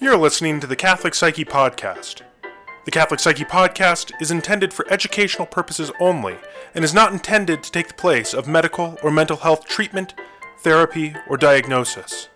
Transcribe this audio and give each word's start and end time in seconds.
You're 0.00 0.16
listening 0.16 0.60
to 0.60 0.68
the 0.68 0.76
Catholic 0.76 1.12
Psyche 1.12 1.44
Podcast. 1.44 2.22
The 2.84 2.90
Catholic 2.92 3.18
Psyche 3.18 3.42
Podcast 3.42 4.12
is 4.20 4.30
intended 4.30 4.72
for 4.72 4.88
educational 4.92 5.44
purposes 5.44 5.90
only 5.98 6.36
and 6.72 6.84
is 6.84 6.94
not 6.94 7.12
intended 7.12 7.64
to 7.64 7.72
take 7.72 7.88
the 7.88 7.94
place 7.94 8.32
of 8.32 8.46
medical 8.46 8.96
or 9.02 9.10
mental 9.10 9.38
health 9.38 9.64
treatment, 9.64 10.14
therapy, 10.60 11.16
or 11.28 11.36
diagnosis. 11.36 12.28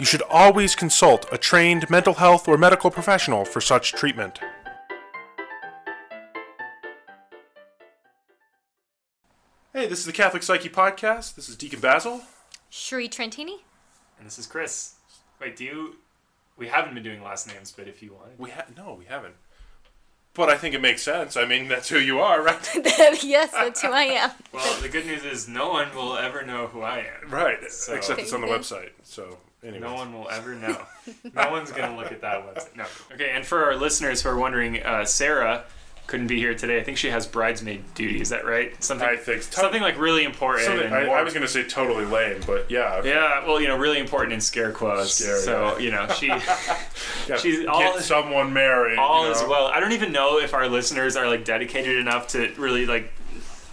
You 0.00 0.06
should 0.06 0.22
always 0.22 0.74
consult 0.74 1.26
a 1.30 1.36
trained 1.36 1.90
mental 1.90 2.14
health 2.14 2.48
or 2.48 2.56
medical 2.56 2.90
professional 2.90 3.44
for 3.44 3.60
such 3.60 3.92
treatment. 3.92 4.40
Hey, 9.74 9.86
this 9.86 9.98
is 9.98 10.06
the 10.06 10.12
Catholic 10.12 10.42
Psyche 10.42 10.70
Podcast. 10.70 11.34
This 11.34 11.50
is 11.50 11.56
Deacon 11.56 11.80
Basil. 11.80 12.22
Shri 12.70 13.06
Trentini? 13.06 13.58
And 14.16 14.26
this 14.26 14.38
is 14.38 14.46
Chris. 14.46 14.94
Wait, 15.38 15.56
do 15.56 15.64
you? 15.64 15.96
We 16.56 16.68
haven't 16.68 16.94
been 16.94 17.02
doing 17.02 17.22
last 17.22 17.46
names, 17.46 17.72
but 17.76 17.86
if 17.88 18.02
you 18.02 18.12
want, 18.14 18.38
We 18.38 18.50
ha- 18.50 18.64
no, 18.76 18.94
we 18.98 19.04
haven't. 19.06 19.34
But 20.34 20.50
I 20.50 20.58
think 20.58 20.74
it 20.74 20.82
makes 20.82 21.02
sense. 21.02 21.34
I 21.36 21.46
mean, 21.46 21.68
that's 21.68 21.88
who 21.88 21.98
you 21.98 22.20
are, 22.20 22.42
right? 22.42 22.68
yes, 23.24 23.52
that's 23.52 23.80
who 23.80 23.88
I 23.88 24.02
am. 24.02 24.30
well, 24.52 24.80
the 24.82 24.88
good 24.90 25.06
news 25.06 25.24
is 25.24 25.48
no 25.48 25.70
one 25.70 25.94
will 25.94 26.16
ever 26.16 26.44
know 26.44 26.66
who 26.66 26.82
I 26.82 26.98
am. 27.22 27.30
right. 27.30 27.70
So- 27.70 27.94
Except 27.94 28.20
it's 28.20 28.32
on 28.34 28.42
the 28.42 28.46
website. 28.46 28.90
So 29.02 29.38
anyway. 29.62 29.80
No 29.80 29.94
one 29.94 30.12
will 30.12 30.28
ever 30.28 30.54
know. 30.54 30.78
no 31.34 31.50
one's 31.50 31.72
gonna 31.72 31.96
look 31.96 32.12
at 32.12 32.20
that 32.20 32.44
website. 32.46 32.76
No. 32.76 32.84
Okay, 33.14 33.30
and 33.30 33.46
for 33.46 33.64
our 33.64 33.76
listeners 33.76 34.22
who 34.22 34.28
are 34.28 34.36
wondering, 34.36 34.82
uh, 34.82 35.04
Sarah 35.06 35.64
couldn't 36.06 36.28
be 36.28 36.38
here 36.38 36.54
today. 36.54 36.78
I 36.78 36.84
think 36.84 36.98
she 36.98 37.10
has 37.10 37.26
bridesmaid 37.26 37.82
duty. 37.94 38.20
Is 38.20 38.28
that 38.28 38.44
right? 38.44 38.82
Something. 38.82 39.08
I 39.08 39.16
think 39.16 39.42
something 39.42 39.82
like 39.82 39.98
really 39.98 40.24
important. 40.24 40.68
I, 40.92 41.06
I 41.06 41.22
was 41.22 41.34
going 41.34 41.44
to 41.44 41.52
say 41.52 41.64
totally 41.64 42.04
lame, 42.04 42.40
but 42.46 42.70
yeah. 42.70 43.02
Yeah, 43.04 43.44
well, 43.46 43.60
you 43.60 43.66
know, 43.68 43.76
really 43.76 43.98
important 43.98 44.32
in 44.32 44.40
scare 44.40 44.72
quotes. 44.72 45.14
So 45.14 45.76
yeah. 45.76 45.78
you 45.78 45.90
know, 45.90 46.06
she 46.18 46.28
Gotta 46.28 47.40
she's 47.40 47.60
get 47.60 47.68
all- 47.68 47.98
someone 48.00 48.52
married. 48.52 48.98
all 48.98 49.26
you 49.26 49.32
is 49.32 49.42
know? 49.42 49.48
well. 49.48 49.66
I 49.66 49.80
don't 49.80 49.92
even 49.92 50.12
know 50.12 50.38
if 50.38 50.54
our 50.54 50.68
listeners 50.68 51.16
are 51.16 51.26
like 51.28 51.44
dedicated 51.44 51.96
enough 51.96 52.28
to 52.28 52.52
really 52.56 52.86
like 52.86 53.12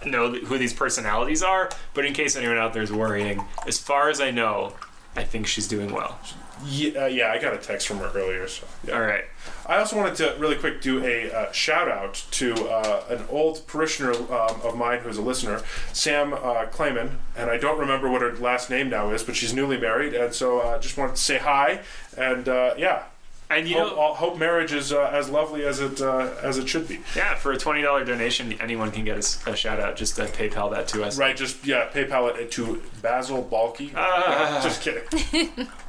know 0.04 0.32
who 0.32 0.58
these 0.58 0.72
personalities 0.72 1.42
are. 1.42 1.70
But 1.94 2.04
in 2.04 2.12
case 2.14 2.36
anyone 2.36 2.58
out 2.58 2.72
there 2.72 2.82
is 2.82 2.92
worrying, 2.92 3.44
as 3.66 3.78
far 3.78 4.08
as 4.08 4.20
I 4.20 4.30
know, 4.30 4.74
I 5.16 5.22
think 5.22 5.46
she's 5.46 5.68
doing 5.68 5.92
well. 5.92 6.18
Yeah, 6.66 7.02
uh, 7.02 7.06
yeah, 7.06 7.30
I 7.30 7.38
got 7.38 7.54
a 7.54 7.58
text 7.58 7.86
from 7.86 7.98
her 7.98 8.10
earlier. 8.14 8.48
So 8.48 8.66
yeah. 8.86 8.94
All 8.94 9.02
right. 9.02 9.24
I 9.66 9.78
also 9.78 9.96
wanted 9.96 10.16
to 10.16 10.36
really 10.38 10.56
quick 10.56 10.80
do 10.82 11.02
a 11.04 11.32
uh, 11.32 11.52
shout 11.52 11.88
out 11.88 12.22
to 12.32 12.52
uh, 12.68 13.04
an 13.08 13.24
old 13.30 13.66
parishioner 13.66 14.12
um, 14.12 14.60
of 14.62 14.76
mine 14.76 15.00
who's 15.00 15.16
a 15.16 15.22
listener, 15.22 15.62
Sam 15.92 16.34
uh, 16.34 16.66
Clayman, 16.66 17.16
and 17.36 17.50
I 17.50 17.56
don't 17.56 17.78
remember 17.78 18.10
what 18.10 18.20
her 18.22 18.36
last 18.36 18.68
name 18.68 18.90
now 18.90 19.10
is, 19.10 19.22
but 19.22 19.36
she's 19.36 19.54
newly 19.54 19.78
married, 19.78 20.12
and 20.14 20.34
so 20.34 20.58
uh, 20.60 20.78
just 20.78 20.96
wanted 20.98 21.16
to 21.16 21.22
say 21.22 21.38
hi, 21.38 21.80
and 22.18 22.46
uh, 22.48 22.74
yeah, 22.76 23.04
And 23.48 23.66
you 23.66 23.76
hope, 23.78 23.92
know, 23.92 23.96
all- 23.98 24.14
hope 24.14 24.36
marriage 24.38 24.72
is 24.72 24.92
uh, 24.92 25.10
as 25.12 25.30
lovely 25.30 25.64
as 25.64 25.80
it 25.80 26.00
uh, 26.02 26.30
as 26.42 26.58
it 26.58 26.68
should 26.68 26.86
be. 26.86 27.00
yeah, 27.16 27.34
for 27.34 27.52
a 27.52 27.56
twenty 27.56 27.80
dollar 27.82 28.04
donation, 28.04 28.52
anyone 28.60 28.90
can 28.90 29.04
get 29.04 29.16
a 29.46 29.56
shout 29.56 29.80
out. 29.80 29.96
Just 29.96 30.18
uh, 30.20 30.26
PayPal 30.26 30.70
that 30.72 30.88
to 30.88 31.04
us. 31.04 31.16
Right, 31.18 31.36
just 31.36 31.66
yeah, 31.66 31.88
PayPal 31.90 32.36
it 32.36 32.50
to 32.52 32.82
Basil 33.00 33.40
Balky. 33.42 33.92
Ah. 33.96 34.60
just 34.62 34.82
kidding. 34.82 35.68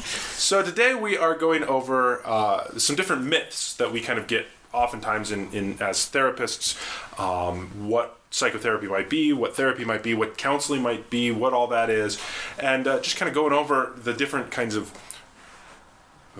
so 0.00 0.62
today 0.62 0.94
we 0.94 1.16
are 1.16 1.34
going 1.34 1.64
over 1.64 2.26
uh, 2.26 2.78
some 2.78 2.96
different 2.96 3.24
myths 3.24 3.74
that 3.76 3.92
we 3.92 4.00
kind 4.00 4.18
of 4.18 4.26
get 4.26 4.46
oftentimes 4.72 5.30
in, 5.30 5.50
in 5.52 5.80
as 5.80 5.98
therapists. 5.98 6.76
Um, 7.18 7.88
what 7.88 8.18
psychotherapy 8.30 8.86
might 8.86 9.08
be, 9.08 9.32
what 9.32 9.56
therapy 9.56 9.84
might 9.84 10.02
be, 10.02 10.14
what 10.14 10.36
counseling 10.36 10.82
might 10.82 11.08
be, 11.08 11.30
what 11.30 11.52
all 11.52 11.66
that 11.68 11.88
is, 11.88 12.20
and 12.58 12.86
uh, 12.86 13.00
just 13.00 13.16
kind 13.16 13.28
of 13.28 13.34
going 13.34 13.52
over 13.52 13.94
the 13.96 14.12
different 14.12 14.50
kinds 14.50 14.74
of 14.74 14.92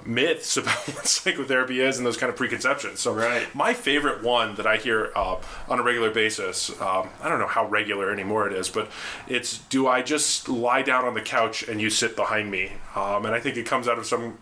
myths 0.04 0.56
about 0.56 0.74
what 0.94 1.06
psychotherapy 1.06 1.80
is 1.80 1.96
and 1.98 2.06
those 2.06 2.16
kind 2.16 2.30
of 2.30 2.36
preconceptions. 2.36 3.00
So, 3.00 3.12
Right. 3.12 3.53
my 3.54 3.75
favorite 3.75 4.22
one 4.22 4.54
that 4.56 4.66
I 4.66 4.76
hear 4.76 5.10
uh, 5.16 5.36
on 5.69 5.78
a 5.78 5.82
regular 5.82 6.10
basis, 6.10 6.70
um, 6.81 7.09
I 7.22 7.28
don't 7.28 7.38
know 7.38 7.47
how 7.47 7.66
regular 7.66 8.12
anymore 8.12 8.47
it 8.47 8.53
is, 8.53 8.69
but 8.69 8.91
it's 9.26 9.58
do 9.58 9.87
I 9.88 10.03
just 10.03 10.48
lie 10.48 10.82
down 10.82 11.04
on 11.04 11.14
the 11.14 11.20
couch 11.22 11.62
and 11.69 11.81
you 11.81 11.91
sit 11.91 12.16
behind 12.16 12.50
me? 12.50 12.72
Um, 12.97 13.26
and 13.26 13.34
I 13.34 13.41
think 13.41 13.56
it 13.56 13.66
comes 13.66 13.88
out 13.88 13.98
of 13.98 14.06
some. 14.06 14.38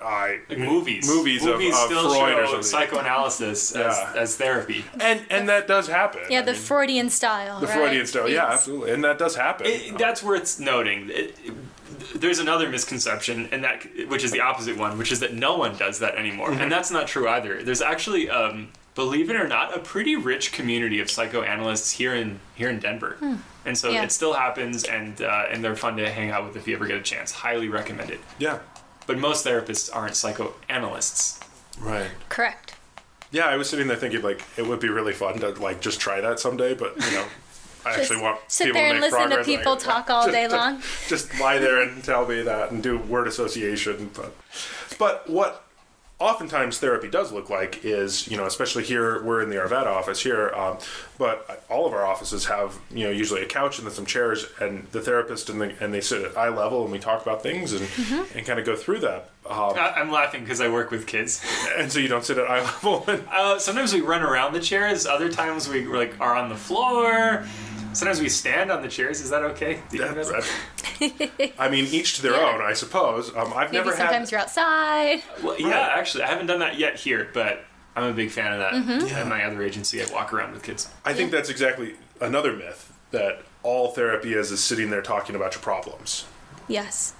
Uh, 0.00 0.28
Like 0.48 0.58
movies, 0.58 1.08
movies, 1.08 1.44
of, 1.44 1.54
movies 1.54 1.74
of 1.74 1.86
still 1.86 2.14
Freud 2.14 2.34
or 2.38 2.46
show 2.46 2.60
something, 2.62 2.88
psychoanalysis 2.88 3.72
as, 3.74 3.96
Yeah. 3.96 4.12
as 4.22 4.36
therapy. 4.36 4.84
and 5.00 5.22
and 5.28 5.48
that 5.48 5.66
does 5.66 5.88
happen. 5.88 6.20
Yeah, 6.30 6.38
I 6.38 6.42
the 6.42 6.52
mean, 6.52 6.60
Freudian 6.60 7.10
style. 7.10 7.58
the 7.58 7.66
right? 7.66 7.76
Freudian 7.76 8.06
style, 8.06 8.28
yeah, 8.28 8.44
Yes. 8.48 8.52
absolutely, 8.60 8.92
and 8.92 9.02
that 9.02 9.18
does 9.18 9.34
happen. 9.34 9.66
It, 9.66 9.98
that's 9.98 10.22
worth 10.22 10.60
noting. 10.60 11.10
It, 11.10 11.36
there's 12.14 12.38
another 12.38 12.68
misconception, 12.68 13.48
and 13.52 13.64
that 13.64 13.84
which 14.08 14.24
is 14.24 14.30
the 14.30 14.40
opposite 14.40 14.76
one, 14.76 14.98
which 14.98 15.12
is 15.12 15.20
that 15.20 15.34
no 15.34 15.56
one 15.56 15.76
does 15.76 15.98
that 16.00 16.14
anymore, 16.16 16.50
Mm-hmm. 16.50 16.60
and 16.62 16.72
that's 16.72 16.90
not 16.90 17.06
true 17.08 17.28
either. 17.28 17.62
There's 17.62 17.82
actually, 17.82 18.28
um, 18.30 18.68
believe 18.94 19.30
it 19.30 19.36
or 19.36 19.46
not, 19.48 19.76
a 19.76 19.80
pretty 19.80 20.16
rich 20.16 20.52
community 20.52 21.00
of 21.00 21.10
psychoanalysts 21.10 21.90
here 21.92 22.14
in 22.14 22.40
here 22.54 22.68
in 22.70 22.78
Denver, 22.80 23.16
and 23.64 23.76
so 23.78 23.90
Yeah. 23.90 24.02
it 24.04 24.12
still 24.12 24.32
happens, 24.34 24.84
and 24.84 25.20
uh, 25.22 25.44
and 25.50 25.62
they're 25.64 25.76
fun 25.76 25.96
to 25.96 26.10
hang 26.10 26.30
out 26.30 26.44
with 26.46 26.56
if 26.56 26.66
you 26.68 26.74
ever 26.76 26.86
get 26.86 26.96
a 26.96 27.02
chance. 27.02 27.32
Highly 27.32 27.68
recommend 27.68 28.10
it. 28.10 28.20
yeah, 28.38 28.58
But 29.06 29.18
most 29.18 29.44
therapists 29.46 29.88
aren't 29.94 30.16
psychoanalysts. 30.16 31.40
right. 31.80 32.10
Correct. 32.28 32.74
Yeah, 33.30 33.44
I 33.46 33.56
was 33.56 33.68
sitting 33.68 33.88
there 33.88 33.96
thinking 33.96 34.22
like 34.22 34.42
it 34.56 34.66
would 34.66 34.80
be 34.80 34.88
really 34.88 35.12
fun 35.12 35.38
to 35.40 35.50
like 35.50 35.80
just 35.80 36.00
try 36.00 36.20
that 36.22 36.40
someday, 36.40 36.74
but 36.74 36.96
you 36.96 37.12
know, 37.12 37.26
I 37.84 37.90
Just 37.96 38.10
actually 38.10 38.22
want 38.22 38.40
sit 38.48 38.64
people 38.66 38.80
there 38.80 38.88
to 38.88 38.90
and 38.92 39.00
make 39.00 39.12
listen 39.12 39.30
to 39.30 39.44
people 39.44 39.72
like, 39.72 39.82
talk 39.82 40.10
all 40.10 40.22
just- 40.24 40.32
day 40.34 40.48
long. 40.48 40.82
Just 41.08 41.40
lie 41.40 41.58
there 41.58 41.82
and 41.82 42.02
tell 42.04 42.26
me 42.26 42.42
that 42.42 42.70
and 42.70 42.82
do 42.82 42.98
word 42.98 43.26
association, 43.28 44.10
but 44.14 44.34
but 44.98 45.28
what 45.30 45.64
oftentimes 46.20 46.78
therapy 46.80 47.06
does 47.08 47.30
look 47.30 47.48
like 47.48 47.84
is 47.84 48.26
you 48.26 48.36
know 48.36 48.44
especially 48.44 48.82
here 48.82 49.22
we're 49.22 49.40
in 49.40 49.50
the 49.50 49.54
Arvada 49.54 49.86
office 49.86 50.20
here 50.20 50.48
um, 50.56 50.76
but 51.16 51.64
all 51.70 51.86
of 51.86 51.92
our 51.92 52.04
offices 52.04 52.46
have 52.46 52.76
you 52.90 53.04
know 53.04 53.10
usually 53.10 53.40
a 53.40 53.46
couch 53.46 53.78
and 53.78 53.86
then 53.86 53.94
some 53.94 54.04
chairs 54.04 54.44
and 54.60 54.84
the 54.90 55.00
therapist 55.00 55.48
and, 55.48 55.60
the, 55.60 55.72
and 55.80 55.94
they 55.94 56.00
sit 56.00 56.22
at 56.24 56.36
eye 56.36 56.48
level 56.48 56.82
and 56.82 56.90
we 56.90 56.98
talk 56.98 57.22
about 57.22 57.40
things 57.40 57.72
and, 57.72 57.82
Mm-hmm. 57.82 58.36
and 58.36 58.44
kind 58.44 58.58
of 58.58 58.66
go 58.66 58.74
through 58.74 58.98
that 58.98 59.30
um, 59.48 59.74
I, 59.76 59.92
I'm 59.96 60.10
laughing 60.10 60.42
because 60.42 60.60
I 60.60 60.68
work 60.68 60.90
with 60.90 61.06
kids. 61.06 61.40
and 61.78 61.90
so 61.90 62.00
you 62.00 62.08
don't 62.08 62.24
sit 62.24 62.36
at 62.36 62.50
eye 62.50 62.62
level 62.62 63.04
and 63.06 63.22
Uh, 63.32 63.58
sometimes 63.60 63.94
we 63.94 64.00
run 64.00 64.20
around 64.22 64.52
the 64.52 64.60
chairs. 64.60 65.06
Other 65.06 65.30
times 65.30 65.68
we 65.68 65.86
like 65.86 66.20
are 66.20 66.34
on 66.34 66.48
the 66.50 66.54
floor. 66.56 67.46
Sometimes 67.98 68.20
we 68.20 68.28
stand 68.28 68.70
on 68.70 68.82
the 68.82 68.88
chairs. 68.88 69.20
Is 69.20 69.30
that 69.30 69.42
okay? 69.42 69.80
Do 69.90 69.96
you 69.96 70.04
That's, 70.08 70.30
that's- 70.30 70.50
that's- 71.18 71.50
I 71.58 71.68
mean, 71.68 71.86
each 71.86 72.14
to 72.16 72.22
their 72.22 72.32
Yeah. 72.32 72.52
own, 72.54 72.60
I 72.62 72.72
suppose. 72.72 73.30
Um, 73.36 73.52
I've 73.54 73.72
Maybe 73.72 73.84
never 73.84 73.96
sometimes 73.96 74.30
had. 74.30 74.32
you're 74.32 74.40
outside. 74.40 75.22
Well, 75.42 75.56
yeah, 75.58 75.94
actually, 75.96 76.24
I 76.24 76.28
haven't 76.28 76.46
done 76.46 76.60
that 76.60 76.78
yet 76.78 76.96
here, 76.96 77.28
but 77.34 77.64
I'm 77.96 78.04
a 78.04 78.12
big 78.12 78.30
fan 78.30 78.52
of 78.52 78.58
that. 78.60 78.72
Mm-hmm. 78.74 79.14
At 79.16 79.26
my 79.26 79.42
other 79.44 79.62
agency, 79.62 80.00
I 80.00 80.06
walk 80.12 80.32
around 80.32 80.52
with 80.52 80.62
kids. 80.62 80.88
I 81.04 81.12
think 81.12 81.30
that's 81.32 81.48
exactly 81.48 81.94
another 82.20 82.52
myth 82.52 82.92
that 83.10 83.42
all 83.64 83.88
therapy 83.92 84.34
is 84.34 84.52
is 84.52 84.62
sitting 84.62 84.90
there 84.90 85.02
talking 85.02 85.34
about 85.34 85.54
your 85.54 85.62
problems, 85.62 86.24
Yes. 86.68 87.14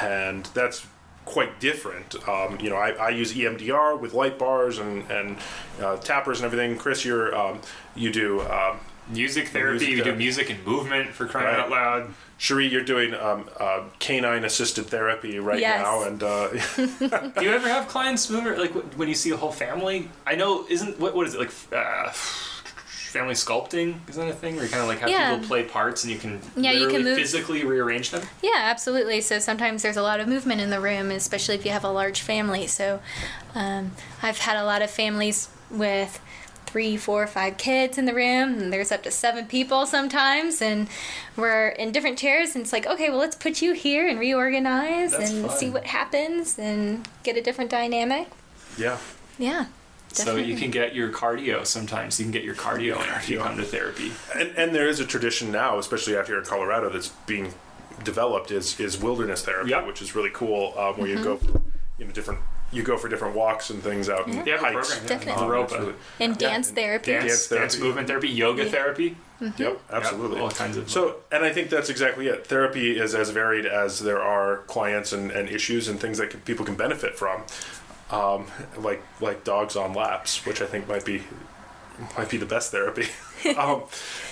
and 0.00 0.46
that's 0.54 0.86
quite 1.26 1.60
different. 1.60 2.16
Um, 2.28 2.58
you 2.60 2.70
know, 2.70 2.76
I, 2.76 2.90
I 2.92 3.08
use 3.10 3.34
EMDR 3.34 3.98
with 4.00 4.14
light 4.14 4.38
bars 4.38 4.78
and 4.78 5.10
and 5.10 5.36
uh, 5.82 5.96
tappers 5.98 6.38
and 6.40 6.46
everything. 6.46 6.78
Chris, 6.78 7.04
you're 7.04 7.34
um, 7.36 7.60
you 7.94 8.10
do. 8.10 8.40
Um, 8.42 8.80
Music 9.08 9.48
therapy, 9.48 9.86
Music 9.86 10.04
we 10.04 10.10
do 10.10 10.16
music 10.16 10.50
and 10.50 10.64
movement 10.66 11.10
for 11.10 11.26
crying 11.26 11.46
Right. 11.48 11.58
out 11.58 11.70
loud. 11.70 12.14
Cherie, 12.38 12.66
you're 12.68 12.82
doing 12.84 13.14
um, 13.14 13.48
uh, 13.60 13.84
canine 13.98 14.44
assisted 14.44 14.86
therapy 14.86 15.38
right 15.38 15.60
Yes. 15.60 15.82
now, 15.82 16.02
and 16.04 16.22
uh, 16.22 16.48
Do 17.38 17.44
you 17.44 17.50
ever 17.52 17.68
have 17.68 17.86
clients 17.86 18.26
who 18.26 18.38
are, 18.40 18.56
like 18.56 18.72
when 18.94 19.08
you 19.08 19.14
see 19.14 19.30
a 19.30 19.36
whole 19.36 19.52
family? 19.52 20.08
I 20.26 20.34
know, 20.34 20.66
isn't 20.68 20.98
what 20.98 21.14
what 21.14 21.26
is 21.26 21.34
it 21.34 21.40
like? 21.40 21.52
Uh, 21.72 22.10
family 22.10 23.34
sculpting 23.34 23.96
is 24.08 24.16
that 24.16 24.26
a 24.28 24.32
thing 24.32 24.56
where 24.56 24.64
you 24.64 24.70
kind 24.70 24.82
of 24.82 24.88
like 24.88 24.98
have 24.98 25.08
Yeah. 25.08 25.34
people 25.34 25.46
play 25.46 25.62
parts 25.62 26.02
and 26.02 26.12
you 26.12 26.18
can 26.18 26.40
Yeah, 26.56 26.72
you 26.72 26.88
can 26.88 27.04
move- 27.04 27.16
physically 27.16 27.62
rearrange 27.64 28.10
them. 28.10 28.22
Yeah, 28.42 28.50
absolutely. 28.56 29.20
So 29.20 29.38
sometimes 29.38 29.82
there's 29.82 29.96
a 29.96 30.02
lot 30.02 30.18
of 30.18 30.26
movement 30.26 30.60
in 30.60 30.70
the 30.70 30.80
room, 30.80 31.12
especially 31.12 31.54
if 31.54 31.64
you 31.64 31.70
have 31.70 31.84
a 31.84 31.90
large 31.92 32.22
family. 32.22 32.66
So 32.66 33.00
um, 33.54 33.92
I've 34.20 34.38
had 34.38 34.56
a 34.56 34.64
lot 34.64 34.82
of 34.82 34.90
families 34.90 35.48
with 35.70 36.18
three, 36.74 36.96
four, 36.96 37.24
five 37.28 37.56
kids 37.56 37.98
in 37.98 38.04
the 38.04 38.12
room, 38.12 38.58
and 38.60 38.72
there's 38.72 38.90
up 38.90 39.00
to 39.04 39.10
seven 39.12 39.46
people 39.46 39.86
sometimes, 39.86 40.60
and 40.60 40.88
we're 41.36 41.68
in 41.68 41.92
different 41.92 42.18
chairs, 42.18 42.56
and 42.56 42.62
it's 42.64 42.72
like, 42.72 42.84
okay, 42.84 43.10
well, 43.10 43.18
let's 43.20 43.36
put 43.36 43.62
you 43.62 43.74
here 43.74 44.08
and 44.08 44.18
reorganize 44.18 45.12
That's 45.12 45.30
and 45.30 45.46
fun. 45.46 45.56
see 45.56 45.70
what 45.70 45.84
happens 45.84 46.58
and 46.58 47.08
get 47.22 47.36
a 47.36 47.40
different 47.42 47.70
dynamic. 47.70 48.26
yeah. 48.76 48.98
Yeah. 49.38 49.66
So 50.08 50.34
you 50.34 50.56
can 50.56 50.72
get 50.72 50.96
your 50.96 51.10
cardio 51.12 51.64
sometimes. 51.64 52.18
You 52.18 52.24
can 52.24 52.32
get 52.32 52.42
your 52.42 52.56
cardio 52.56 52.96
in 53.02 53.08
if 53.18 53.28
you 53.30 53.38
come 53.38 53.56
to 53.56 53.62
therapy. 53.64 54.10
And, 54.34 54.50
and 54.56 54.74
there 54.74 54.88
is 54.88 54.98
a 54.98 55.04
tradition 55.06 55.52
now, 55.52 55.78
especially 55.78 56.16
out 56.16 56.26
here 56.26 56.38
in 56.38 56.44
Colorado, 56.44 56.90
that's 56.90 57.10
being 57.26 57.54
developed 58.02 58.50
is 58.50 58.78
is 58.80 59.00
wilderness 59.00 59.42
therapy, 59.44 59.70
Yep. 59.70 59.86
which 59.86 60.02
is 60.02 60.16
really 60.16 60.30
cool. 60.30 60.74
Um, 60.76 60.96
where 60.98 61.06
Mm-hmm. 61.06 61.18
you 61.18 61.24
go 61.24 61.36
for 61.36 61.60
you 61.98 62.04
know 62.06 62.12
different 62.12 62.40
you 62.74 62.82
go 62.82 62.96
for 62.98 63.08
different 63.08 63.34
walks 63.36 63.70
and 63.70 63.82
things 63.82 64.08
out 64.08 64.26
and 64.26 64.44
They 64.44 64.50
have 64.50 64.60
a 64.62 64.64
hikes. 64.64 64.88
program. 64.90 65.06
Definitely. 65.08 65.42
Um, 65.42 65.48
Europa. 65.48 65.74
absolutely. 65.74 66.00
And 66.20 66.42
Yeah, 66.42 66.48
dance 66.48 66.70
therapy. 66.70 67.12
Dance, 67.12 67.24
Dance 67.26 67.48
dance, 67.48 67.78
movement 67.78 68.08
therapy, 68.08 68.28
yoga 68.28 68.64
Yeah. 68.64 68.70
therapy. 68.70 69.16
Yep, 69.58 69.80
absolutely. 69.92 70.40
all 70.40 70.50
kinds 70.50 70.76
of- 70.76 70.90
So, 70.90 71.16
and 71.30 71.44
I 71.44 71.52
think 71.52 71.68
that's 71.68 71.90
exactly 71.90 72.28
it. 72.28 72.46
Therapy 72.46 72.98
is 72.98 73.14
as 73.14 73.30
varied 73.30 73.66
as 73.66 74.00
there 74.00 74.20
are 74.22 74.58
clients 74.66 75.12
and, 75.12 75.30
and 75.30 75.48
issues 75.48 75.86
and 75.88 76.00
things 76.00 76.18
that 76.18 76.30
can, 76.30 76.40
people 76.40 76.64
can 76.64 76.76
benefit 76.76 77.18
from, 77.18 77.42
um, 78.10 78.46
like 78.78 79.02
like 79.20 79.44
dogs 79.44 79.76
on 79.76 79.92
laps, 79.92 80.44
which 80.46 80.62
I 80.62 80.66
think 80.66 80.88
might 80.88 81.04
be 81.04 81.24
might 82.16 82.28
be 82.30 82.36
the 82.38 82.46
best 82.46 82.70
therapy. 82.70 83.08
um, 83.58 83.82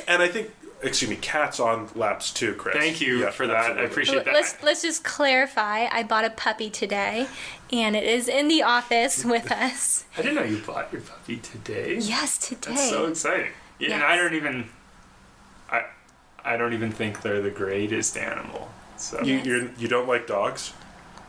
and 0.08 0.22
I 0.22 0.28
think, 0.28 0.50
excuse 0.82 1.10
me, 1.10 1.16
cats 1.16 1.60
on 1.60 1.88
laps 1.94 2.32
too, 2.32 2.54
Chris. 2.54 2.76
Thank 2.76 3.00
you 3.00 3.20
Yeah, 3.20 3.30
for 3.30 3.46
that. 3.46 3.78
I 3.78 3.82
appreciate 3.82 4.24
that. 4.24 4.34
Let's 4.34 4.62
let's 4.62 4.82
just 4.82 5.04
clarify. 5.04 5.86
I 5.90 6.02
bought 6.02 6.24
a 6.24 6.30
puppy 6.30 6.70
today, 6.70 7.26
and 7.72 7.94
it 7.96 8.04
is 8.04 8.28
in 8.28 8.48
the 8.48 8.62
office 8.62 9.24
with 9.34 9.50
us. 9.50 10.04
I 10.16 10.22
didn't 10.22 10.34
know 10.36 10.42
you 10.44 10.58
bought 10.58 10.92
your 10.92 11.02
puppy 11.02 11.38
today. 11.38 11.98
Yes, 11.98 12.38
today. 12.38 12.70
That's 12.72 12.88
so 12.88 13.06
exciting. 13.06 13.52
Yeah, 13.78 13.94
and 13.94 14.02
I 14.04 14.16
don't 14.16 14.34
even, 14.34 14.68
I, 15.70 15.84
I 16.44 16.56
don't 16.56 16.72
even 16.72 16.92
think 16.92 17.22
they're 17.22 17.42
the 17.42 17.50
greatest 17.50 18.16
animal. 18.16 18.70
So 18.96 19.20
You 19.22 19.34
Yes. 19.36 19.46
you're, 19.46 19.70
you 19.78 19.88
don't 19.88 20.06
like 20.06 20.26
dogs? 20.26 20.72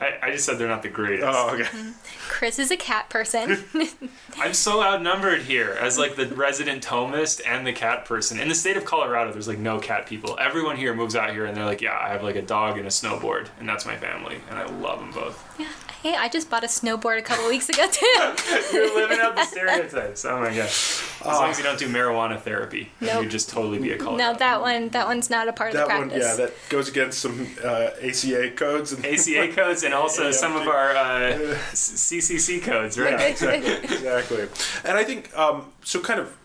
I, 0.04 0.28
I 0.28 0.32
just 0.32 0.46
said 0.46 0.58
they're 0.58 0.68
not 0.68 0.84
the 0.84 0.90
greatest. 0.90 1.28
Oh, 1.28 1.52
okay. 1.54 1.64
Mm-hmm. 1.64 1.92
Chris 2.30 2.60
is 2.60 2.72
a 2.72 2.78
cat 2.78 3.10
person. 3.10 3.64
I'm 4.38 4.54
so 4.54 4.84
outnumbered 4.84 5.44
here 5.44 5.78
as 5.80 5.98
like 5.98 6.16
the 6.16 6.28
resident 6.28 6.86
Thomist 6.86 7.42
and 7.48 7.66
the 7.66 7.74
cat 7.74 8.06
person. 8.06 8.40
In 8.40 8.50
the 8.50 8.56
state 8.56 8.76
of 8.78 8.86
Colorado, 8.86 9.32
there's 9.32 9.48
like 9.48 9.60
no 9.60 9.80
cat 9.80 10.06
people. 10.08 10.38
Everyone 10.40 10.76
here 10.76 10.94
moves 10.94 11.16
out 11.16 11.32
here 11.32 11.46
and 11.46 11.56
they're 11.56 11.66
like, 11.66 11.82
yeah, 11.82 11.98
I 12.00 12.10
have 12.10 12.24
like 12.24 12.36
a 12.36 12.42
dog 12.42 12.78
and 12.78 12.86
a 12.86 12.90
snowboard, 12.90 13.48
and 13.60 13.68
that's 13.70 13.86
my 13.86 13.96
family, 13.96 14.38
and 14.50 14.60
I 14.60 14.66
love 14.66 15.00
them 15.00 15.12
both. 15.12 15.60
yeah. 15.60 15.68
Hey, 16.04 16.16
I 16.16 16.28
just 16.28 16.50
bought 16.50 16.66
a 16.66 16.68
snowboard 16.68 17.18
a 17.18 17.22
couple 17.22 17.48
weeks 17.48 17.70
ago 17.70 17.88
too. 17.90 18.06
You're 18.74 18.94
living 18.94 19.20
out 19.22 19.38
the 19.38 19.46
stereotypes. 19.46 20.26
Oh 20.26 20.38
my 20.38 20.54
gosh. 20.54 21.02
As 21.22 21.28
long 21.28 21.50
as 21.50 21.58
you 21.58 21.64
don't 21.64 21.80
do 21.80 21.88
marijuana 21.88 22.38
therapy, 22.42 22.92
Nope. 23.00 23.24
you'd 23.24 23.32
just 23.32 23.50
totally 23.50 23.80
be 23.80 23.94
a 23.94 23.98
Colorado. 23.98 24.34
No, 24.34 24.38
that 24.38 24.60
one, 24.60 24.90
that 24.90 25.08
one's 25.08 25.30
not 25.30 25.48
a 25.48 25.54
part 25.54 25.70
of 25.70 25.76
That 25.78 25.88
the 25.88 25.94
one, 25.98 26.10
practice. 26.10 26.28
yeah, 26.28 26.46
that 26.46 26.54
goes 26.68 26.90
against 26.90 27.20
some 27.20 27.48
uh, 27.64 27.92
ACA 28.04 28.52
codes 28.52 28.92
and 28.92 29.06
ACA 29.06 29.48
codes 29.56 29.84
and 29.84 29.94
also 29.94 30.26
Yeah, 30.26 30.32
some 30.32 30.58
of 30.58 30.68
our 30.68 30.92
uh, 30.92 31.56
CCC 31.72 32.62
codes, 32.62 33.00
right? 33.00 33.18
Yeah, 33.18 33.26
exactly, 33.28 33.72
exactly. 33.96 34.48
And 34.84 34.98
I 34.98 35.06
think 35.06 35.36
um, 35.38 35.72
so. 35.86 36.02
Kind 36.02 36.20
of 36.20 36.36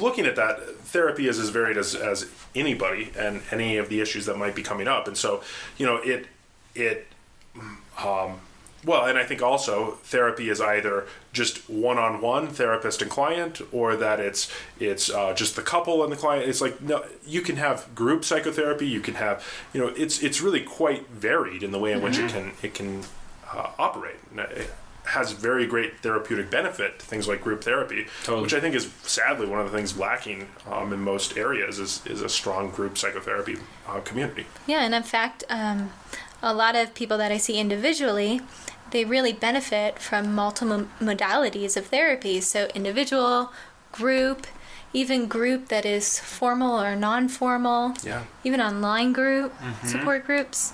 looking 0.00 0.26
at 0.26 0.34
that, 0.34 0.58
therapy 0.80 1.28
is 1.28 1.38
as 1.38 1.50
varied 1.50 1.76
as 1.76 1.94
as 1.94 2.28
anybody 2.56 3.12
and 3.16 3.42
any 3.52 3.76
of 3.76 3.88
the 3.88 4.00
issues 4.00 4.26
that 4.26 4.36
might 4.36 4.56
be 4.56 4.62
coming 4.64 4.88
up. 4.88 5.06
And 5.06 5.16
so, 5.16 5.40
you 5.78 5.86
know, 5.86 5.98
it 5.98 6.26
it 6.74 7.06
um, 8.04 8.40
well, 8.84 9.04
and 9.04 9.18
I 9.18 9.24
think 9.24 9.42
also 9.42 9.92
therapy 10.04 10.48
is 10.48 10.60
either 10.60 11.06
just 11.32 11.68
one-on-one 11.68 12.48
therapist 12.48 13.02
and 13.02 13.10
client, 13.10 13.60
or 13.72 13.94
that 13.96 14.20
it's 14.20 14.50
it's 14.78 15.10
uh, 15.10 15.34
just 15.34 15.56
the 15.56 15.62
couple 15.62 16.02
and 16.02 16.10
the 16.10 16.16
client. 16.16 16.48
It's 16.48 16.60
like 16.60 16.80
no, 16.80 17.04
you 17.26 17.42
can 17.42 17.56
have 17.56 17.94
group 17.94 18.24
psychotherapy. 18.24 18.86
You 18.86 19.00
can 19.00 19.14
have 19.14 19.46
you 19.74 19.80
know, 19.80 19.88
it's 19.88 20.22
it's 20.22 20.40
really 20.40 20.62
quite 20.62 21.08
varied 21.08 21.62
in 21.62 21.72
the 21.72 21.78
way 21.78 21.92
in 21.92 22.00
which 22.00 22.18
it 22.18 22.30
can 22.30 22.52
it 22.62 22.72
can 22.74 23.02
uh, 23.52 23.70
operate. 23.78 24.16
It 24.36 24.70
has 25.04 25.32
very 25.32 25.66
great 25.66 25.98
therapeutic 26.00 26.50
benefit 26.50 27.00
to 27.00 27.06
things 27.06 27.26
like 27.26 27.42
group 27.42 27.64
therapy, 27.64 28.06
Totally. 28.22 28.42
which 28.42 28.54
I 28.54 28.60
think 28.60 28.74
is 28.74 28.90
sadly 29.02 29.46
one 29.46 29.58
of 29.60 29.70
the 29.70 29.76
things 29.76 29.98
lacking 29.98 30.48
um, 30.70 30.92
in 30.92 31.00
most 31.00 31.36
areas 31.36 31.78
is 31.78 32.06
is 32.06 32.22
a 32.22 32.28
strong 32.28 32.70
group 32.70 32.96
psychotherapy 32.96 33.58
uh, 33.86 34.00
community. 34.00 34.46
Yeah, 34.66 34.84
and 34.84 34.94
in 34.94 35.02
fact, 35.02 35.44
um, 35.50 35.90
a 36.42 36.54
lot 36.54 36.74
of 36.76 36.94
people 36.94 37.18
that 37.18 37.30
I 37.32 37.38
see 37.38 37.58
individually, 37.58 38.40
they 38.90 39.04
really 39.04 39.32
benefit 39.32 39.98
from 39.98 40.34
multiple 40.34 40.86
modalities 41.00 41.76
of 41.76 41.86
therapy. 41.86 42.40
So, 42.40 42.68
individual, 42.74 43.52
group, 43.92 44.46
even 44.92 45.26
group 45.28 45.68
that 45.68 45.84
is 45.86 46.18
formal 46.18 46.80
or 46.80 46.96
non 46.96 47.28
formal, 47.28 47.94
Yeah, 48.02 48.24
even 48.44 48.60
online 48.60 49.12
group, 49.12 49.52
mm-hmm. 49.58 49.86
support 49.86 50.26
groups. 50.26 50.72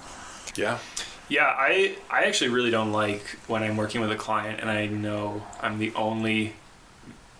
yeah. 0.54 0.78
Yeah, 1.28 1.46
I 1.58 1.96
I 2.08 2.22
actually 2.24 2.50
really 2.50 2.70
don't 2.70 2.92
like 2.92 3.22
when 3.48 3.64
I'm 3.64 3.76
working 3.76 4.00
with 4.00 4.12
a 4.12 4.16
client 4.16 4.60
and 4.60 4.70
I 4.70 4.86
know 4.86 5.44
I'm 5.60 5.78
the 5.80 5.92
only 5.96 6.54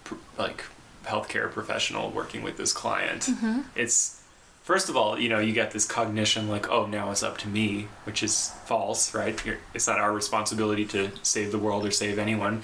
pr- 0.02 0.17
like 0.37 0.64
healthcare 1.05 1.49
professional 1.52 2.11
working 2.11 2.43
with 2.43 2.56
this 2.56 2.72
client. 2.72 3.22
Mm-hmm. 3.22 3.61
It's 3.76 4.20
first 4.66 4.88
of 4.88 4.96
all, 4.96 5.16
you 5.18 5.28
know, 5.28 5.38
you 5.38 5.52
get 5.52 5.70
this 5.70 5.86
cognition 5.86 6.48
like, 6.48 6.68
oh, 6.68 6.86
now 6.86 7.12
it's 7.12 7.22
up 7.22 7.38
to 7.38 7.48
me, 7.48 7.86
which 8.04 8.22
is 8.22 8.52
false, 8.64 9.14
right? 9.14 9.46
You're, 9.46 9.58
it's 9.72 9.86
not 9.86 10.00
our 10.00 10.12
responsibility 10.12 10.84
to 10.86 11.12
save 11.22 11.52
the 11.52 11.58
world 11.58 11.86
or 11.86 11.92
save 11.92 12.18
anyone. 12.18 12.62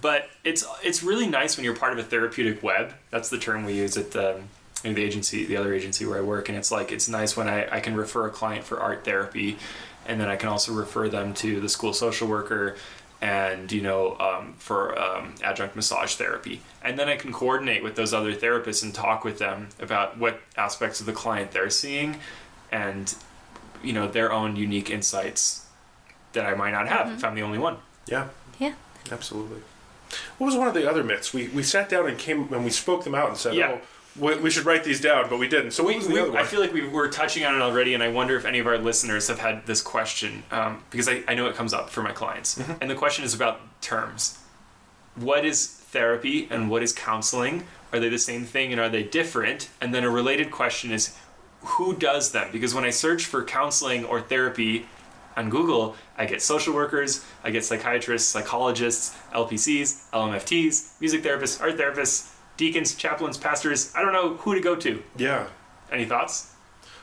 But 0.00 0.30
it's 0.42 0.64
it's 0.82 1.04
really 1.04 1.28
nice 1.28 1.56
when 1.56 1.64
you're 1.64 1.76
part 1.76 1.92
of 1.92 1.98
a 1.98 2.02
therapeutic 2.02 2.62
web. 2.62 2.94
That's 3.10 3.28
the 3.28 3.38
term 3.38 3.64
we 3.64 3.74
use 3.74 3.96
at 3.96 4.10
the 4.10 4.40
the 4.82 5.00
agency, 5.00 5.44
the 5.44 5.56
other 5.56 5.72
agency 5.72 6.04
where 6.06 6.18
I 6.18 6.22
work, 6.22 6.48
and 6.48 6.58
it's 6.58 6.72
like 6.72 6.90
it's 6.90 7.08
nice 7.08 7.36
when 7.36 7.48
I, 7.48 7.76
I 7.76 7.80
can 7.80 7.94
refer 7.94 8.26
a 8.26 8.30
client 8.30 8.64
for 8.64 8.80
art 8.80 9.04
therapy, 9.04 9.58
and 10.06 10.20
then 10.20 10.28
I 10.28 10.34
can 10.34 10.48
also 10.48 10.72
refer 10.72 11.08
them 11.08 11.34
to 11.34 11.60
the 11.60 11.68
school 11.68 11.92
social 11.92 12.26
worker, 12.26 12.74
and 13.22 13.70
you 13.72 13.80
know 13.80 14.16
um, 14.18 14.54
for 14.58 14.98
um, 15.00 15.34
adjunct 15.42 15.76
massage 15.76 16.16
therapy, 16.16 16.60
and 16.82 16.98
then 16.98 17.08
I 17.08 17.16
can 17.16 17.32
coordinate 17.32 17.82
with 17.82 17.94
those 17.94 18.12
other 18.12 18.34
therapists 18.34 18.82
and 18.82 18.92
talk 18.92 19.24
with 19.24 19.38
them 19.38 19.68
about 19.80 20.18
what 20.18 20.40
aspects 20.58 21.00
of 21.00 21.06
the 21.06 21.12
client 21.12 21.52
they're 21.52 21.70
seeing, 21.70 22.18
and 22.72 23.14
you 23.82 23.92
know 23.92 24.08
their 24.08 24.32
own 24.32 24.56
unique 24.56 24.90
insights 24.90 25.64
that 26.32 26.44
I 26.44 26.54
might 26.54 26.72
not 26.72 26.88
have 26.88 27.12
if 27.12 27.24
I'm 27.24 27.34
the 27.34 27.42
only 27.42 27.58
one. 27.58 27.76
Yeah, 28.06 28.28
Yeah. 28.58 28.74
absolutely. 29.10 29.60
What 30.38 30.46
was 30.48 30.56
one 30.56 30.66
of 30.68 30.74
the 30.74 30.90
other 30.90 31.04
myths? 31.04 31.32
We 31.32 31.48
we 31.48 31.62
sat 31.62 31.88
down 31.88 32.08
and 32.08 32.18
came 32.18 32.52
and 32.52 32.64
we 32.64 32.70
spoke 32.70 33.04
them 33.04 33.14
out 33.14 33.28
and 33.28 33.38
said, 33.38 33.54
Yeah. 33.54 33.72
"Oh, 33.72 33.80
we, 34.18 34.36
we 34.36 34.50
should 34.50 34.64
write 34.66 34.84
these 34.84 35.00
down," 35.00 35.28
but 35.28 35.38
we 35.38 35.48
didn't. 35.48 35.72
So 35.72 35.84
what 35.84 35.96
We, 36.06 36.22
we-? 36.22 36.36
I 36.36 36.44
feel 36.44 36.60
like 36.60 36.72
we 36.72 36.86
were 36.86 37.08
touching 37.08 37.44
on 37.44 37.54
it 37.54 37.62
already, 37.62 37.94
and 37.94 38.02
I 38.02 38.08
wonder 38.08 38.36
if 38.36 38.44
any 38.44 38.58
of 38.58 38.66
our 38.66 38.78
listeners 38.78 39.28
have 39.28 39.38
had 39.38 39.66
this 39.66 39.80
question 39.80 40.42
um, 40.50 40.84
because 40.90 41.08
I, 41.08 41.22
I 41.28 41.34
know 41.34 41.46
it 41.46 41.54
comes 41.54 41.72
up 41.72 41.90
for 41.90 42.02
my 42.02 42.12
clients. 42.12 42.58
Mm-hmm. 42.58 42.72
And 42.80 42.90
the 42.90 42.94
question 42.94 43.24
is 43.24 43.34
about 43.34 43.60
terms. 43.80 44.38
What 45.14 45.44
is 45.44 45.66
therapy 45.66 46.48
and 46.50 46.70
what 46.70 46.82
is 46.82 46.92
counseling? 46.92 47.64
Are 47.92 48.00
they 48.00 48.08
the 48.08 48.18
same 48.18 48.44
thing 48.44 48.72
and 48.72 48.80
are 48.80 48.88
they 48.88 49.02
different? 49.02 49.68
And 49.80 49.94
then 49.94 50.04
a 50.04 50.10
related 50.10 50.50
question 50.50 50.90
is 50.90 51.14
who 51.60 51.94
does 51.94 52.32
them? 52.32 52.48
Because 52.50 52.74
when 52.74 52.84
I 52.84 52.90
search 52.90 53.26
for 53.26 53.44
counseling 53.44 54.04
or 54.04 54.20
therapy 54.20 54.86
on 55.36 55.50
Google, 55.50 55.96
I 56.16 56.26
get 56.26 56.42
social 56.42 56.74
workers, 56.74 57.24
I 57.44 57.50
get 57.50 57.64
psychiatrists, 57.64 58.28
psychologists, 58.28 59.16
LPCs, 59.32 60.10
LMFTs, 60.10 61.00
music 61.00 61.22
therapists, 61.22 61.60
art 61.60 61.76
therapists, 61.76 62.31
deacons, 62.62 62.94
chaplains, 62.94 63.36
pastors. 63.36 63.92
I 63.96 64.02
don't 64.02 64.12
know 64.12 64.34
who 64.34 64.54
to 64.54 64.60
go 64.60 64.76
to. 64.76 65.02
yeah. 65.16 65.48
Any 65.90 66.04
thoughts? 66.04 66.54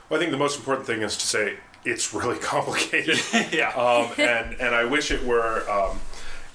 Well, 0.07 0.17
I 0.17 0.21
think 0.21 0.31
the 0.31 0.37
most 0.37 0.57
important 0.57 0.87
thing 0.87 1.01
is 1.01 1.17
to 1.17 1.27
say 1.27 1.57
it's 1.83 2.13
really 2.13 2.39
complicated. 2.53 3.19
yeah. 3.51 3.69
um, 3.71 4.09
and 4.17 4.55
and 4.61 4.73
I 4.73 4.85
wish 4.85 5.11
it 5.11 5.23
were. 5.25 5.69
Um, 5.69 5.99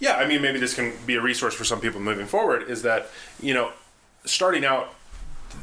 yeah, 0.01 0.17
I 0.17 0.27
mean, 0.27 0.41
maybe 0.41 0.59
this 0.59 0.75
can 0.75 0.93
be 1.07 1.17
a 1.17 1.21
resource 1.21 1.55
for 1.55 1.65
some 1.65 1.81
people 1.81 2.01
moving 2.01 2.27
forward. 2.27 2.69
Is 2.69 2.81
that 2.83 3.11
you 3.41 3.53
know, 3.53 3.73
starting 4.25 4.65
out, 4.65 4.95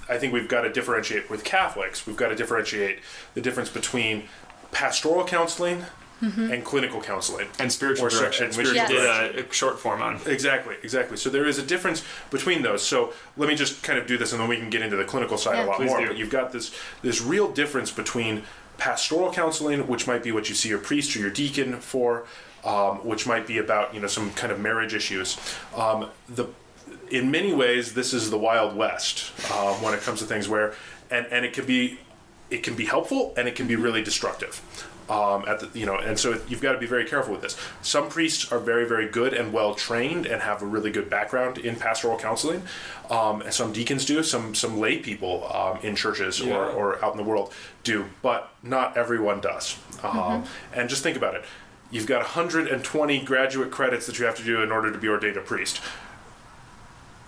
I 0.08 0.20
think 0.20 0.34
we've 0.34 0.48
got 0.48 0.62
to 0.62 0.72
differentiate 0.72 1.30
with 1.30 1.44
Catholics. 1.44 2.06
We've 2.06 2.16
got 2.16 2.30
to 2.30 2.36
differentiate 2.36 3.00
the 3.34 3.42
difference 3.42 3.70
between 3.70 4.30
pastoral 4.72 5.26
counseling 5.26 5.86
and 6.22 6.64
clinical 6.64 7.02
counseling. 7.02 7.48
and 7.60 7.72
spiritual 7.72 8.08
Or 8.08 8.10
direction, 8.10 8.46
and 8.46 8.56
which 8.56 8.68
you 8.68 8.74
spiritual 8.74 8.98
did 9.34 9.46
a, 9.46 9.50
a 9.50 9.54
short 9.54 9.80
form 9.80 10.02
on. 10.02 10.20
Exactly, 10.26 10.76
exactly. 10.84 11.18
So 11.18 11.30
there 11.30 11.46
is 11.48 11.58
a 11.58 11.64
difference 11.64 12.04
between 12.30 12.62
those. 12.62 12.84
So 12.84 13.14
let 13.38 13.50
me 13.50 13.56
just 13.56 13.82
kind 13.84 13.98
of 14.00 14.08
do 14.08 14.18
this, 14.18 14.32
and 14.32 14.42
then 14.42 14.48
we 14.48 14.58
can 14.58 14.70
get 14.70 14.82
into 14.82 14.96
the 14.96 15.06
clinical 15.06 15.38
side 15.38 15.56
Yeah. 15.56 15.66
a 15.66 15.68
lot 15.68 15.84
more. 15.84 16.00
do. 16.00 16.08
But 16.08 16.18
you've 16.18 16.30
got 16.30 16.52
this 16.52 16.72
this 17.02 17.22
real 17.22 17.52
difference 17.52 17.92
between 17.92 18.44
pastoral 18.78 19.32
counseling, 19.32 19.88
which 19.88 20.08
might 20.08 20.24
be 20.24 20.32
what 20.32 20.50
you 20.50 20.56
see 20.56 20.70
your 20.70 20.80
priest 20.80 21.16
or 21.16 21.20
your 21.20 21.30
deacon 21.30 21.80
for, 21.82 22.26
um, 22.64 22.98
which 23.06 23.26
might 23.28 23.46
be 23.48 23.58
about 23.58 23.94
you 23.94 24.00
know 24.00 24.08
some 24.08 24.32
kind 24.34 24.52
of 24.52 24.60
marriage 24.60 24.94
issues. 24.94 25.38
Um, 25.76 26.10
the 26.30 26.48
in 27.10 27.30
many 27.32 27.54
ways, 27.54 27.94
this 27.94 28.14
is 28.14 28.30
the 28.30 28.38
wild 28.38 28.76
west 28.76 29.32
um, 29.52 29.82
when 29.82 29.94
it 29.94 30.02
comes 30.02 30.20
to 30.20 30.26
things 30.26 30.48
where, 30.48 30.74
and 31.10 31.26
and 31.28 31.46
it 31.46 31.54
can 31.54 31.66
be 31.66 32.00
it 32.50 32.64
can 32.64 32.76
be 32.76 32.86
helpful 32.86 33.34
and 33.38 33.48
it 33.48 33.56
can 33.56 33.66
be 33.68 33.76
really 33.78 34.04
destructive. 34.04 34.62
Um, 35.12 35.44
at 35.46 35.60
the 35.60 35.78
you 35.78 35.86
know, 35.86 35.98
and 35.98 36.18
so 36.18 36.40
you've 36.48 36.62
got 36.62 36.72
to 36.72 36.78
be 36.78 36.86
very 36.86 37.04
careful 37.06 37.34
with 37.34 37.42
this. 37.42 37.58
Some 37.82 38.08
priests 38.08 38.50
are 38.50 38.60
very 38.60 38.86
very 38.88 39.10
good 39.10 39.34
and 39.34 39.52
well 39.52 39.76
trained 39.76 40.26
and 40.26 40.42
have 40.42 40.62
a 40.62 40.66
really 40.66 40.90
good 40.90 41.10
background 41.10 41.58
in 41.58 41.76
pastoral 41.76 42.18
counseling. 42.18 42.64
Um, 43.10 43.42
and 43.42 43.54
some 43.54 43.74
deacons 43.74 44.06
do. 44.06 44.24
Some 44.24 44.56
some 44.56 44.80
lay 44.80 45.00
people 45.00 45.52
um, 45.54 45.80
in 45.84 45.98
churches 45.98 46.40
Yeah. 46.40 46.56
or, 46.56 46.66
or 46.70 47.04
out 47.06 47.12
in 47.12 47.18
the 47.18 47.26
world 47.26 47.52
do, 47.84 48.06
but 48.22 48.52
not 48.64 48.96
everyone 48.96 49.42
does. 49.42 49.78
Um, 50.02 50.46
And 50.74 50.90
just 50.90 51.04
think 51.04 51.18
about 51.18 51.36
it. 51.36 51.44
You've 51.92 52.08
got 52.08 52.20
120 52.22 53.20
graduate 53.26 53.70
credits 53.70 54.06
that 54.08 54.18
you 54.18 54.24
have 54.26 54.36
to 54.38 54.44
do 54.46 54.64
in 54.64 54.72
order 54.72 54.94
to 54.94 54.98
be 54.98 55.10
ordained 55.10 55.36
a 55.36 55.42
priest 55.42 55.82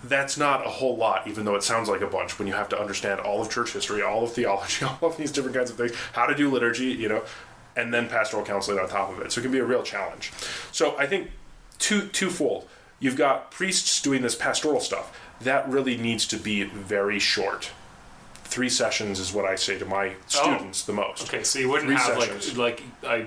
that's 0.06 0.36
not 0.36 0.66
a 0.66 0.68
whole 0.68 0.96
lot, 0.98 1.26
even 1.26 1.46
though 1.46 1.54
it 1.54 1.62
sounds 1.62 1.88
like 1.88 2.02
a 2.02 2.06
bunch 2.06 2.38
when 2.38 2.46
you 2.46 2.52
have 2.52 2.68
to 2.68 2.78
understand 2.78 3.20
all 3.20 3.40
of 3.40 3.48
church 3.50 3.72
history, 3.72 4.02
all 4.02 4.24
of 4.24 4.32
theology, 4.32 4.84
all 5.00 5.08
of 5.08 5.16
these 5.16 5.32
different 5.32 5.56
kinds 5.56 5.70
of 5.70 5.76
things, 5.78 5.92
how 6.12 6.26
to 6.26 6.34
do 6.34 6.50
liturgy, 6.50 6.86
you 6.86 7.08
know, 7.08 7.22
and 7.76 7.92
then 7.92 8.08
pastoral 8.08 8.44
counseling 8.44 8.78
on 8.78 8.88
top 8.88 9.10
of 9.10 9.20
it. 9.20 9.32
So 9.32 9.40
it 9.40 9.42
can 9.42 9.52
be 9.52 9.58
a 9.58 9.64
real 9.64 9.82
challenge. 9.82 10.32
So 10.72 10.96
I 10.96 11.06
think 11.06 11.30
two 11.78 12.08
twofold. 12.08 12.68
You've 13.00 13.16
got 13.16 13.50
priests 13.50 14.00
doing 14.00 14.22
this 14.22 14.34
pastoral 14.34 14.80
stuff. 14.80 15.18
That 15.40 15.68
really 15.68 15.96
needs 15.96 16.26
to 16.28 16.36
be 16.36 16.62
very 16.64 17.18
short. 17.18 17.70
Three 18.44 18.68
sessions 18.68 19.18
is 19.18 19.32
what 19.32 19.44
I 19.44 19.56
say 19.56 19.78
to 19.78 19.84
my 19.84 20.14
students 20.28 20.84
the 20.84 20.92
most. 20.92 21.22
Oh. 21.22 21.26
Okay, 21.26 21.42
so 21.42 21.58
you 21.58 21.68
wouldn't 21.68 21.88
Three 21.88 21.96
have 21.96 22.22
sessions. 22.22 22.56
like 22.56 22.82
like 23.02 23.22
a 23.22 23.26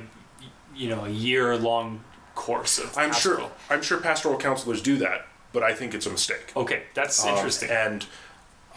you 0.76 0.90
know 0.90 1.04
a 1.06 1.10
year 1.10 1.58
long 1.58 2.02
course 2.36 2.80
of. 2.80 2.98
I'm 2.98 3.12
sure 3.12 3.36
pastoral. 3.36 3.52
I'm 3.70 3.82
sure 3.82 3.98
pastoral 4.00 4.38
counselors 4.38 4.82
do 4.82 4.96
that, 4.98 5.28
but 5.52 5.64
I 5.64 5.74
think 5.74 5.94
it's 5.94 6.06
a 6.06 6.10
mistake. 6.12 6.54
Okay, 6.56 6.84
that's 6.94 7.24
Um, 7.26 7.36
interesting. 7.36 7.70
and 7.70 8.06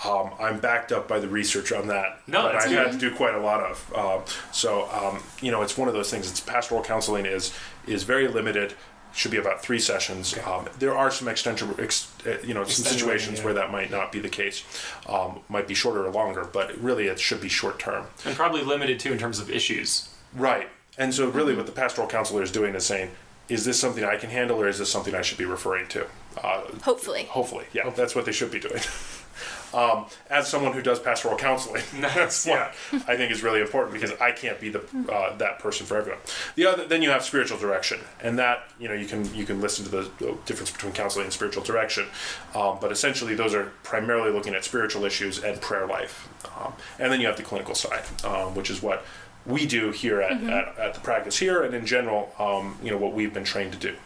um, 0.04 0.32
I'm 0.38 0.60
backed 0.60 0.92
up 0.92 1.08
by 1.08 1.18
the 1.18 1.28
research 1.28 1.72
on 1.72 1.88
that. 1.88 2.20
No, 2.26 2.44
that 2.44 2.54
I've 2.54 2.68
good. 2.68 2.78
had 2.78 2.92
to 2.92 2.98
do 2.98 3.14
quite 3.14 3.34
a 3.34 3.40
lot 3.40 3.60
of. 3.60 3.94
Um, 3.94 4.22
so 4.52 4.88
um, 4.90 5.22
you 5.40 5.50
know, 5.50 5.62
it's 5.62 5.76
one 5.76 5.88
of 5.88 5.94
those 5.94 6.10
things. 6.10 6.30
It's 6.30 6.40
pastoral 6.40 6.82
counseling 6.82 7.26
is 7.26 7.52
is 7.86 8.04
very 8.04 8.28
limited. 8.28 8.74
Should 9.12 9.32
be 9.32 9.38
about 9.38 9.60
three 9.60 9.80
sessions. 9.80 10.38
Um, 10.46 10.68
there 10.78 10.96
are 10.96 11.10
some 11.10 11.26
extension, 11.26 11.74
ex, 11.80 12.12
uh, 12.24 12.36
you 12.44 12.54
know, 12.54 12.62
some 12.62 12.84
situations 12.84 13.38
yeah. 13.38 13.44
where 13.44 13.54
that 13.54 13.72
might 13.72 13.90
not 13.90 14.12
be 14.12 14.20
the 14.20 14.28
case. 14.28 14.62
Um, 15.08 15.40
might 15.48 15.66
be 15.66 15.74
shorter 15.74 16.06
or 16.06 16.10
longer, 16.10 16.44
but 16.44 16.80
really 16.80 17.08
it 17.08 17.18
should 17.18 17.40
be 17.40 17.48
short 17.48 17.80
term. 17.80 18.06
and 18.24 18.36
probably 18.36 18.62
limited 18.62 19.00
too 19.00 19.10
in 19.10 19.18
terms 19.18 19.40
of 19.40 19.50
issues. 19.50 20.08
Right. 20.32 20.68
And 20.96 21.12
so, 21.12 21.28
really, 21.28 21.56
what 21.56 21.66
the 21.66 21.72
pastoral 21.72 22.06
counselor 22.06 22.42
is 22.42 22.52
doing 22.52 22.74
is 22.74 22.86
saying, 22.86 23.10
is 23.50 23.64
this 23.64 23.78
something 23.78 24.04
I 24.04 24.16
can 24.16 24.30
handle 24.30 24.60
or 24.62 24.68
is 24.68 24.78
this 24.78 24.90
something 24.90 25.14
I 25.14 25.22
should 25.22 25.38
be 25.38 25.44
referring 25.44 25.88
to? 25.88 26.06
Uh, 26.42 26.62
Hopefully. 26.82 27.24
hopefully, 27.24 27.66
yeah, 27.72 27.90
that's 27.90 28.14
what 28.14 28.24
they 28.24 28.32
should 28.32 28.52
be 28.52 28.60
doing. 28.60 28.80
um, 29.74 30.06
as 30.30 30.46
someone 30.48 30.72
who 30.72 30.80
does 30.80 31.00
pastoral 31.00 31.36
counseling, 31.36 31.82
that's 32.00 32.46
what 32.46 32.72
I 33.08 33.16
think 33.16 33.32
is 33.32 33.42
really 33.42 33.60
important 33.60 33.92
because 33.92 34.12
I 34.20 34.30
can't 34.30 34.60
be 34.60 34.68
the 34.70 34.80
uh, 35.12 35.36
that 35.38 35.58
person 35.58 35.86
for 35.86 35.96
everyone. 35.96 36.20
The 36.54 36.66
other, 36.66 36.86
then 36.86 37.02
you 37.02 37.10
have 37.10 37.24
spiritual 37.24 37.58
direction, 37.58 38.00
and 38.20 38.38
that 38.38 38.68
you 38.78 38.88
know 38.88 38.94
you 38.94 39.06
can 39.06 39.32
you 39.34 39.44
can 39.44 39.60
listen 39.60 39.84
to 39.86 39.90
the, 39.90 40.10
the 40.18 40.36
difference 40.46 40.70
between 40.70 40.92
counseling 40.92 41.24
and 41.24 41.32
spiritual 41.32 41.64
direction, 41.64 42.06
um, 42.54 42.78
but 42.80 42.92
essentially 42.92 43.34
those 43.34 43.54
are 43.54 43.72
primarily 43.82 44.30
looking 44.30 44.54
at 44.54 44.64
spiritual 44.64 45.04
issues 45.04 45.42
and 45.42 45.60
prayer 45.60 45.86
life, 45.86 46.28
um, 46.56 46.72
and 47.00 47.12
then 47.12 47.20
you 47.20 47.26
have 47.26 47.36
the 47.36 47.42
clinical 47.42 47.74
side, 47.74 48.04
um, 48.24 48.54
which 48.54 48.70
is 48.70 48.80
what 48.82 49.04
we 49.46 49.66
do 49.66 49.90
here 49.90 50.20
at, 50.20 50.32
at, 50.44 50.78
at 50.78 50.94
the 50.94 51.00
practice 51.00 51.38
here, 51.38 51.62
and 51.62 51.74
in 51.74 51.86
general, 51.86 52.32
um, 52.38 52.78
you 52.82 52.90
know 52.90 52.96
what 52.98 53.12
we've 53.12 53.32
been 53.34 53.44
trained 53.44 53.72
to 53.72 53.78
do. 53.78 53.96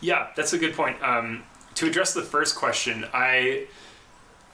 Yeah, 0.00 0.28
that's 0.36 0.52
a 0.52 0.58
good 0.58 0.74
point. 0.74 1.02
Um, 1.02 1.42
to 1.74 1.86
address 1.86 2.14
the 2.14 2.22
first 2.22 2.56
question, 2.56 3.04
I 3.12 3.66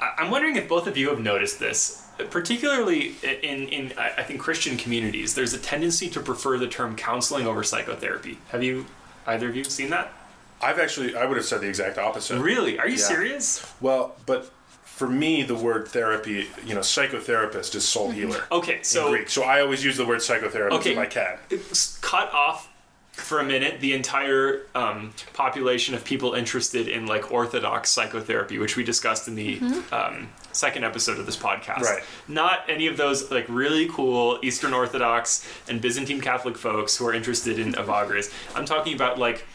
I- 0.01 0.13
I'm 0.19 0.31
wondering 0.31 0.57
if 0.57 0.69
both 0.69 0.87
of 0.87 0.97
you 0.97 1.09
have 1.11 1.21
noticed 1.21 1.59
this, 1.61 2.03
particularly 2.31 3.15
in 3.23 3.69
in 3.69 3.93
I 3.99 4.13
I 4.19 4.23
think 4.23 4.41
Christian 4.41 4.77
communities. 4.77 5.35
There's 5.35 5.55
a 5.55 5.59
tendency 5.59 6.09
to 6.11 6.21
prefer 6.21 6.59
the 6.59 6.69
term 6.69 6.97
counseling 6.97 7.47
over 7.47 7.63
psychotherapy. 7.63 8.39
Have 8.49 8.63
you 8.63 8.87
either 9.27 9.49
of 9.49 9.57
you 9.57 9.65
seen 9.65 9.91
that? 9.91 10.13
I've 10.61 10.79
actually 10.79 11.15
I 11.17 11.27
would 11.27 11.37
have 11.37 11.47
said 11.47 11.61
the 11.61 11.69
exact 11.69 11.99
opposite. 11.99 12.41
Really? 12.41 12.79
Are 12.79 12.89
you 12.89 12.97
Yeah. 12.97 13.05
serious? 13.15 13.73
Well, 13.81 14.17
but 14.27 14.51
for 14.95 15.09
me, 15.09 15.43
the 15.43 15.55
word 15.57 15.89
therapy, 15.89 16.47
you 16.65 16.75
know, 16.75 16.81
psychotherapist 16.81 17.75
is 17.75 17.87
soul 17.87 18.11
healer 18.11 18.45
Okay, 18.53 18.79
in 18.79 18.85
so 18.85 19.11
Greek. 19.11 19.29
So 19.29 19.43
I 19.43 19.61
always 19.61 19.85
use 19.85 19.97
the 19.97 20.07
word 20.07 20.21
psychotherapist 20.21 20.73
Okay. 20.81 20.93
if 20.93 20.99
I 20.99 21.07
can. 21.07 21.39
s- 21.51 21.99
cut 22.01 22.33
off 22.33 22.71
for 23.13 23.39
a 23.39 23.45
minute 23.45 23.81
the 23.81 23.93
entire 23.93 24.63
um, 24.75 25.13
population 25.35 25.95
of 25.95 26.05
people 26.05 26.35
interested 26.35 26.89
in 26.89 27.07
like 27.07 27.31
orthodox 27.31 27.89
psychotherapy 27.91 28.59
which 28.59 28.77
we 28.77 28.83
discussed 28.83 29.29
in 29.29 29.37
the 29.37 29.61
um, 29.93 30.29
second 30.51 30.83
episode 30.85 31.19
of 31.21 31.25
this 31.27 31.37
podcast 31.37 31.83
Right. 31.83 32.03
not 32.27 32.65
any 32.69 32.89
of 32.89 32.97
those 32.97 33.31
like 33.31 33.47
really 33.49 33.87
cool 33.89 34.41
eastern 34.43 34.73
orthodox 34.75 35.47
and 35.69 35.81
byzantine 35.81 36.21
catholic 36.21 36.59
folks 36.59 36.97
who 36.97 37.07
are 37.07 37.15
interested 37.15 37.57
in 37.61 37.75
Evagrius 37.75 38.33
i'm 38.57 38.65
talking 38.65 38.95
about 38.97 39.17
like 39.17 39.47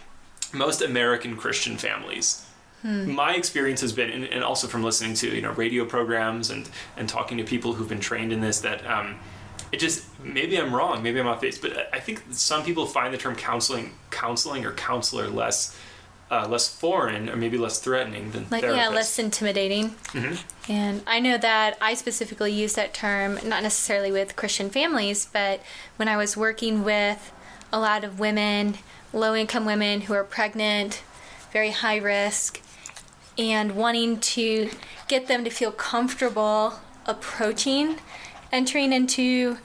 most 0.53 0.81
american 0.81 1.36
christian 1.36 1.75
families 1.77 2.46
my 2.83 3.33
experience 3.36 3.81
has 3.81 3.91
been 3.93 4.09
and, 4.09 4.24
and 4.25 4.43
also 4.43 4.67
from 4.67 4.83
listening 4.83 5.13
to 5.15 5.27
you 5.36 5.41
know 5.41 5.51
radio 5.51 5.86
programs 5.86 6.50
and 6.50 6.69
and 6.95 7.09
talking 7.09 7.38
to 7.38 7.43
people 7.43 7.74
who've 7.74 7.89
been 7.89 8.00
trained 8.00 8.31
in 8.31 8.39
this 8.41 8.62
that 8.62 8.86
um, 8.88 9.15
it 9.71 9.79
just 9.79 10.05
maybe 10.24 10.57
I'm 10.57 10.74
wrong, 10.74 11.03
maybe 11.03 11.19
I'm 11.19 11.27
off 11.27 11.41
base, 11.41 11.57
but 11.57 11.89
I- 11.93 12.00
think 12.00 12.24
some 12.31 12.63
people 12.63 12.86
find 12.86 13.13
the 13.13 13.17
term 13.17 13.36
counseling, 13.36 13.93
counseling 14.09 14.65
or 14.65 14.71
counselor 14.74 15.27
less 15.27 15.77
uh, 16.31 16.48
less 16.48 16.67
foreign 16.74 17.27
or 17.29 17.36
maybe 17.36 17.57
less 17.57 17.79
threatening 17.79 18.31
than 18.31 18.45
Like, 18.51 18.63
yeah, 18.63 18.88
less 18.89 19.17
intimidating. 19.19 19.95
And 20.69 21.01
I 21.07 21.19
know 21.19 21.38
that 21.39 21.75
I 21.81 21.95
specifically 21.95 22.53
use 22.53 22.75
that 22.75 22.93
term, 22.93 23.39
not 23.43 23.63
necessarily 23.63 24.12
with 24.12 24.36
Christian 24.36 24.69
families, 24.69 25.25
but 25.25 25.62
when 25.98 26.07
I 26.07 26.17
was 26.17 26.38
working 26.38 26.83
with 26.83 27.31
a 27.74 27.79
lot 27.79 28.03
of 28.03 28.19
women, 28.19 28.77
low 29.12 29.33
income 29.36 29.65
women 29.65 30.01
who 30.01 30.13
are 30.13 30.24
pregnant, 30.24 31.01
very 31.51 31.71
high 31.71 31.98
risk, 31.98 32.62
and 33.39 33.75
wanting 33.75 34.19
to 34.19 34.69
get 35.08 35.27
them 35.27 35.43
to 35.43 35.50
feel 35.50 35.72
comfortable 35.72 36.74
approaching 37.08 37.98
entering 38.51 38.93
into 38.93 39.58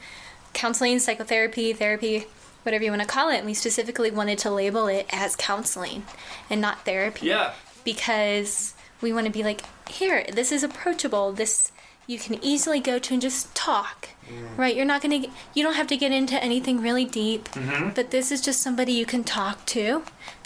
counseling, 0.53 0.99
psychotherapy, 0.99 1.73
therapy, 1.73 2.25
whatever 2.63 2.83
you 2.83 2.91
want 2.91 3.01
to 3.01 3.07
call 3.07 3.29
it. 3.29 3.37
And 3.37 3.45
we 3.45 3.53
specifically 3.53 4.11
wanted 4.11 4.37
to 4.39 4.51
label 4.51 4.87
it 4.87 5.05
as 5.11 5.35
counseling 5.35 6.03
and 6.49 6.61
not 6.61 6.85
therapy 6.85 7.27
Yeah, 7.27 7.53
because 7.83 8.73
we 9.01 9.13
want 9.13 9.27
to 9.27 9.31
be 9.31 9.43
like, 9.43 9.61
here, 9.89 10.25
this 10.31 10.51
is 10.51 10.63
approachable. 10.63 11.33
This 11.33 11.71
you 12.07 12.19
can 12.19 12.43
easily 12.43 12.79
go 12.79 12.99
to 12.99 13.13
and 13.13 13.21
just 13.21 13.53
talk. 13.55 14.09
Right? 14.57 14.75
You're 14.75 14.85
not 14.85 15.01
going 15.01 15.23
to 15.23 15.29
you 15.53 15.63
don't 15.63 15.75
have 15.75 15.87
to 15.87 15.97
get 15.97 16.11
into 16.11 16.41
anything 16.43 16.81
really 16.81 17.05
deep. 17.05 17.45
mm-hmm. 17.49 17.89
But 17.93 18.11
this 18.11 18.31
is 18.31 18.41
just 18.41 18.61
somebody 18.61 18.93
you 18.93 19.05
can 19.05 19.23
talk 19.23 19.65
to 19.67 20.03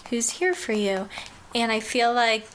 who's 0.09 0.31
here 0.31 0.53
for 0.53 0.73
you. 0.73 1.07
And 1.55 1.71
I 1.71 1.79
feel 1.79 2.13
like 2.13 2.47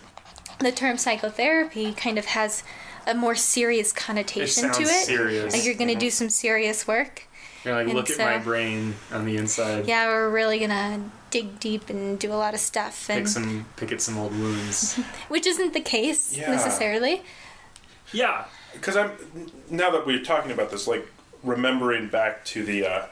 the 0.61 0.73
term 0.73 0.97
psychotherapy 0.99 1.93
kind 1.93 2.19
of 2.19 2.25
has 2.27 2.63
a 3.07 3.15
more 3.15 3.35
serious 3.35 3.93
connotation 3.93 4.69
to 4.71 4.75
sounds 4.75 4.89
it. 4.91 5.05
serious. 5.07 5.53
Like 5.53 5.65
you're 5.65 5.75
going 5.75 5.89
to 5.93 5.95
do 5.95 6.11
some 6.11 6.31
serious 6.31 6.87
work. 6.87 7.27
you're 7.65 7.75
like 7.75 7.87
And 7.87 7.95
look 7.95 8.11
at 8.11 8.19
my 8.19 8.39
brain 8.39 8.95
on 9.13 9.25
the 9.27 9.37
inside. 9.37 9.87
Yeah, 9.87 10.07
we're 10.07 10.31
really 10.31 10.59
going 10.59 10.71
to 10.71 11.01
dig 11.31 11.59
deep 11.61 11.91
and 11.91 12.19
do 12.19 12.33
a 12.33 12.35
lot 12.37 12.55
of 12.55 12.61
stuff 12.61 13.11
and 13.11 13.17
Pick 13.19 13.25
and 13.25 13.29
some, 13.29 13.67
pick 13.77 13.93
at 13.93 14.01
some 14.01 14.17
old 14.17 14.33
wounds. 14.39 14.95
which 15.29 15.47
isn't 15.47 15.75
the 15.75 15.81
case 15.81 16.37
Yeah. 16.37 16.51
necessarily. 16.51 17.23
yeah, 18.13 18.45
Because 18.73 18.97
I'm 18.97 19.11
now 19.69 19.91
that 19.91 20.07
we're 20.07 20.23
talking 20.23 20.51
about 20.53 20.71
this, 20.71 20.87
like 20.87 21.07
remembering 21.43 22.09
back 22.09 22.45
to 22.47 22.65
the 22.65 22.87
uh, 22.87 23.07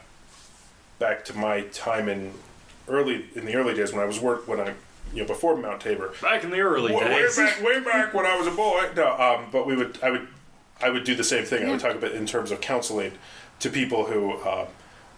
back 0.99 1.23
to 1.25 1.37
my 1.37 1.61
time 1.73 2.07
in 2.09 2.33
early 2.87 3.25
in 3.35 3.45
the 3.45 3.55
early 3.55 3.73
days 3.75 3.91
when 3.93 4.01
I 4.01 4.05
was 4.05 4.19
work 4.19 4.47
when 4.47 4.59
I 4.59 4.73
you 5.13 5.21
know 5.21 5.27
before 5.27 5.55
Mount 5.55 5.81
Tabor. 5.81 6.13
back 6.21 6.43
in 6.43 6.49
the 6.49 6.59
early 6.59 6.93
way, 6.93 7.03
way 7.03 7.21
days. 7.21 7.37
back, 7.37 7.61
way 7.61 7.79
back 7.79 8.13
when 8.13 8.25
I 8.25 8.37
was 8.37 8.47
a 8.47 8.51
boy. 8.51 8.89
No, 8.95 9.11
um, 9.17 9.47
but 9.51 9.65
we 9.65 9.75
would, 9.75 9.99
I 10.01 10.11
would, 10.11 10.27
I 10.81 10.89
would 10.89 11.03
do 11.03 11.15
the 11.15 11.23
same 11.23 11.45
thing. 11.45 11.65
I 11.65 11.71
would 11.71 11.79
talk 11.79 11.95
about 11.95 12.11
in 12.11 12.25
terms 12.25 12.51
of 12.51 12.61
counseling 12.61 13.13
to 13.59 13.69
people 13.69 14.05
who, 14.05 14.33
uh, 14.33 14.67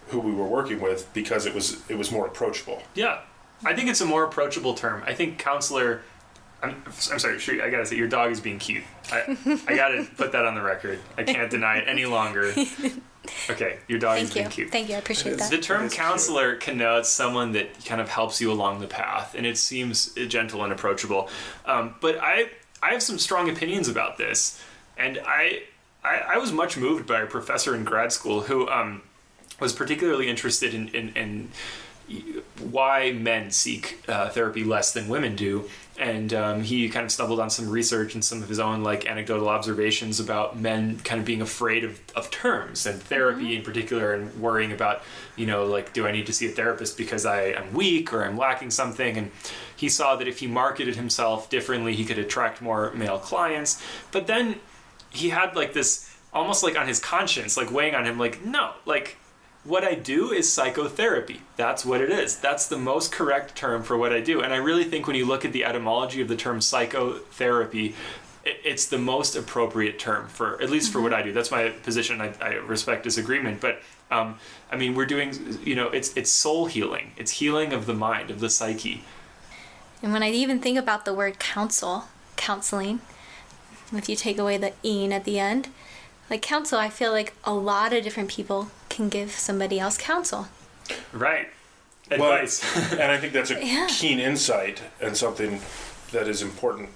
who 0.07 0.19
we 0.19 0.31
were 0.31 0.45
working 0.45 0.79
with 0.81 1.11
because 1.13 1.45
it 1.45 1.55
was, 1.55 1.81
it 1.89 1.97
was 1.97 2.11
more 2.11 2.27
approachable. 2.27 2.83
Yeah, 2.93 3.21
I 3.63 3.73
think 3.73 3.89
it's 3.89 4.01
a 4.01 4.05
more 4.05 4.23
approachable 4.23 4.73
term. 4.73 5.03
I 5.05 5.13
think 5.13 5.39
counselor. 5.39 6.01
I'm, 6.61 6.81
I'm 7.11 7.19
sorry, 7.19 7.37
Shri, 7.39 7.61
I 7.61 7.69
gotta 7.69 7.85
say 7.85 7.95
your 7.95 8.07
dog 8.07 8.31
is 8.31 8.39
being 8.39 8.59
cute. 8.59 8.83
I, 9.11 9.37
I 9.67 9.75
gotta 9.75 10.07
put 10.17 10.31
that 10.31 10.45
on 10.45 10.55
the 10.55 10.61
record. 10.61 10.99
I 11.17 11.23
can't 11.23 11.49
deny 11.49 11.77
it 11.77 11.87
any 11.87 12.05
longer. 12.05 12.53
Okay, 13.49 13.77
your 13.87 13.99
dog 13.99 14.17
is 14.17 14.23
Thank 14.23 14.33
being 14.33 14.45
you. 14.45 14.51
cute. 14.51 14.71
Thank 14.71 14.89
you. 14.89 14.95
I 14.95 14.99
appreciate 14.99 15.37
that. 15.37 15.49
The 15.51 15.57
term 15.57 15.81
That 15.81 15.85
is 15.87 15.93
cute. 15.93 16.05
counselor 16.05 16.55
connotes 16.55 17.09
someone 17.09 17.51
that 17.53 17.85
kind 17.85 18.01
of 18.01 18.09
helps 18.09 18.39
you 18.41 18.51
along 18.51 18.79
the 18.79 18.87
path, 18.87 19.35
and 19.35 19.45
it 19.45 19.57
seems 19.57 20.13
gentle 20.27 20.63
and 20.63 20.71
approachable. 20.73 21.29
Um, 21.65 21.95
but 22.01 22.17
I, 22.21 22.49
I 22.81 22.91
have 22.91 23.03
some 23.03 23.17
strong 23.17 23.49
opinions 23.49 23.87
about 23.87 24.17
this, 24.17 24.61
and 24.97 25.19
I, 25.25 25.63
I, 26.03 26.17
I 26.33 26.37
was 26.37 26.51
much 26.51 26.77
moved 26.77 27.07
by 27.07 27.21
a 27.21 27.25
professor 27.25 27.75
in 27.75 27.83
grad 27.83 28.11
school 28.11 28.41
who 28.41 28.69
um, 28.69 29.01
was 29.59 29.73
particularly 29.73 30.29
interested 30.29 30.73
in, 30.73 30.89
in, 30.89 31.09
in 31.15 31.49
why 32.71 33.11
men 33.11 33.49
seek 33.51 34.03
uh, 34.07 34.29
therapy 34.29 34.63
less 34.63 34.93
than 34.93 35.07
women 35.07 35.35
do. 35.35 35.69
And 35.97 36.33
um, 36.33 36.61
he 36.61 36.89
kind 36.89 37.05
of 37.05 37.11
stumbled 37.11 37.39
on 37.39 37.49
some 37.49 37.69
research 37.69 38.15
and 38.15 38.25
some 38.25 38.43
of 38.43 38.49
his 38.49 38.59
own 38.59 38.83
like 38.83 39.05
anecdotal 39.05 39.47
observations 39.47 40.19
about 40.19 40.59
men 40.59 40.99
kind 40.99 41.21
of 41.21 41.25
being 41.25 41.41
afraid 41.41 41.85
of, 41.85 42.01
of 42.15 42.29
terms 42.31 42.85
and 42.85 43.01
therapy 43.01 43.55
in 43.55 43.63
particular 43.63 44.13
and 44.13 44.37
worrying 44.41 44.73
about, 44.73 45.03
you 45.37 45.45
know, 45.45 45.65
like, 45.65 45.93
do 45.93 46.05
I 46.05 46.11
need 46.11 46.25
to 46.25 46.33
see 46.33 46.47
a 46.47 46.51
therapist 46.51 46.97
because 46.97 47.25
I, 47.25 47.51
I 47.51 47.61
am 47.61 47.73
weak 47.73 48.11
or 48.11 48.25
I'm 48.25 48.37
lacking 48.37 48.71
something? 48.71 49.17
And 49.17 49.31
he 49.75 49.87
saw 49.87 50.17
that 50.17 50.27
if 50.27 50.39
he 50.39 50.47
marketed 50.47 50.97
himself 50.97 51.49
differently, 51.49 51.95
he 51.95 52.03
could 52.03 52.19
attract 52.19 52.61
more 52.61 52.91
male 52.91 53.19
clients. 53.19 53.81
But 54.11 54.27
then 54.27 54.57
he 55.11 55.29
had 55.29 55.55
like 55.55 55.71
this 55.71 56.13
almost 56.33 56.61
like 56.61 56.77
on 56.77 56.87
his 56.87 56.99
conscience, 56.99 57.55
like 57.55 57.71
weighing 57.71 57.95
on 57.95 58.05
him, 58.05 58.19
like, 58.19 58.43
no, 58.43 58.73
like, 58.85 59.15
what 59.65 59.83
I 59.83 59.95
do 59.95 60.31
is 60.31 60.51
psychotherapy. 60.51 61.41
That's 61.57 61.83
what 61.83 61.99
it 61.99 62.11
is. 62.11 62.37
That's 62.37 62.67
the 62.67 62.77
most 62.77 63.11
correct 63.11 63.55
term 63.55 63.83
for 63.83 63.97
what 63.97 64.13
I 64.13 64.21
do. 64.21 64.41
And 64.41 64.53
I 64.53 64.57
really 64.57 64.83
think 64.83 65.07
when 65.07 65.15
you 65.15 65.25
look 65.25 65.43
at 65.43 65.53
the 65.53 65.65
etymology 65.65 66.21
of 66.21 66.27
the 66.27 66.35
term 66.35 66.61
psychotherapy, 66.61 67.95
it's 68.45 68.85
the 68.85 68.99
most 68.99 69.35
appropriate 69.35 69.97
term 69.97 70.27
for, 70.27 70.61
at 70.61 70.69
least 70.69 70.91
for 70.91 71.01
what 71.01 71.13
I 71.13 71.23
do. 71.23 71.33
That's 71.33 71.49
my 71.49 71.69
position. 71.69 72.21
I, 72.21 72.33
I 72.39 72.53
respect 72.53 73.03
disagreement. 73.03 73.59
But 73.59 73.81
um, 74.11 74.37
I 74.71 74.75
mean, 74.75 74.93
we're 74.93 75.07
doing, 75.07 75.33
you 75.63 75.75
know, 75.75 75.89
it's, 75.89 76.15
it's 76.15 76.31
soul 76.31 76.67
healing, 76.67 77.11
it's 77.17 77.31
healing 77.31 77.73
of 77.73 77.87
the 77.87 77.95
mind, 77.95 78.29
of 78.29 78.39
the 78.39 78.51
psyche. 78.51 79.03
And 80.03 80.13
when 80.13 80.21
I 80.21 80.29
even 80.29 80.59
think 80.59 80.77
about 80.77 81.05
the 81.05 81.13
word 81.13 81.39
counsel, 81.39 82.05
counseling, 82.35 83.01
if 83.91 84.07
you 84.07 84.15
take 84.15 84.37
away 84.37 84.57
the 84.57 84.73
"ing" 84.83 85.11
at 85.11 85.23
the 85.23 85.39
end, 85.39 85.69
like 86.29 86.43
counsel, 86.43 86.77
I 86.77 86.89
feel 86.89 87.11
like 87.11 87.33
a 87.43 87.53
lot 87.53 87.93
of 87.93 88.03
different 88.03 88.29
people 88.29 88.69
can 88.95 89.09
give 89.09 89.31
somebody 89.31 89.79
else 89.79 89.97
counsel. 89.97 90.47
Right. 91.11 91.49
Well, 92.09 92.33
Advice. 92.33 92.91
and 92.93 93.11
I 93.11 93.17
think 93.17 93.33
that's 93.33 93.51
a 93.51 93.63
Yeah. 93.63 93.87
keen 93.89 94.19
insight 94.19 94.81
and 95.01 95.15
something 95.17 95.61
that 96.11 96.27
is 96.27 96.41
important 96.41 96.89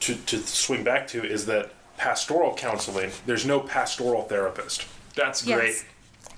to, 0.00 0.14
to 0.14 0.38
swing 0.38 0.84
back 0.84 1.06
to 1.08 1.24
is 1.24 1.46
that 1.46 1.72
pastoral 1.96 2.54
counseling, 2.54 3.10
there's 3.26 3.46
no 3.46 3.60
pastoral 3.60 4.22
therapist 4.22 4.86
That's 5.14 5.44
Yes. 5.46 5.58
great. 5.60 5.84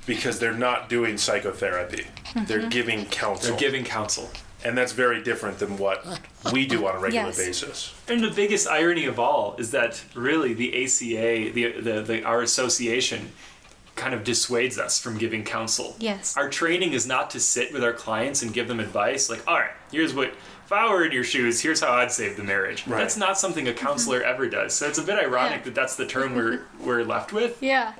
because 0.07 0.39
they're 0.39 0.53
not 0.69 0.89
doing 0.89 1.17
psychotherapy. 1.19 2.07
Mm-hmm. 2.27 2.45
They're 2.47 2.69
giving 2.69 3.07
counsel. 3.07 3.51
They're 3.51 3.59
giving 3.59 3.85
counsel. 3.85 4.31
and 4.65 4.79
that's 4.79 4.93
very 4.93 5.23
different 5.23 5.59
than 5.59 5.77
what 5.77 6.07
we 6.53 6.67
do 6.67 6.87
on 6.87 6.97
a 6.97 6.99
regular 6.99 7.27
Yes. 7.27 7.37
basis. 7.37 7.93
And 8.09 8.23
the 8.25 8.31
biggest 8.31 8.67
irony 8.67 9.05
of 9.05 9.19
all 9.19 9.57
is 9.59 9.71
that 9.73 10.03
really 10.15 10.55
the 10.55 10.85
ACA, 10.85 11.51
the, 11.53 11.73
the, 11.81 12.03
the 12.03 12.23
our 12.25 12.41
association, 12.43 13.33
kind 13.97 14.15
of 14.15 14.25
dissuades 14.25 14.79
us 14.79 14.99
from 14.99 15.19
giving 15.19 15.45
counsel. 15.45 15.95
Yes. 15.99 16.37
Our 16.37 16.49
training 16.49 16.93
is 16.93 17.07
not 17.07 17.31
to 17.31 17.41
sit 17.41 17.73
with 17.73 17.85
our 17.85 17.93
clients 17.93 18.43
and 18.43 18.53
give 18.53 18.69
them 18.69 18.81
advice 18.81 19.31
like, 19.31 19.47
all 19.47 19.59
right, 19.59 19.71
here's 19.91 20.15
what 20.15 20.35
if 20.65 20.73
I 20.73 20.91
were 20.91 21.05
in 21.05 21.13
your 21.13 21.25
shoes, 21.25 21.61
here's 21.61 21.81
how 21.81 21.93
I'd 21.93 22.11
save 22.11 22.37
the 22.37 22.43
marriage. 22.43 22.87
Right. 22.87 22.99
That's 22.99 23.19
not 23.19 23.39
something 23.39 23.69
a 23.69 23.75
counselor 23.75 24.21
mm-hmm. 24.21 24.31
ever 24.31 24.49
does. 24.49 24.75
So 24.75 24.89
it's 24.89 24.99
a 24.99 25.03
bit 25.03 25.19
ironic 25.19 25.59
Yeah. 25.59 25.65
that 25.65 25.75
that's 25.75 25.97
the 25.97 26.07
term 26.07 26.35
we're 26.35 26.63
we're 26.81 27.05
left 27.05 27.33
with. 27.33 27.63
Yeah. 27.63 27.95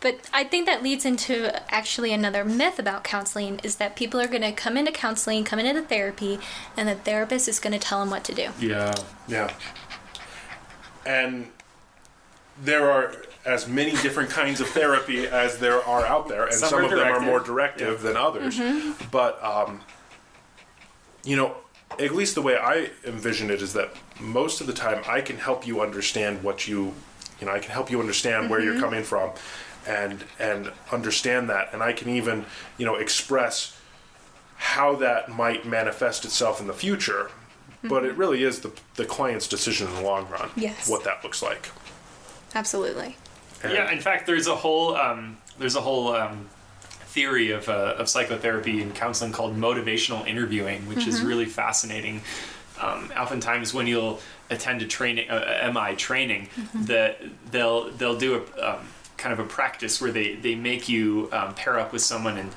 But 0.00 0.28
I 0.34 0.44
think 0.44 0.66
that 0.66 0.82
leads 0.82 1.06
into 1.06 1.50
actually 1.72 2.12
another 2.12 2.44
myth 2.44 2.78
about 2.78 3.04
counseling 3.04 3.58
is 3.64 3.76
that 3.76 3.96
people 3.96 4.20
are 4.20 4.26
going 4.26 4.42
to 4.42 4.52
come 4.52 4.76
into 4.76 4.92
counseling, 4.92 5.44
come 5.44 5.58
into 5.58 5.80
therapy, 5.80 6.38
and 6.76 6.86
the 6.86 6.94
therapist 6.94 7.48
is 7.48 7.58
going 7.58 7.72
to 7.72 7.78
tell 7.78 8.00
them 8.00 8.10
what 8.10 8.22
to 8.24 8.34
do. 8.34 8.50
Yeah. 8.60 8.92
Yeah. 9.26 9.50
And 11.06 11.48
there 12.62 12.90
are 12.90 13.14
as 13.44 13.68
many 13.68 13.92
different 13.92 14.30
kinds 14.30 14.60
of 14.60 14.68
therapy 14.68 15.26
as 15.26 15.58
there 15.58 15.82
are 15.84 16.06
out 16.06 16.28
there, 16.28 16.44
and 16.44 16.54
Some 16.54 16.70
some, 16.70 16.80
are 16.80 16.84
of 16.84 16.90
them 16.90 17.00
are 17.00 17.20
more 17.20 17.40
directive 17.40 18.02
than 18.02 18.16
others. 18.16 18.58
Mm-hmm. 18.58 19.08
But, 19.10 19.42
um, 19.44 19.80
you 21.24 21.36
know, 21.36 21.56
at 21.98 22.14
least 22.14 22.34
the 22.34 22.42
way 22.42 22.56
I 22.56 22.90
envision 23.04 23.50
it 23.50 23.62
is 23.62 23.72
that 23.74 23.90
most 24.20 24.60
of 24.60 24.66
the 24.66 24.72
time 24.72 25.02
I 25.06 25.20
can 25.20 25.36
help 25.36 25.66
you 25.66 25.80
understand 25.80 26.42
what 26.42 26.66
you, 26.66 26.94
you 27.40 27.46
know, 27.46 27.52
I 27.52 27.58
can 27.58 27.70
help 27.70 27.90
you 27.90 28.00
understand 28.00 28.50
where 28.50 28.60
you're 28.60 28.74
mm-hmm. 28.74 28.82
coming 28.82 29.04
from, 29.04 29.30
and 29.86 30.24
and 30.38 30.72
understand 30.90 31.50
that, 31.50 31.72
and 31.72 31.82
I 31.82 31.92
can 31.92 32.08
even, 32.08 32.46
you 32.78 32.86
know, 32.86 32.96
express 32.96 33.78
how 34.56 34.96
that 34.96 35.28
might 35.28 35.66
manifest 35.66 36.24
itself 36.24 36.60
in 36.60 36.66
the 36.66 36.72
future. 36.72 37.24
Mm-hmm. 37.24 37.88
But 37.88 38.04
it 38.04 38.16
really 38.16 38.42
is 38.42 38.60
the 38.60 38.72
the 38.94 39.04
client's 39.04 39.46
decision 39.46 39.88
in 39.88 39.94
the 39.94 40.02
long 40.02 40.28
run. 40.30 40.50
Yes. 40.56 40.88
What 40.88 41.04
that 41.04 41.22
looks 41.22 41.42
like. 41.42 41.68
Absolutely. 42.54 43.16
Yeah, 43.72 43.90
in 43.90 44.00
fact, 44.00 44.26
there's 44.26 44.46
a 44.46 44.54
whole 44.54 44.96
um, 44.96 45.36
there's 45.58 45.76
a 45.76 45.80
whole 45.80 46.14
um, 46.14 46.48
theory 47.06 47.52
of, 47.52 47.68
uh, 47.68 47.94
of 47.96 48.08
psychotherapy 48.08 48.82
and 48.82 48.94
counseling 48.94 49.30
called 49.32 49.56
motivational 49.56 50.26
interviewing, 50.26 50.86
which 50.88 51.06
is 51.06 51.22
really 51.22 51.46
fascinating. 51.46 52.20
Um, 52.80 53.12
oftentimes, 53.16 53.72
when 53.72 53.86
you'll 53.86 54.20
attend 54.50 54.82
a 54.82 54.86
training, 54.86 55.30
uh, 55.30 55.70
MI 55.72 55.94
training, 55.96 56.48
that 56.74 57.22
they'll 57.50 57.90
they'll 57.92 58.18
do 58.18 58.42
a 58.58 58.70
um, 58.74 58.88
kind 59.16 59.32
of 59.32 59.38
a 59.38 59.44
practice 59.48 60.00
where 60.00 60.10
they 60.10 60.34
they 60.34 60.54
make 60.56 60.88
you 60.88 61.28
um, 61.32 61.54
pair 61.54 61.78
up 61.78 61.92
with 61.92 62.02
someone 62.02 62.36
and 62.36 62.50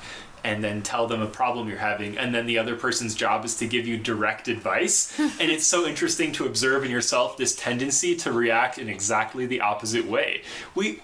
and 0.44 0.62
then 0.62 0.82
tell 0.82 1.06
them 1.06 1.20
a 1.20 1.26
problem 1.26 1.68
you're 1.68 1.78
having 1.78 2.16
and 2.18 2.34
then 2.34 2.46
the 2.46 2.58
other 2.58 2.76
person's 2.76 3.14
job 3.14 3.44
is 3.44 3.56
to 3.56 3.66
give 3.66 3.86
you 3.86 3.96
direct 3.96 4.48
advice. 4.48 5.18
And 5.40 5.52
it's 5.52 5.66
so 5.66 5.86
interesting 5.86 6.32
to 6.32 6.46
observe 6.46 6.84
in 6.84 6.90
yourself 6.90 7.36
this 7.36 7.54
tendency 7.54 8.16
to 8.16 8.32
react 8.32 8.78
in 8.78 8.88
exactly 8.88 9.46
the 9.46 9.60
opposite 9.60 10.06
way. 10.06 10.42
We 10.74 11.00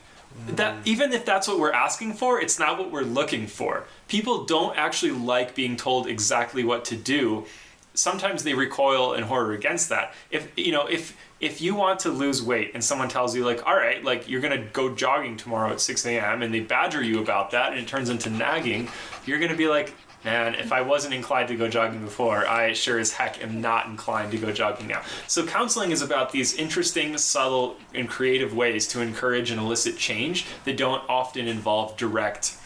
that 0.48 0.76
mm. 0.76 0.80
even 0.86 1.12
if 1.12 1.24
that's 1.24 1.46
what 1.46 1.60
we're 1.60 1.72
asking 1.72 2.14
for 2.14 2.40
it's 2.40 2.58
not 2.58 2.78
what 2.78 2.90
we're 2.90 3.02
looking 3.02 3.46
for. 3.46 3.84
People 4.08 4.44
don't 4.44 4.76
actually 4.76 5.12
like 5.12 5.54
being 5.54 5.76
told 5.76 6.06
exactly 6.06 6.64
what 6.64 6.84
to 6.86 6.96
do. 6.96 7.46
Sometimes 7.94 8.42
they 8.42 8.54
recoil 8.54 9.12
in 9.14 9.24
horror 9.24 9.52
against 9.52 9.88
that. 9.90 10.14
If 10.30 10.50
you 10.56 10.72
know 10.72 10.86
if 10.86 11.16
if 11.44 11.60
you 11.60 11.74
want 11.74 12.00
to 12.00 12.10
lose 12.10 12.42
weight 12.42 12.70
and 12.74 12.82
someone 12.82 13.08
tells 13.08 13.36
you 13.36 13.44
like 13.44 13.64
all 13.66 13.76
right 13.76 14.02
like 14.02 14.28
you're 14.28 14.40
gonna 14.40 14.64
go 14.72 14.94
jogging 14.94 15.36
tomorrow 15.36 15.70
at 15.70 15.80
6 15.80 16.06
a.m 16.06 16.42
and 16.42 16.52
they 16.54 16.60
badger 16.60 17.02
you 17.02 17.20
about 17.20 17.50
that 17.50 17.72
and 17.72 17.80
it 17.80 17.86
turns 17.86 18.08
into 18.08 18.30
nagging 18.30 18.88
you're 19.26 19.38
gonna 19.38 19.54
be 19.56 19.68
like 19.68 19.94
man 20.24 20.54
if 20.54 20.72
i 20.72 20.80
wasn't 20.80 21.12
inclined 21.12 21.48
to 21.48 21.56
go 21.56 21.68
jogging 21.68 22.00
before 22.00 22.46
i 22.46 22.72
sure 22.72 22.98
as 22.98 23.12
heck 23.12 23.42
am 23.42 23.60
not 23.60 23.86
inclined 23.86 24.30
to 24.32 24.38
go 24.38 24.50
jogging 24.52 24.86
now. 24.86 25.02
So 25.26 25.44
counseling 25.46 25.90
is 25.90 26.00
about 26.02 26.32
these 26.32 26.54
interesting 26.54 27.18
subtle 27.18 27.76
and 27.94 28.08
creative 28.08 28.54
ways 28.54 28.86
to 28.88 29.00
encourage 29.02 29.50
and 29.50 29.60
elicit 29.60 29.98
change 29.98 30.46
that 30.64 30.76
don't 30.78 31.02
often 31.08 31.46
involve 31.46 31.96
direct 31.98 32.56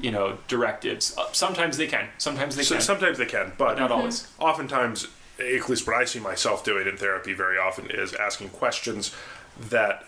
you 0.00 0.10
know 0.10 0.38
directives. 0.48 1.16
Sometimes 1.32 1.76
they 1.76 1.86
can 1.86 2.08
sometimes 2.18 2.56
they 2.56 2.62
So 2.62 2.76
can 2.76 2.82
sometimes 2.82 3.18
they 3.18 3.26
can, 3.26 3.52
but 3.58 3.78
not 3.78 3.90
mhm. 3.90 3.96
always. 3.96 4.26
oftentimes, 4.38 5.08
at 5.42 5.68
least 5.68 5.86
what 5.86 5.96
I 5.96 6.04
see 6.04 6.20
myself 6.20 6.64
doing 6.64 6.86
in 6.88 6.96
therapy 6.96 7.32
very 7.34 7.58
often 7.58 7.90
is 7.90 8.14
asking 8.14 8.50
questions 8.50 9.14
that, 9.70 10.04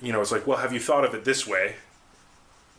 you 0.00 0.12
know, 0.12 0.20
it's 0.20 0.32
like, 0.32 0.46
well, 0.46 0.58
have 0.58 0.72
you 0.72 0.80
thought 0.80 1.04
of 1.04 1.14
it 1.14 1.24
this 1.24 1.46
way? 1.46 1.76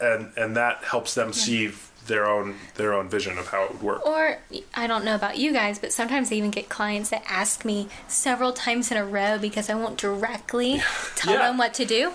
And 0.02 0.32
and 0.36 0.56
that 0.58 0.84
helps 0.84 1.14
them 1.14 1.32
see 1.34 1.72
their 2.08 2.26
own 2.26 2.56
their 2.76 2.94
own 2.94 3.08
vision 3.08 3.38
of 3.38 3.48
how 3.50 3.64
it 3.64 3.72
would 3.72 3.82
work. 3.82 4.06
Or 4.06 4.38
I 4.76 4.88
don't 4.88 5.06
know 5.06 5.16
about 5.16 5.38
you 5.38 5.54
guys, 5.54 5.80
but 5.80 5.94
sometimes 5.94 6.32
I 6.32 6.36
even 6.36 6.52
get 6.52 6.68
clients 6.68 7.10
that 7.12 7.24
ask 7.30 7.64
me 7.64 7.88
several 8.08 8.52
times 8.52 8.92
in 8.92 8.98
a 8.98 9.06
row 9.06 9.38
because 9.38 9.70
I 9.70 9.76
won't 9.76 9.98
directly 9.98 10.82
tell 11.16 11.34
Yeah. 11.36 11.48
them 11.48 11.58
what 11.58 11.74
to 11.76 11.86
do. 11.86 12.12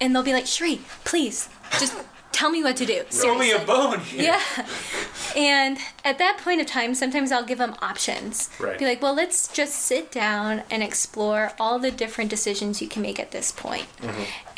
And 0.00 0.14
they'll 0.14 0.22
be 0.22 0.32
like, 0.32 0.44
Sheree, 0.46 0.78
please, 1.04 1.48
just 1.78 1.94
tell 2.32 2.48
me 2.50 2.62
what 2.62 2.76
to 2.78 2.86
do. 2.86 3.02
throw 3.10 3.34
me 3.36 3.50
a 3.52 3.58
Seriously." 3.58 3.66
bone 3.66 4.00
Yeah. 4.14 4.40
And 5.36 5.78
at 6.04 6.18
that 6.18 6.38
point 6.38 6.60
of 6.60 6.66
time, 6.66 6.94
sometimes 6.94 7.32
I'll 7.32 7.44
give 7.44 7.58
them 7.58 7.74
options. 7.80 8.50
Right. 8.60 8.78
Be 8.78 8.84
like, 8.84 9.02
well, 9.02 9.14
let's 9.14 9.48
just 9.48 9.74
sit 9.74 10.12
down 10.12 10.62
and 10.70 10.82
explore 10.82 11.52
all 11.58 11.78
the 11.78 11.90
different 11.90 12.30
decisions 12.30 12.80
you 12.80 12.88
can 12.88 13.02
make 13.02 13.18
at 13.18 13.32
this 13.32 13.50
point. 13.50 13.86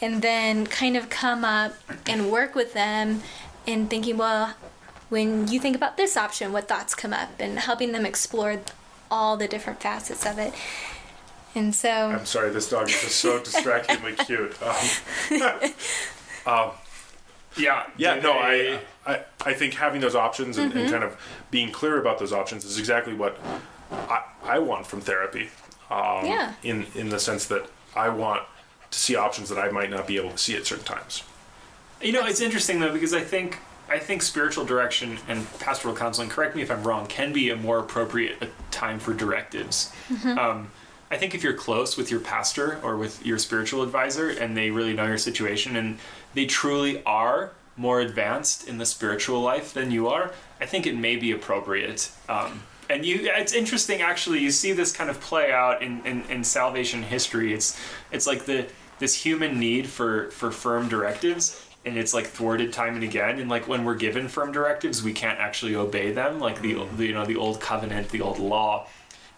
And 0.00 0.20
then 0.20 0.66
kind 0.66 0.96
of 0.96 1.08
come 1.08 1.44
up 1.44 1.74
and 2.06 2.30
work 2.30 2.54
with 2.54 2.74
them 2.74 3.22
and 3.66 3.88
thinking, 3.88 4.18
well, 4.18 4.54
when 5.08 5.48
you 5.48 5.60
think 5.60 5.76
about 5.76 5.96
this 5.96 6.16
option, 6.16 6.52
what 6.52 6.68
thoughts 6.68 6.94
come 6.94 7.12
up? 7.12 7.30
And 7.38 7.58
helping 7.58 7.92
them 7.92 8.04
explore 8.04 8.60
all 9.10 9.36
the 9.36 9.48
different 9.48 9.80
facets 9.80 10.26
of 10.26 10.38
it. 10.38 10.52
And 11.54 11.74
so, 11.74 11.88
I'm 11.88 12.26
sorry, 12.26 12.50
this 12.50 12.68
dog 12.68 12.88
is 12.88 13.00
just 13.00 13.16
so 13.16 13.38
distractingly 13.42 14.12
cute. 14.12 14.60
Um, 14.62 14.76
yeah 17.58 17.86
yeah, 17.96 18.14
no, 18.20 18.32
I, 18.32 18.80
I 19.06 19.20
I 19.44 19.52
think 19.54 19.74
having 19.74 20.00
those 20.00 20.14
options 20.14 20.58
and, 20.58 20.70
Mm-hmm. 20.70 20.78
and 20.80 20.90
kind 20.90 21.04
of 21.04 21.16
being 21.50 21.70
clear 21.72 21.98
about 22.00 22.18
those 22.18 22.32
options 22.32 22.64
is 22.64 22.78
exactly 22.78 23.14
what 23.14 23.38
I, 23.90 24.22
I 24.42 24.58
want 24.58 24.86
from 24.86 25.00
therapy. 25.00 25.48
Um, 25.90 26.26
Yeah. 26.26 26.52
In 26.62 26.86
in 26.94 27.08
the 27.10 27.18
sense 27.20 27.46
that 27.46 27.68
I 27.94 28.08
want 28.08 28.42
to 28.90 28.98
see 28.98 29.16
options 29.16 29.48
that 29.48 29.58
I 29.58 29.70
might 29.70 29.90
not 29.90 30.06
be 30.06 30.16
able 30.16 30.30
to 30.30 30.38
see 30.38 30.56
at 30.56 30.66
certain 30.66 30.84
times. 30.84 31.22
You 32.02 32.12
know, 32.12 32.26
it's 32.26 32.40
interesting 32.40 32.80
though 32.80 32.92
because 32.92 33.14
I 33.14 33.20
think 33.20 33.58
I 33.88 33.98
think 34.00 34.22
spiritual 34.22 34.64
direction 34.64 35.18
and 35.28 35.46
pastoral 35.60 35.94
counseling. 35.94 36.28
Correct 36.28 36.56
me 36.56 36.62
if 36.62 36.70
I'm 36.70 36.82
wrong. 36.82 37.06
Can 37.06 37.32
be 37.32 37.50
a 37.50 37.56
more 37.56 37.78
appropriate 37.78 38.42
uh, 38.42 38.46
time 38.72 38.98
for 38.98 39.14
directives. 39.14 39.92
Um, 40.24 40.70
I 41.08 41.16
think 41.18 41.36
if 41.36 41.44
you're 41.44 41.52
close 41.54 41.96
with 41.96 42.10
your 42.10 42.18
pastor 42.18 42.80
or 42.82 42.96
with 42.96 43.24
your 43.24 43.38
spiritual 43.38 43.84
advisor 43.84 44.28
and 44.28 44.56
they 44.56 44.70
really 44.70 44.92
know 44.92 45.06
your 45.06 45.18
situation 45.18 45.76
and 45.76 45.98
they 46.36 46.44
truly 46.44 47.02
are 47.04 47.50
more 47.76 48.00
advanced 48.00 48.68
in 48.68 48.76
the 48.78 48.86
spiritual 48.86 49.40
life 49.40 49.72
than 49.72 49.90
you 49.90 50.06
are, 50.08 50.32
I 50.60 50.66
think 50.66 50.86
it 50.86 50.94
may 50.94 51.16
be 51.16 51.32
appropriate. 51.32 52.10
Um, 52.28 52.62
and 52.88 53.04
you, 53.04 53.30
it's 53.34 53.54
interesting 53.54 54.02
actually. 54.02 54.40
You 54.40 54.50
see 54.50 54.72
this 54.72 54.92
kind 54.92 55.10
of 55.10 55.18
play 55.20 55.50
out 55.50 55.82
in, 55.82 56.04
in, 56.04 56.22
in 56.30 56.44
salvation 56.44 57.02
history. 57.02 57.52
It's 57.52 57.78
it's 58.12 58.26
like 58.26 58.44
the 58.44 58.68
this 58.98 59.14
human 59.14 59.58
need 59.58 59.88
for 59.88 60.30
for 60.30 60.52
firm 60.52 60.88
directives 60.88 61.62
and 61.84 61.96
it's 61.96 62.12
like 62.12 62.26
thwarted 62.26 62.72
time 62.72 62.94
and 62.94 63.04
again 63.04 63.38
and 63.38 63.48
like 63.48 63.66
when 63.66 63.84
we're 63.84 63.94
given 63.94 64.28
firm 64.28 64.52
directives 64.52 65.02
we 65.02 65.12
can't 65.12 65.38
actually 65.38 65.74
obey 65.74 66.12
them 66.12 66.40
like 66.40 66.62
the, 66.62 66.82
the 66.96 67.06
you 67.06 67.12
know 67.12 67.26
the 67.26 67.36
old 67.36 67.60
covenant 67.60 68.08
the 68.08 68.22
old 68.22 68.38
law 68.38 68.86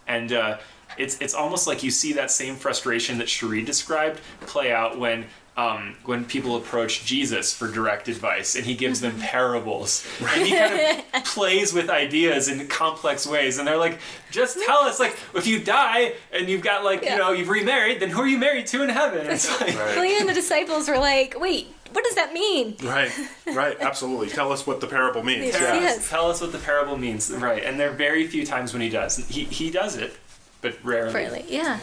and 0.07 0.33
uh, 0.33 0.57
it's 0.97 1.21
it's 1.21 1.35
almost 1.35 1.67
like 1.67 1.83
you 1.83 1.91
see 1.91 2.13
that 2.13 2.31
same 2.31 2.55
frustration 2.55 3.19
that 3.19 3.29
Cherie 3.29 3.65
described 3.65 4.21
play 4.43 4.73
out 4.73 4.99
when 4.99 5.27
um, 5.59 5.97
when 6.05 6.25
people 6.25 6.55
approach 6.57 7.05
Jesus 7.05 7.53
for 7.53 7.67
direct 7.69 8.07
advice 8.07 8.55
and 8.55 8.65
he 8.65 8.77
gives 8.77 9.01
them 9.01 9.19
parables 9.19 10.07
and 10.21 10.47
he 10.47 10.53
kind 10.53 11.03
of 11.15 11.25
plays 11.25 11.73
with 11.73 11.91
ideas 11.91 12.49
in 12.49 12.69
complex 12.69 13.27
ways 13.27 13.59
and 13.59 13.67
they're 13.67 13.77
like 13.77 13.99
just 14.31 14.57
tell 14.65 14.79
us 14.83 15.01
like 15.01 15.17
if 15.35 15.49
you 15.49 15.59
die 15.59 16.13
and 16.33 16.49
you've 16.49 16.63
got 16.63 16.85
like 16.85 17.03
Yeah. 17.03 17.13
you 17.15 17.19
know 17.19 17.33
you've 17.33 17.49
remarried 17.49 17.99
then 17.99 18.11
who 18.11 18.21
are 18.21 18.27
you 18.29 18.39
married 18.39 18.69
to 18.69 18.85
in 18.85 18.89
heaven 18.89 19.27
it's 19.27 19.51
like 19.61 19.71
Right. 19.77 19.97
well, 19.97 20.05
even 20.05 20.29
the 20.29 20.33
disciples 20.33 20.89
were 20.89 20.99
like, 20.99 21.35
wait, 21.41 21.67
what 21.93 22.05
does 22.05 22.15
that 22.15 22.33
mean? 22.33 22.77
Right, 22.85 23.11
right, 23.47 23.77
absolutely. 23.81 24.29
Tell 24.29 24.53
us 24.53 24.65
what 24.67 24.81
the 24.81 24.87
parable 24.87 25.25
means. 25.25 25.47
Yes. 25.47 25.61
Yeah. 25.61 25.75
Yes. 25.81 26.09
Tell 26.09 26.31
us 26.31 26.41
what 26.41 26.53
the 26.53 26.59
parable 26.59 26.97
means. 26.99 27.31
Right. 27.33 27.65
And 27.65 27.81
there 27.81 27.89
are 27.91 27.95
very 27.95 28.27
few 28.29 28.45
times 28.47 28.73
when 28.75 28.83
he 28.83 28.91
does. 28.91 29.17
He, 29.29 29.45
he 29.45 29.71
does 29.71 29.97
it, 29.97 30.15
but 30.61 30.77
rarely. 30.85 31.15
Really, 31.15 31.45
yeah. 31.49 31.81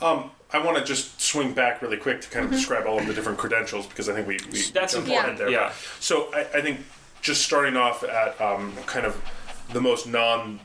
Um, 0.00 0.30
I 0.52 0.58
want 0.58 0.76
to 0.78 0.84
just 0.84 1.19
swing 1.30 1.52
back 1.52 1.80
really 1.82 1.96
quick 1.96 2.20
to 2.22 2.28
kind 2.28 2.44
Mm-hmm. 2.44 2.54
of 2.54 2.58
describe 2.60 2.86
all 2.86 2.98
of 2.98 3.06
the 3.06 3.14
different 3.14 3.38
credentials 3.38 3.86
because 3.86 4.08
I 4.08 4.14
think 4.14 4.26
we, 4.26 4.38
we 4.52 4.60
That's 4.78 4.92
jumped 4.94 5.08
important, 5.08 5.34
ahead 5.34 5.38
there. 5.38 5.50
yeah. 5.50 5.72
So 6.00 6.14
I, 6.34 6.40
I 6.58 6.60
think 6.60 6.80
just 7.22 7.42
starting 7.42 7.76
off 7.76 8.02
at 8.04 8.40
um, 8.40 8.72
kind 8.86 9.06
of 9.06 9.20
the 9.72 9.80
most 9.80 10.06
non 10.06 10.60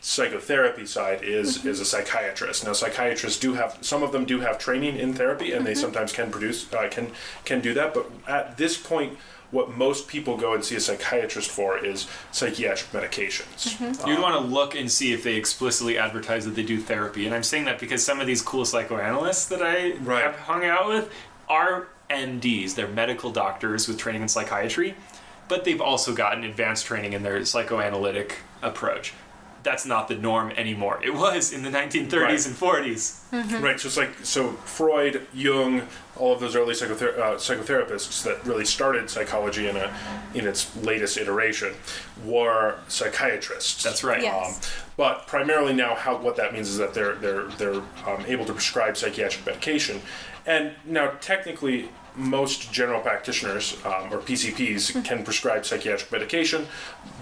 psychotherapy 0.00 0.84
side 0.86 1.22
is 1.24 1.58
Mm-hmm. 1.58 1.68
is 1.68 1.80
a 1.80 1.84
psychiatrist. 1.84 2.64
Now 2.64 2.72
psychiatrists 2.74 3.40
do 3.40 3.54
have 3.54 3.78
some 3.80 4.02
of 4.02 4.12
them 4.12 4.24
do 4.26 4.40
have 4.40 4.58
training 4.58 4.96
in 4.96 5.14
therapy 5.14 5.46
and 5.52 5.54
Mm-hmm. 5.60 5.64
they 5.66 5.74
sometimes 5.74 6.12
can 6.12 6.30
produce 6.30 6.72
uh, 6.72 6.88
can 6.90 7.10
can 7.44 7.60
do 7.60 7.72
that. 7.74 7.94
But 7.94 8.06
at 8.28 8.56
this 8.58 8.76
point, 8.76 9.16
what 9.54 9.76
most 9.76 10.08
people 10.08 10.36
go 10.36 10.52
and 10.52 10.64
see 10.64 10.74
a 10.74 10.80
psychiatrist 10.80 11.48
for 11.48 11.78
is 11.78 12.08
psychiatric 12.32 12.90
medications. 12.90 13.76
Mm-hmm. 13.78 14.08
You'd 14.08 14.20
want 14.20 14.34
to 14.34 14.52
look 14.52 14.74
and 14.74 14.90
see 14.90 15.12
if 15.12 15.22
they 15.22 15.36
explicitly 15.36 15.96
advertise 15.96 16.44
that 16.44 16.56
they 16.56 16.64
do 16.64 16.80
therapy. 16.80 17.24
And 17.24 17.34
I'm 17.34 17.44
saying 17.44 17.64
that 17.66 17.78
because 17.78 18.04
some 18.04 18.20
of 18.20 18.26
these 18.26 18.42
cool 18.42 18.64
psychoanalysts 18.64 19.46
that 19.46 19.62
I 19.62 19.92
Right. 19.98 20.24
have 20.24 20.34
hung 20.40 20.64
out 20.64 20.88
with 20.88 21.10
are 21.48 21.86
MDs. 22.10 22.74
They're 22.74 22.88
medical 22.88 23.30
doctors 23.30 23.86
with 23.86 23.96
training 23.96 24.22
in 24.22 24.28
psychiatry, 24.28 24.96
but 25.48 25.64
they've 25.64 25.80
also 25.80 26.12
gotten 26.14 26.42
advanced 26.42 26.86
training 26.86 27.12
in 27.12 27.22
their 27.22 27.44
psychoanalytic 27.44 28.38
approach. 28.60 29.12
That's 29.64 29.84
not 29.86 30.08
the 30.08 30.14
norm 30.14 30.50
anymore. 30.52 31.00
It 31.02 31.14
was 31.14 31.52
in 31.52 31.62
the 31.64 31.70
1930s 31.70 32.12
Right. 32.12 32.46
and 32.46 32.54
40s. 32.54 33.62
Right. 33.62 33.80
So 33.80 33.88
it's 33.88 33.96
like 33.96 34.10
so 34.22 34.52
Freud, 34.64 35.26
Jung, 35.32 35.88
all 36.16 36.32
of 36.34 36.40
those 36.40 36.54
early 36.54 36.74
psychother- 36.74 37.20
uh, 37.20 37.34
psychotherapists 37.36 38.22
that 38.22 38.44
really 38.44 38.64
started 38.66 39.10
psychology 39.10 39.66
in 39.66 39.76
a 39.76 39.92
in 40.34 40.46
its 40.46 40.76
latest 40.76 41.16
iteration 41.16 41.74
were 42.24 42.76
psychiatrists. 42.88 43.82
That's 43.82 44.04
right. 44.04 44.22
Yes. 44.22 44.56
Um, 44.56 44.60
but 44.96 45.26
primarily 45.26 45.72
now, 45.74 45.94
how 45.94 46.16
what 46.18 46.36
that 46.36 46.52
means 46.52 46.68
is 46.68 46.78
that 46.78 46.94
they're 46.94 47.14
they're 47.16 47.44
they're 47.58 47.82
um, 48.06 48.24
able 48.28 48.44
to 48.44 48.52
prescribe 48.52 48.96
psychiatric 48.96 49.44
medication, 49.46 50.00
and 50.46 50.72
now 50.84 51.12
technically 51.20 51.88
most 52.16 52.72
general 52.72 53.00
practitioners 53.00 53.76
um, 53.84 54.12
or 54.12 54.18
PCPs 54.18 55.04
can 55.04 55.24
prescribe 55.24 55.66
psychiatric 55.66 56.10
medication. 56.12 56.66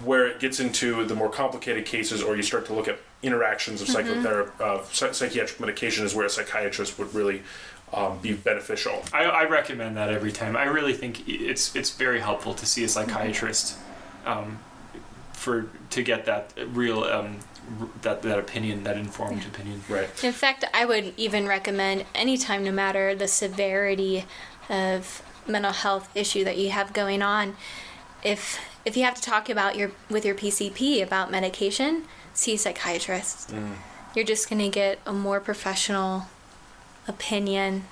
Where 0.03 0.27
it 0.27 0.39
gets 0.39 0.59
into 0.59 1.05
the 1.05 1.15
more 1.15 1.29
complicated 1.29 1.85
cases, 1.85 2.21
or 2.21 2.35
you 2.35 2.43
start 2.43 2.65
to 2.67 2.73
look 2.73 2.87
at 2.87 2.99
interactions 3.21 3.81
of 3.81 3.87
psychotherapy, 3.87 4.51
uh, 4.63 4.83
psychiatric 4.83 5.59
medication, 5.59 6.05
is 6.05 6.13
where 6.13 6.25
a 6.25 6.29
psychiatrist 6.29 6.99
would 6.99 7.13
really 7.13 7.41
um, 7.93 8.19
be 8.19 8.33
beneficial. 8.33 9.03
I, 9.13 9.23
I 9.23 9.43
recommend 9.45 9.97
that 9.97 10.09
every 10.09 10.31
time. 10.31 10.55
I 10.55 10.65
really 10.65 10.93
think 10.93 11.27
it's 11.27 11.75
it's 11.75 11.91
very 11.91 12.19
helpful 12.19 12.53
to 12.55 12.65
see 12.65 12.83
a 12.83 12.89
psychiatrist 12.89 13.77
um, 14.25 14.59
for 15.33 15.69
to 15.91 16.03
get 16.03 16.25
that 16.25 16.53
real 16.73 17.03
um, 17.03 17.39
that 18.01 18.21
that 18.23 18.39
opinion, 18.39 18.83
that 18.83 18.97
informed 18.97 19.45
opinion. 19.45 19.81
Right. 19.87 20.09
In 20.23 20.33
fact, 20.33 20.65
I 20.73 20.85
would 20.85 21.13
even 21.17 21.47
recommend 21.47 22.05
anytime, 22.13 22.63
no 22.63 22.71
matter 22.71 23.15
the 23.15 23.27
severity 23.27 24.25
of 24.69 25.21
mental 25.47 25.71
health 25.71 26.09
issue 26.15 26.43
that 26.43 26.57
you 26.57 26.69
have 26.69 26.93
going 26.93 27.21
on, 27.21 27.55
if 28.23 28.59
if 28.85 28.97
you 28.97 29.03
have 29.03 29.15
to 29.15 29.21
talk 29.21 29.49
about 29.49 29.75
your 29.75 29.91
with 30.09 30.25
your 30.25 30.35
PCP 30.35 31.01
about 31.01 31.31
medication, 31.31 32.05
see 32.33 32.55
a 32.55 32.57
psychiatrist. 32.57 33.49
Mm. 33.49 33.75
You're 34.15 34.25
just 34.25 34.49
going 34.49 34.61
to 34.61 34.69
get 34.69 34.99
a 35.05 35.13
more 35.13 35.39
professional 35.39 36.27
opinion 37.07 37.85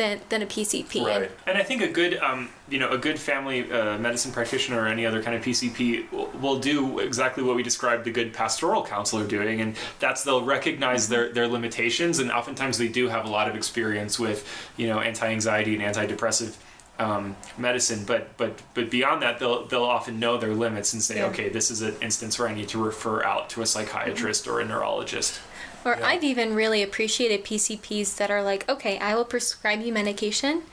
than 0.00 0.18
than 0.30 0.40
a 0.40 0.46
PCP. 0.46 1.04
Right. 1.04 1.30
And 1.46 1.58
I 1.58 1.62
think 1.62 1.82
a 1.82 1.88
good, 1.88 2.16
um, 2.18 2.48
you 2.70 2.78
know, 2.78 2.88
a 2.88 2.96
good 2.96 3.18
family 3.18 3.70
uh, 3.70 3.98
medicine 3.98 4.32
practitioner 4.32 4.80
or 4.80 4.86
any 4.86 5.04
other 5.04 5.22
kind 5.22 5.36
of 5.36 5.44
PCP 5.44 6.10
will, 6.10 6.28
will 6.40 6.58
do 6.58 7.00
exactly 7.00 7.42
what 7.42 7.54
we 7.54 7.62
described 7.62 8.04
the 8.04 8.10
good 8.10 8.32
pastoral 8.32 8.82
counselor 8.82 9.26
doing, 9.26 9.60
and 9.60 9.76
that's 9.98 10.24
they'll 10.24 10.42
recognize 10.42 11.10
their 11.10 11.30
their 11.30 11.46
limitations, 11.46 12.18
and 12.18 12.32
oftentimes 12.32 12.78
they 12.78 12.88
do 12.88 13.08
have 13.08 13.26
a 13.26 13.28
lot 13.28 13.46
of 13.46 13.54
experience 13.54 14.18
with, 14.18 14.48
you 14.78 14.86
know, 14.86 15.00
anti-anxiety 15.00 15.76
and 15.76 15.84
antidepressive. 15.84 16.56
Um, 17.00 17.34
medicine, 17.56 18.04
but 18.06 18.36
but 18.36 18.60
but 18.74 18.90
beyond 18.90 19.22
that, 19.22 19.38
they'll 19.38 19.64
they'll 19.66 19.84
often 19.84 20.20
know 20.20 20.36
their 20.36 20.52
limits 20.52 20.92
and 20.92 21.02
say, 21.02 21.16
Yeah. 21.16 21.28
okay, 21.28 21.48
this 21.48 21.70
is 21.70 21.80
an 21.80 21.94
instance 22.02 22.38
where 22.38 22.46
I 22.46 22.52
need 22.54 22.68
to 22.68 22.78
refer 22.82 23.24
out 23.24 23.48
to 23.50 23.62
a 23.62 23.66
psychiatrist 23.66 24.46
or 24.46 24.60
a 24.60 24.66
neurologist. 24.66 25.40
Or 25.82 25.96
Yeah. 25.96 26.06
I've 26.06 26.22
even 26.24 26.54
really 26.54 26.82
appreciated 26.82 27.42
PCPs 27.42 28.16
that 28.18 28.30
are 28.30 28.42
like, 28.42 28.68
okay, 28.68 28.98
I 28.98 29.14
will 29.14 29.24
prescribe 29.24 29.80
you 29.80 29.94
medication, 29.94 30.64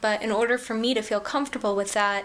but 0.00 0.20
in 0.20 0.32
order 0.32 0.58
for 0.58 0.74
me 0.74 0.94
to 0.94 1.02
feel 1.02 1.20
comfortable 1.20 1.76
with 1.76 1.92
that, 1.92 2.24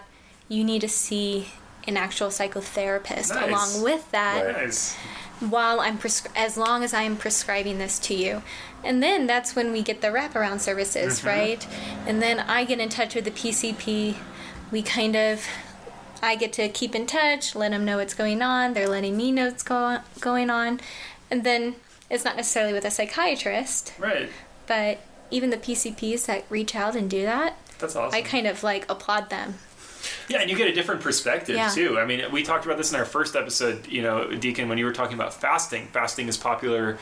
you 0.49 0.63
need 0.63 0.81
to 0.81 0.89
see 0.89 1.49
an 1.87 1.97
actual 1.97 2.27
psychotherapist 2.27 3.33
Nice. 3.33 3.47
along 3.47 3.83
with 3.83 4.11
that 4.11 4.57
Nice. 4.57 4.95
while 5.39 5.79
I'm 5.79 5.97
prescri- 5.97 6.31
as 6.35 6.57
long 6.57 6.83
as 6.83 6.93
I 6.93 7.03
am 7.03 7.15
prescribing 7.17 7.77
this 7.77 7.97
to 7.99 8.13
you. 8.13 8.41
And 8.83 9.01
then 9.01 9.25
that's 9.27 9.55
when 9.55 9.71
we 9.71 9.81
get 9.81 10.01
the 10.01 10.07
wraparound 10.07 10.59
services, 10.59 11.19
mm-hmm. 11.19 11.27
right? 11.27 11.67
And 12.05 12.21
then 12.21 12.39
I 12.39 12.63
get 12.65 12.79
in 12.79 12.89
touch 12.89 13.15
with 13.15 13.25
the 13.25 13.31
PCP. 13.31 14.17
We 14.71 14.81
kind 14.81 15.15
of 15.15 15.45
I 16.21 16.35
get 16.35 16.51
to 16.53 16.67
keep 16.69 16.95
in 16.95 17.05
touch, 17.05 17.55
let 17.55 17.71
them 17.71 17.85
know 17.85 17.97
what's 17.97 18.13
going 18.15 18.41
on. 18.41 18.73
They're 18.73 18.87
letting 18.89 19.15
me 19.15 19.31
know 19.31 19.45
what's 19.45 19.63
go- 19.63 19.99
going 20.19 20.49
on. 20.49 20.79
And 21.29 21.43
then 21.43 21.75
it's 22.09 22.25
not 22.25 22.35
necessarily 22.35 22.73
with 22.73 22.85
a 22.85 22.91
psychiatrist, 22.91 23.93
Right. 23.99 24.29
but 24.65 24.99
even 25.29 25.49
the 25.51 25.57
PCPs 25.57 26.25
that 26.25 26.45
reach 26.49 26.75
out 26.75 26.95
and 26.95 27.09
do 27.09 27.23
that, 27.23 27.57
That's 27.79 27.95
awesome. 27.95 28.17
I 28.17 28.21
kind 28.21 28.47
of 28.47 28.63
like 28.63 28.89
applaud 28.89 29.29
them. 29.29 29.55
Yeah, 30.29 30.39
and 30.41 30.49
you 30.49 30.55
get 30.55 30.67
a 30.67 30.73
different 30.73 31.01
perspective 31.01 31.55
Yeah. 31.55 31.69
too. 31.69 31.99
I 31.99 32.05
mean, 32.05 32.23
we 32.31 32.43
talked 32.43 32.65
about 32.65 32.77
this 32.77 32.91
in 32.91 32.99
our 32.99 33.05
first 33.05 33.35
episode, 33.35 33.87
you 33.87 34.01
know, 34.01 34.29
Deacon, 34.35 34.69
when 34.69 34.77
you 34.77 34.85
were 34.85 34.93
talking 34.93 35.15
about 35.15 35.33
fasting. 35.33 35.87
Fasting 35.93 36.27
is 36.27 36.37
popular. 36.37 36.97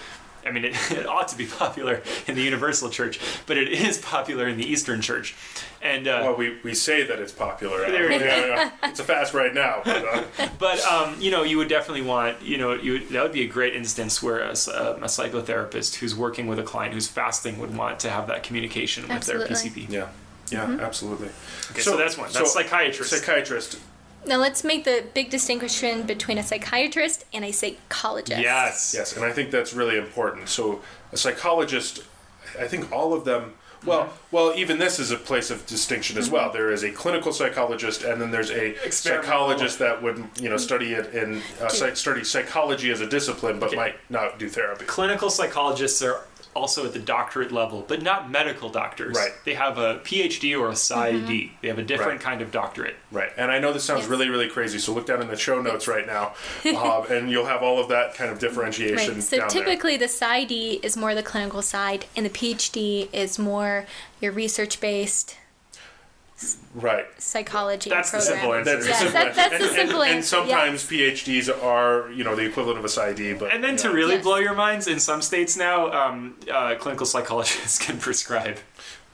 I 0.48 0.52
mean, 0.52 0.64
it, 0.66 0.76
it 0.92 1.08
ought 1.08 1.28
to 1.30 1.38
be 1.38 1.48
popular 1.48 2.04
in 2.28 2.36
the 2.36 2.44
Universal 2.44 2.92
Church, 2.92 3.20
but 3.48 3.58
it 3.58 3.68
is 3.70 3.98
popular 3.98 4.48
in 4.48 4.58
the 4.58 4.64
Eastern 4.66 5.02
Church. 5.02 5.34
And 5.82 6.08
uh, 6.08 6.20
Well, 6.24 6.36
we, 6.36 6.58
we 6.64 6.76
say 6.76 7.04
that 7.04 7.18
it's 7.20 7.32
popular. 7.32 7.80
There 7.90 8.12
you. 8.12 8.20
Yeah, 8.20 8.46
yeah. 8.46 8.90
It's 8.90 9.00
a 9.00 9.04
fast 9.04 9.34
right 9.34 9.54
now. 9.56 9.82
But, 9.84 10.06
uh, 10.06 10.24
but 10.60 10.80
um, 10.86 11.16
you 11.20 11.32
know, 11.32 11.42
you 11.42 11.58
would 11.58 11.68
definitely 11.68 12.04
want, 12.04 12.44
you 12.44 12.58
know, 12.60 12.74
you 12.74 12.92
would, 12.94 13.10
that 13.10 13.24
would 13.24 13.32
be 13.32 13.42
a 13.44 13.48
great 13.48 13.76
instance 13.76 14.22
where 14.22 14.40
a, 14.40 14.52
s- 14.52 14.68
a 14.68 14.98
psychotherapist 15.06 15.96
who's 15.96 16.16
working 16.16 16.46
with 16.46 16.60
a 16.60 16.64
client 16.64 16.94
who's 16.94 17.08
fasting 17.08 17.58
would 17.60 17.76
want 17.76 18.00
to 18.02 18.10
have 18.12 18.28
that 18.28 18.44
communication 18.44 19.08
with 19.08 19.26
their 19.26 19.40
PCP. 19.48 19.90
yeah, 19.90 20.10
yeah, 20.52 20.66
mm-hmm. 20.66 20.80
absolutely. 20.80 21.30
Okay, 21.72 21.82
so, 21.82 21.98
that's 21.98 22.18
one. 22.18 22.32
That's 22.32 22.54
psychiatrist. 22.54 23.12
Psychiatrist. 23.12 23.80
Now 24.28 24.38
let's 24.38 24.64
make 24.64 24.86
the 24.86 25.04
big 25.14 25.30
distinction 25.30 26.04
between 26.04 26.38
a 26.38 26.44
psychiatrist 26.44 27.26
and 27.34 27.46
a 27.46 27.52
psychologist. 27.52 28.42
yes. 28.42 28.94
Yes, 28.98 29.16
and 29.16 29.24
I 29.24 29.32
think 29.32 29.52
that's 29.52 29.74
really 29.74 29.98
important. 29.98 30.50
So 30.50 30.82
a 31.12 31.18
psychologist, 31.18 32.02
I 32.60 32.68
think 32.68 32.92
all 32.92 33.14
of 33.14 33.26
them. 33.26 33.54
Well, 33.86 34.06
mm-hmm. 34.06 34.36
well, 34.36 34.54
even 34.56 34.80
this 34.80 34.98
is 35.00 35.12
a 35.12 35.18
place 35.18 35.52
of 35.52 35.68
distinction 35.68 36.18
as 36.18 36.28
well. 36.32 36.46
Mm-hmm. 36.46 36.58
There 36.58 36.72
is 36.72 36.84
a 36.84 36.92
clinical 36.92 37.32
psychologist, 37.32 38.04
and 38.04 38.20
then 38.20 38.32
there's 38.32 38.50
a 38.50 38.76
psychologist 38.90 39.78
that 39.78 40.02
would, 40.02 40.24
you 40.42 40.50
know, 40.50 40.58
study 40.58 40.94
it 40.94 41.14
in 41.14 41.44
uh, 41.62 41.68
psych, 41.70 41.96
study 41.96 42.24
psychology 42.24 42.90
as 42.90 43.02
a 43.02 43.08
discipline, 43.08 43.60
but 43.60 43.68
Okay. 43.68 43.76
might 43.76 43.96
not 44.10 44.40
do 44.40 44.50
therapy. 44.50 44.86
clinical 44.86 45.30
psychologists 45.30 46.02
are 46.02 46.22
also 46.56 46.86
at 46.86 46.94
the 46.94 47.00
doctorate 47.00 47.52
level, 47.52 47.84
but 47.86 48.02
not 48.02 48.32
medical 48.32 48.70
doctors. 48.70 49.16
Right. 49.16 49.32
They 49.44 49.56
have 49.56 49.78
a 49.78 49.96
PhD 50.00 50.58
or 50.58 50.70
a 50.70 50.72
PsyD. 50.72 51.52
They 51.62 51.68
have 51.68 51.78
a 51.78 51.84
different 51.84 52.12
Right. 52.14 52.22
kind 52.22 52.42
of 52.42 52.50
doctorate. 52.52 52.96
Right, 53.12 53.30
and 53.38 53.52
I 53.52 53.60
know 53.60 53.74
this 53.74 53.84
sounds 53.84 54.02
Yes. 54.04 54.10
really, 54.10 54.30
really 54.30 54.48
crazy. 54.50 54.80
So 54.80 54.94
look 54.94 55.06
down 55.06 55.22
in 55.22 55.28
the 55.28 55.36
show 55.36 55.62
notes 55.62 55.88
right 55.88 56.08
now, 56.08 56.34
um, 56.78 57.06
and 57.12 57.30
you'll 57.30 57.46
have 57.46 57.62
all 57.62 57.80
of 57.80 57.90
that 57.90 58.16
kind 58.16 58.32
of 58.32 58.40
differentiation 58.40 59.16
Right. 59.16 59.24
So 59.24 59.38
down 59.38 59.50
there. 59.50 59.64
typically 59.64 59.98
the 59.98 60.08
PsyD 60.08 60.80
is 60.84 60.96
more 60.96 61.14
the 61.14 61.24
clinical 61.24 61.62
side, 61.62 62.06
and 62.16 62.26
the 62.26 62.30
PhD 62.30 63.10
is 63.14 63.38
more 63.38 63.86
your 64.22 64.32
research 64.32 64.80
based 64.80 65.36
Right. 66.74 67.06
psychology 67.18 67.90
That's 67.90 68.12
the 68.12 68.20
simple 68.20 68.54
answer. 68.54 68.76
That's 68.76 68.88
the 68.88 68.94
simple 68.94 69.14
that- 69.14 69.36
that's 69.36 69.54
answer. 69.54 69.58
the 69.58 69.66
And- 69.70 69.76
simple 69.76 70.02
and, 70.02 70.10
and 70.10 70.18
answer, 70.18 70.28
sometimes 70.36 70.84
PhDs 70.84 71.64
are, 71.64 72.12
you 72.12 72.24
know, 72.26 72.36
the 72.36 72.44
equivalent 72.44 72.78
of 72.78 72.84
a 72.86 72.90
PsyD, 72.90 73.40
but 73.40 73.54
And 73.54 73.64
then 73.64 73.74
you 73.74 73.78
to 73.80 73.90
really 73.92 74.16
Yes. 74.16 74.24
blow 74.24 74.38
your 74.38 74.54
minds, 74.54 74.88
in 74.88 75.00
some 75.00 75.22
states 75.22 75.56
now, 75.56 75.92
um, 75.94 76.36
uh, 76.52 76.76
clinical 76.76 77.06
psychologists 77.06 77.80
can 77.86 77.98
prescribe. 78.00 78.58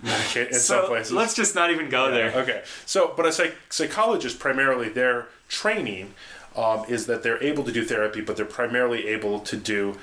Okay, 0.04 0.48
in 0.48 0.54
so 0.56 0.60
some 0.82 0.86
places. 0.88 1.12
let's 1.12 1.36
just 1.36 1.54
not 1.54 1.70
even 1.70 1.88
go 1.90 2.10
there. 2.10 2.32
Okay. 2.36 2.64
So, 2.88 3.14
but 3.16 3.28
a 3.28 3.32
psych- 3.32 3.56
psychologist, 3.70 4.40
primarily 4.40 4.90
their 4.90 5.28
training 5.48 6.16
um, 6.56 6.86
is 6.88 7.06
that 7.06 7.24
they're 7.24 7.42
able 7.42 7.64
to 7.64 7.72
do 7.72 7.86
therapy, 7.86 8.22
but 8.22 8.36
they're 8.36 8.46
primarily 8.46 9.08
able 9.08 9.40
to 9.40 9.58
do 9.58 9.98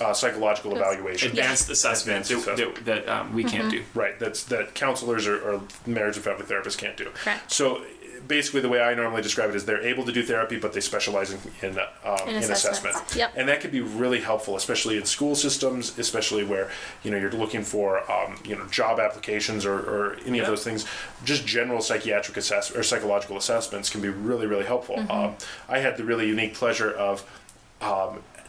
uh, 0.00 0.12
psychological 0.12 0.74
evaluation. 0.74 1.30
Advanced 1.30 1.70
assessment 1.70 2.30
Advanced 2.30 2.46
that, 2.46 2.56
that, 2.56 2.84
that 2.84 3.08
um, 3.08 3.32
we 3.34 3.44
can't 3.44 3.70
do. 3.70 3.82
Right. 3.94 4.18
That's 4.18 4.44
that 4.44 4.74
counselors 4.74 5.26
or, 5.26 5.40
or 5.40 5.62
marriage 5.86 6.16
and 6.16 6.24
family 6.24 6.44
therapists 6.44 6.78
can't 6.78 6.96
do. 6.96 7.10
Correct. 7.14 7.50
So 7.50 7.82
basically 8.26 8.60
the 8.60 8.68
way 8.68 8.80
I 8.80 8.94
normally 8.94 9.22
describe 9.22 9.50
it 9.50 9.56
is 9.56 9.64
they're 9.64 9.82
able 9.82 10.04
to 10.04 10.12
do 10.12 10.22
therapy, 10.22 10.58
but 10.58 10.72
they 10.72 10.80
specialize 10.80 11.32
in 11.32 11.40
in, 11.62 11.78
um, 12.04 12.28
In 12.28 12.36
in 12.36 12.50
assessment. 12.50 12.96
Yep. 13.14 13.32
And 13.36 13.48
that 13.48 13.60
could 13.60 13.72
be 13.72 13.80
really 13.80 14.20
helpful, 14.20 14.56
especially 14.56 14.96
in 14.96 15.04
school 15.04 15.34
systems, 15.34 15.98
especially 15.98 16.44
where 16.44 16.70
you 17.02 17.10
know 17.10 17.18
you're 17.18 17.30
looking 17.30 17.62
for 17.62 18.10
um, 18.10 18.38
you 18.44 18.56
know 18.56 18.66
job 18.66 19.00
applications 19.00 19.64
or, 19.64 19.74
or 19.74 20.16
any 20.26 20.38
of 20.38 20.46
those 20.46 20.64
things. 20.64 20.86
Just 21.24 21.46
general 21.46 21.80
psychiatric 21.80 22.36
assess 22.36 22.70
or 22.70 22.82
psychological 22.82 23.36
assessments 23.36 23.90
can 23.90 24.00
be 24.00 24.08
really 24.08 24.46
really 24.46 24.66
helpful. 24.66 24.96
Mm-hmm. 24.96 25.10
Um, 25.10 25.34
I 25.68 25.78
had 25.78 25.96
the 25.96 26.04
really 26.04 26.26
unique 26.26 26.54
pleasure 26.54 26.90
of. 26.90 27.24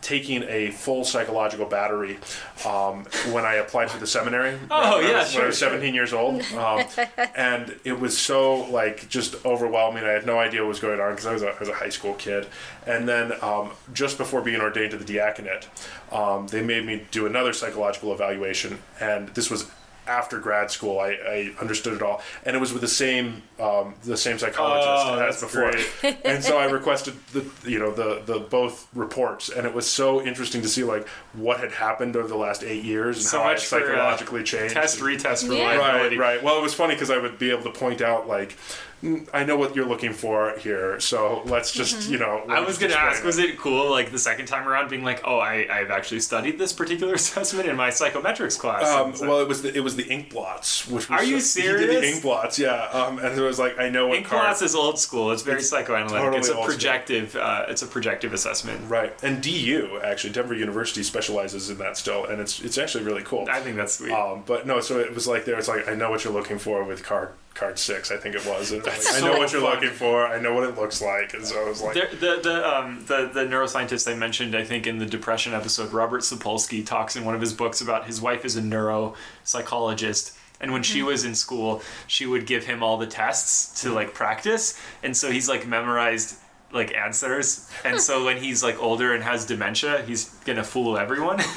Taking 0.07 0.43
a 0.43 0.71
full 0.71 1.03
psychological 1.03 1.65
battery 1.65 2.17
um, 2.65 3.03
when 3.33 3.43
I 3.43 3.55
applied 3.55 3.91
for 3.91 3.99
the 3.99 4.07
seminary. 4.07 4.57
Oh, 4.71 4.99
when 4.99 5.07
I 5.07 5.09
yeah, 5.09 5.19
was, 5.19 5.33
when 5.33 5.41
I 5.41 5.41
sure, 5.41 5.45
was 5.47 5.57
sure. 5.59 5.69
17 5.69 5.93
years 5.93 6.13
old, 6.13 6.43
um, 6.53 6.85
and 7.35 7.75
it 7.83 7.99
was 7.99 8.17
so 8.17 8.69
like 8.71 9.09
just 9.09 9.45
overwhelming. 9.45 10.05
I 10.05 10.11
had 10.11 10.25
no 10.25 10.39
idea 10.39 10.61
what 10.61 10.69
was 10.69 10.79
going 10.79 11.01
on 11.01 11.11
because 11.11 11.25
I 11.25 11.33
was 11.33 11.41
a, 11.41 11.49
I 11.49 11.59
was 11.59 11.67
a 11.67 11.73
high 11.73 11.89
school 11.89 12.13
kid. 12.13 12.47
And 12.85 13.05
then 13.05 13.33
um, 13.41 13.71
just 13.93 14.17
before 14.17 14.41
being 14.41 14.61
ordained 14.61 14.91
to 14.91 14.97
the 14.97 15.03
diaconate, 15.03 15.67
um, 16.13 16.47
they 16.47 16.61
made 16.61 16.85
me 16.85 17.05
do 17.11 17.25
another 17.25 17.51
psychological 17.51 18.13
evaluation, 18.13 18.79
and 19.01 19.27
this 19.29 19.51
was 19.51 19.69
after 20.07 20.39
grad 20.39 20.71
school. 20.71 20.99
I, 20.99 21.11
I 21.11 21.53
understood 21.59 21.93
it 21.93 22.01
all, 22.01 22.21
and 22.45 22.55
it 22.55 22.59
was 22.59 22.71
with 22.73 22.81
the 22.81 22.87
same 22.87 23.43
um, 23.59 23.95
the 24.03 24.17
same 24.17 24.37
psychologist 24.39 25.05
Oh, 25.07 25.19
as 25.19 25.41
before. 25.41 25.73
and 26.25 26.43
so 26.43 26.57
I 26.57 26.65
requested 26.65 27.15
the 27.33 27.45
you 27.69 27.79
know 27.79 27.91
the 27.91 28.21
the 28.25 28.39
both 28.39 28.87
reports, 28.93 29.49
and 29.49 29.65
it 29.67 29.73
was 29.73 29.87
so 29.89 30.21
interesting 30.21 30.61
to 30.61 30.67
see 30.69 30.83
like 30.83 31.07
what 31.33 31.59
had 31.59 31.71
happened 31.71 32.15
over 32.15 32.27
the 32.27 32.37
last 32.37 32.63
eight 32.63 32.83
years 32.83 33.17
and 33.17 33.25
So 33.25 33.39
how 33.39 33.43
I 33.45 33.53
much 33.53 33.65
for, 33.65 33.77
uh, 33.77 33.79
psychologically 33.81 34.43
changed. 34.43 34.73
Test 34.73 34.99
retest 34.99 35.47
for 35.47 35.53
Yeah. 35.53 35.75
Right, 35.77 36.17
right. 36.17 36.43
Well, 36.43 36.57
it 36.57 36.61
was 36.61 36.73
funny 36.73 36.95
because 36.95 37.09
I 37.09 37.17
would 37.17 37.37
be 37.39 37.51
able 37.51 37.63
to 37.63 37.71
point 37.71 38.01
out 38.01 38.27
like, 38.27 38.49
"Mm, 38.51 38.86
I 39.31 39.43
know 39.43 39.57
what 39.57 39.75
you're 39.75 39.85
looking 39.85 40.11
for 40.11 40.57
here, 40.57 40.99
so 40.99 41.43
let's 41.45 41.71
just 41.71 42.09
you 42.09 42.17
know. 42.17 42.43
I 42.49 42.61
was 42.61 42.79
going 42.79 42.91
gonna 42.91 43.03
ask, 43.03 43.23
was 43.23 43.37
it 43.37 43.59
cool, 43.59 43.91
like 43.91 44.11
the 44.11 44.17
second 44.17 44.47
time 44.47 44.67
around, 44.67 44.89
being 44.89 45.03
like, 45.03 45.21
"Oh, 45.23 45.37
I, 45.37 45.67
I've 45.69 45.91
actually 45.91 46.21
studied 46.21 46.57
this 46.57 46.73
particular 46.73 47.13
assessment 47.21 47.67
in 47.67 47.75
my 47.75 47.89
psychometrics 47.89 48.57
class." 48.57 48.87
Um, 48.87 49.15
so- 49.15 49.27
well, 49.27 49.39
it 49.39 49.47
was 49.47 49.61
the 49.61 49.75
it 49.75 49.81
was 49.81 49.97
the 49.97 50.07
ink 50.07 50.31
blots, 50.31 50.87
which 50.87 51.09
was 51.09 51.19
Are 51.19 51.23
you 51.23 51.27
He 51.27 51.31
did 51.33 51.41
the 51.41 51.41
serious? 51.41 52.05
ink 52.15 52.23
blots, 52.23 52.57
yeah. 52.57 52.85
Um, 52.91 53.19
and 53.19 53.37
it 53.37 53.41
was 53.41 53.59
like 53.59 53.77
I 53.77 53.89
know 53.89 54.07
what 54.07 54.17
Ink 54.17 54.27
card. 54.27 54.41
Blots 54.41 54.63
is 54.63 54.73
old 54.73 54.97
school. 54.97 55.31
It's 55.31 55.43
very 55.43 55.61
psychoanalytic. 55.61 56.17
totally 56.17 56.39
it's 56.39 56.49
a 56.49 56.55
old 56.55 56.65
projective. 56.65 57.35
Uh, 57.35 57.65
it's 57.69 57.83
a 57.83 57.87
projective 57.87 58.33
assessment. 58.33 58.89
Right, 58.89 59.13
and 59.21 59.43
DU 59.43 59.99
actually 60.03 60.33
Denver 60.33 60.55
University 60.55 61.03
specializes 61.03 61.69
in 61.69 61.77
that 61.77 61.97
still, 61.97 62.25
and 62.25 62.41
it's 62.41 62.61
it's 62.61 62.79
actually 62.79 63.03
really 63.03 63.23
cool. 63.23 63.47
I 63.47 63.59
think 63.59 63.75
that's 63.75 63.93
sweet. 63.99 64.11
Um, 64.11 64.41
but 64.47 64.65
no, 64.65 64.81
so 64.81 64.99
it 64.99 65.13
was 65.13 65.27
like 65.27 65.45
there. 65.45 65.59
It's 65.59 65.67
like 65.67 65.87
I 65.87 65.93
know 65.93 66.09
what 66.09 66.23
you're 66.23 66.33
looking 66.33 66.57
for 66.57 66.83
with 66.83 67.03
card 67.03 67.29
card 67.57 67.79
six. 67.79 68.11
I 68.11 68.17
think 68.17 68.35
it 68.35 68.45
was. 68.45 68.71
And 68.71 68.85
like, 68.85 69.01
I 69.11 69.19
know 69.19 69.37
what 69.37 69.51
you're 69.51 69.61
fun. 69.61 69.75
looking 69.75 69.89
for. 69.89 70.27
I 70.27 70.39
know 70.39 70.53
what 70.53 70.63
it 70.63 70.77
looks 70.77 71.01
like, 71.01 71.33
and 71.33 71.45
so 71.45 71.59
I 71.65 71.67
was 71.67 71.81
like, 71.81 71.95
There, 71.95 72.09
the 72.11 72.39
the 72.41 72.77
um 72.77 73.03
the 73.07 73.29
the 73.33 73.41
neuroscientist 73.41 74.09
I 74.11 74.15
mentioned, 74.15 74.55
I 74.55 74.63
think 74.63 74.87
in 74.87 74.99
the 74.99 75.05
depression 75.05 75.53
episode, 75.53 75.91
Robert 75.91 76.21
Sapolsky 76.21 76.85
talks 76.85 77.15
in 77.15 77.25
one 77.25 77.35
of 77.35 77.41
his 77.41 77.53
books 77.53 77.81
about 77.81 78.05
his 78.05 78.21
wife 78.21 78.45
is 78.45 78.55
a 78.55 78.61
neuropsychologist. 78.61 80.37
And 80.59 80.71
when 80.71 80.81
she 80.81 81.03
was 81.03 81.23
in 81.23 81.35
school, 81.35 81.83
she 82.07 82.25
would 82.25 82.47
give 82.47 82.65
him 82.65 82.81
all 82.81 82.97
the 82.97 83.05
tests 83.05 83.81
to 83.81 83.91
like 83.91 84.13
practice, 84.13 84.79
and 85.03 85.15
so 85.15 85.31
he's 85.31 85.49
like 85.49 85.67
memorized 85.67 86.37
like 86.71 86.93
answers. 86.93 87.69
And 87.85 87.99
so 87.99 88.25
when 88.25 88.37
he's 88.37 88.63
like 88.63 88.81
older 88.81 89.13
and 89.13 89.23
has 89.23 89.45
dementia, 89.45 90.03
he's 90.03 90.29
gonna 90.45 90.63
fool 90.63 90.97
everyone. 90.97 91.41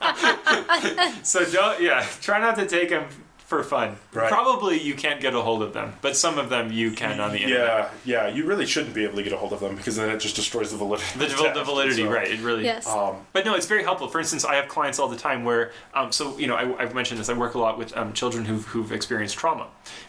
so 1.22 1.44
don't 1.50 1.80
yeah, 1.80 2.06
try 2.20 2.38
not 2.38 2.56
to 2.56 2.66
take 2.66 2.90
him 2.90 3.04
for 3.46 3.62
fun. 3.62 3.96
Right. 4.12 4.28
Probably 4.30 4.80
you 4.80 4.94
can't 4.94 5.20
get 5.20 5.34
a 5.34 5.40
hold 5.42 5.62
of 5.62 5.74
them, 5.74 5.92
but 6.00 6.16
some 6.16 6.38
of 6.38 6.48
them 6.48 6.72
you 6.72 6.92
can 6.92 7.20
on 7.20 7.32
the 7.32 7.40
internet. 7.42 7.92
yeah, 8.04 8.26
yeah. 8.26 8.34
You 8.34 8.46
really 8.46 8.64
shouldn't 8.64 8.94
be 8.94 9.04
able 9.04 9.16
to 9.16 9.22
get 9.22 9.32
a 9.34 9.36
hold 9.36 9.52
of 9.52 9.60
them 9.60 9.76
because 9.76 9.96
then 9.96 10.08
it 10.08 10.18
just 10.18 10.34
destroys 10.34 10.70
the 10.70 10.78
validity. 10.78 11.18
The, 11.18 11.26
of 11.26 11.30
val- 11.32 11.42
test. 11.44 11.54
the 11.58 11.64
validity, 11.64 12.02
So, 12.02 12.10
right? 12.10 12.30
It 12.30 12.40
really. 12.40 12.64
Yes. 12.64 12.86
Um, 12.88 13.16
But 13.34 13.44
no, 13.44 13.54
it's 13.54 13.66
very 13.66 13.82
helpful. 13.82 14.08
For 14.08 14.18
instance, 14.18 14.44
I 14.46 14.54
have 14.54 14.68
clients 14.68 14.98
all 14.98 15.08
the 15.08 15.16
time 15.18 15.44
where, 15.44 15.72
um, 15.92 16.10
so 16.10 16.38
you 16.38 16.46
know, 16.46 16.54
I, 16.56 16.82
I've 16.82 16.94
mentioned 16.94 17.20
this. 17.20 17.28
I 17.28 17.34
work 17.34 17.54
a 17.54 17.58
lot 17.58 17.76
with 17.78 17.94
um, 17.96 18.12
children 18.14 18.46
who've, 18.46 18.64
who've 18.66 18.90
experienced 18.92 19.36
trauma, 19.36 19.66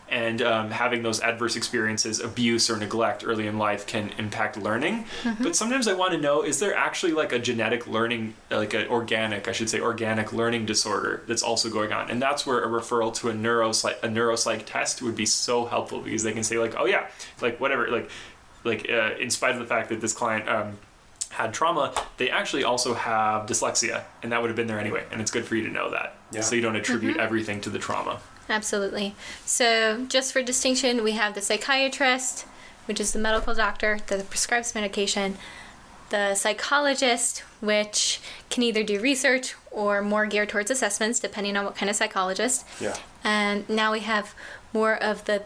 and 0.09 0.41
um, 0.41 0.71
having 0.71 1.01
those 1.03 1.19
adverse 1.21 1.55
experiences, 1.55 2.19
abuse 2.19 2.69
or 2.69 2.77
neglect 2.77 3.23
early 3.25 3.47
in 3.47 3.57
life, 3.57 3.87
can 3.87 4.11
impact 4.17 4.55
learning. 4.57 5.05
But 5.41 5.55
sometimes 5.55 5.87
I 5.87 5.93
want 5.93 6.13
to 6.13 6.19
know: 6.19 6.43
is 6.43 6.59
there 6.59 6.75
actually 6.75 7.13
like 7.13 7.31
a 7.31 7.39
genetic 7.39 7.87
learning, 7.87 8.35
like 8.51 8.73
an 8.73 8.87
organic, 8.87 9.47
I 9.47 9.51
should 9.51 9.69
say, 9.69 9.79
organic 9.79 10.31
learning 10.31 10.65
disorder 10.67 11.23
that's 11.27 11.41
also 11.43 11.69
going 11.69 11.91
on? 11.91 12.11
And 12.11 12.21
that's 12.21 12.45
where 12.45 12.63
a 12.63 12.67
referral 12.67 13.13
to 13.15 13.29
a 13.29 13.33
neuropsych 13.33 13.97
a 14.03 14.07
neuropsych 14.07 14.63
test 14.65 15.01
would 15.01 15.15
be 15.15 15.25
so 15.25 15.65
helpful 15.65 16.01
because 16.01 16.23
they 16.23 16.33
can 16.33 16.43
say 16.43 16.57
like, 16.57 16.75
oh 16.77 16.85
yeah, 16.85 17.07
like 17.41 17.59
whatever, 17.59 17.87
like 17.89 18.09
like 18.63 18.87
uh, 18.89 19.15
in 19.19 19.29
spite 19.29 19.53
of 19.53 19.59
the 19.59 19.65
fact 19.67 19.89
that 19.89 20.01
this 20.01 20.13
client. 20.13 20.47
Um, 20.49 20.77
had 21.31 21.53
trauma, 21.53 21.93
they 22.15 22.29
actually 22.29 22.63
also 22.63 22.93
have 22.93 23.45
dyslexia, 23.45 24.03
and 24.23 24.31
that 24.31 24.41
would 24.41 24.47
have 24.47 24.55
been 24.55 24.67
there 24.67 24.79
anyway. 24.79 25.03
And 25.11 25.19
it's 25.19 25.31
good 25.31 25.43
for 25.43 25.55
you 25.57 25.63
to 25.65 25.69
know 25.69 25.91
that, 25.91 26.15
Yeah. 26.31 26.39
so 26.39 26.55
you 26.55 26.61
don't 26.61 26.77
attribute 26.77 27.17
everything 27.17 27.59
to 27.61 27.69
the 27.69 27.77
trauma. 27.77 28.21
Absolutely. 28.49 29.15
So, 29.45 30.05
just 30.08 30.31
for 30.34 30.41
distinction, 30.43 31.03
we 31.03 31.13
have 31.13 31.34
the 31.34 31.41
psychiatrist, 31.41 32.45
which 32.86 32.99
is 32.99 33.12
the 33.13 33.19
medical 33.19 33.55
doctor 33.55 33.99
that 34.08 34.29
prescribes 34.29 34.75
medication, 34.75 35.38
the 36.10 36.36
psychologist, 36.36 37.39
which 37.60 38.19
can 38.51 38.62
either 38.63 38.84
do 38.84 38.99
research 38.99 39.55
or 39.71 40.01
more 40.03 40.27
geared 40.27 40.49
towards 40.49 40.69
assessments, 40.69 41.19
depending 41.19 41.58
on 41.58 41.65
what 41.65 41.75
kind 41.75 41.89
of 41.89 41.95
psychologist. 41.95 42.65
yeah. 42.79 42.95
And 43.23 43.67
now 43.67 43.91
we 43.91 44.01
have 44.01 44.36
more 44.71 44.93
of 44.95 45.25
the 45.25 45.43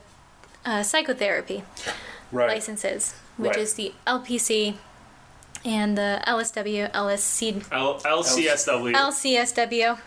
uh, 0.65 0.83
psychotherapy 0.83 1.63
Right. 2.31 2.49
licenses, 2.49 3.13
which 3.37 3.51
Right. 3.55 3.59
is 3.59 3.73
the 3.75 3.93
LPC 4.05 4.75
and 5.63 5.97
the 5.97 6.21
LSW, 6.27 6.89
LSC, 6.93 7.63
L- 7.71 7.99
LCSW. 8.01 8.93
LCSW. 8.93 9.97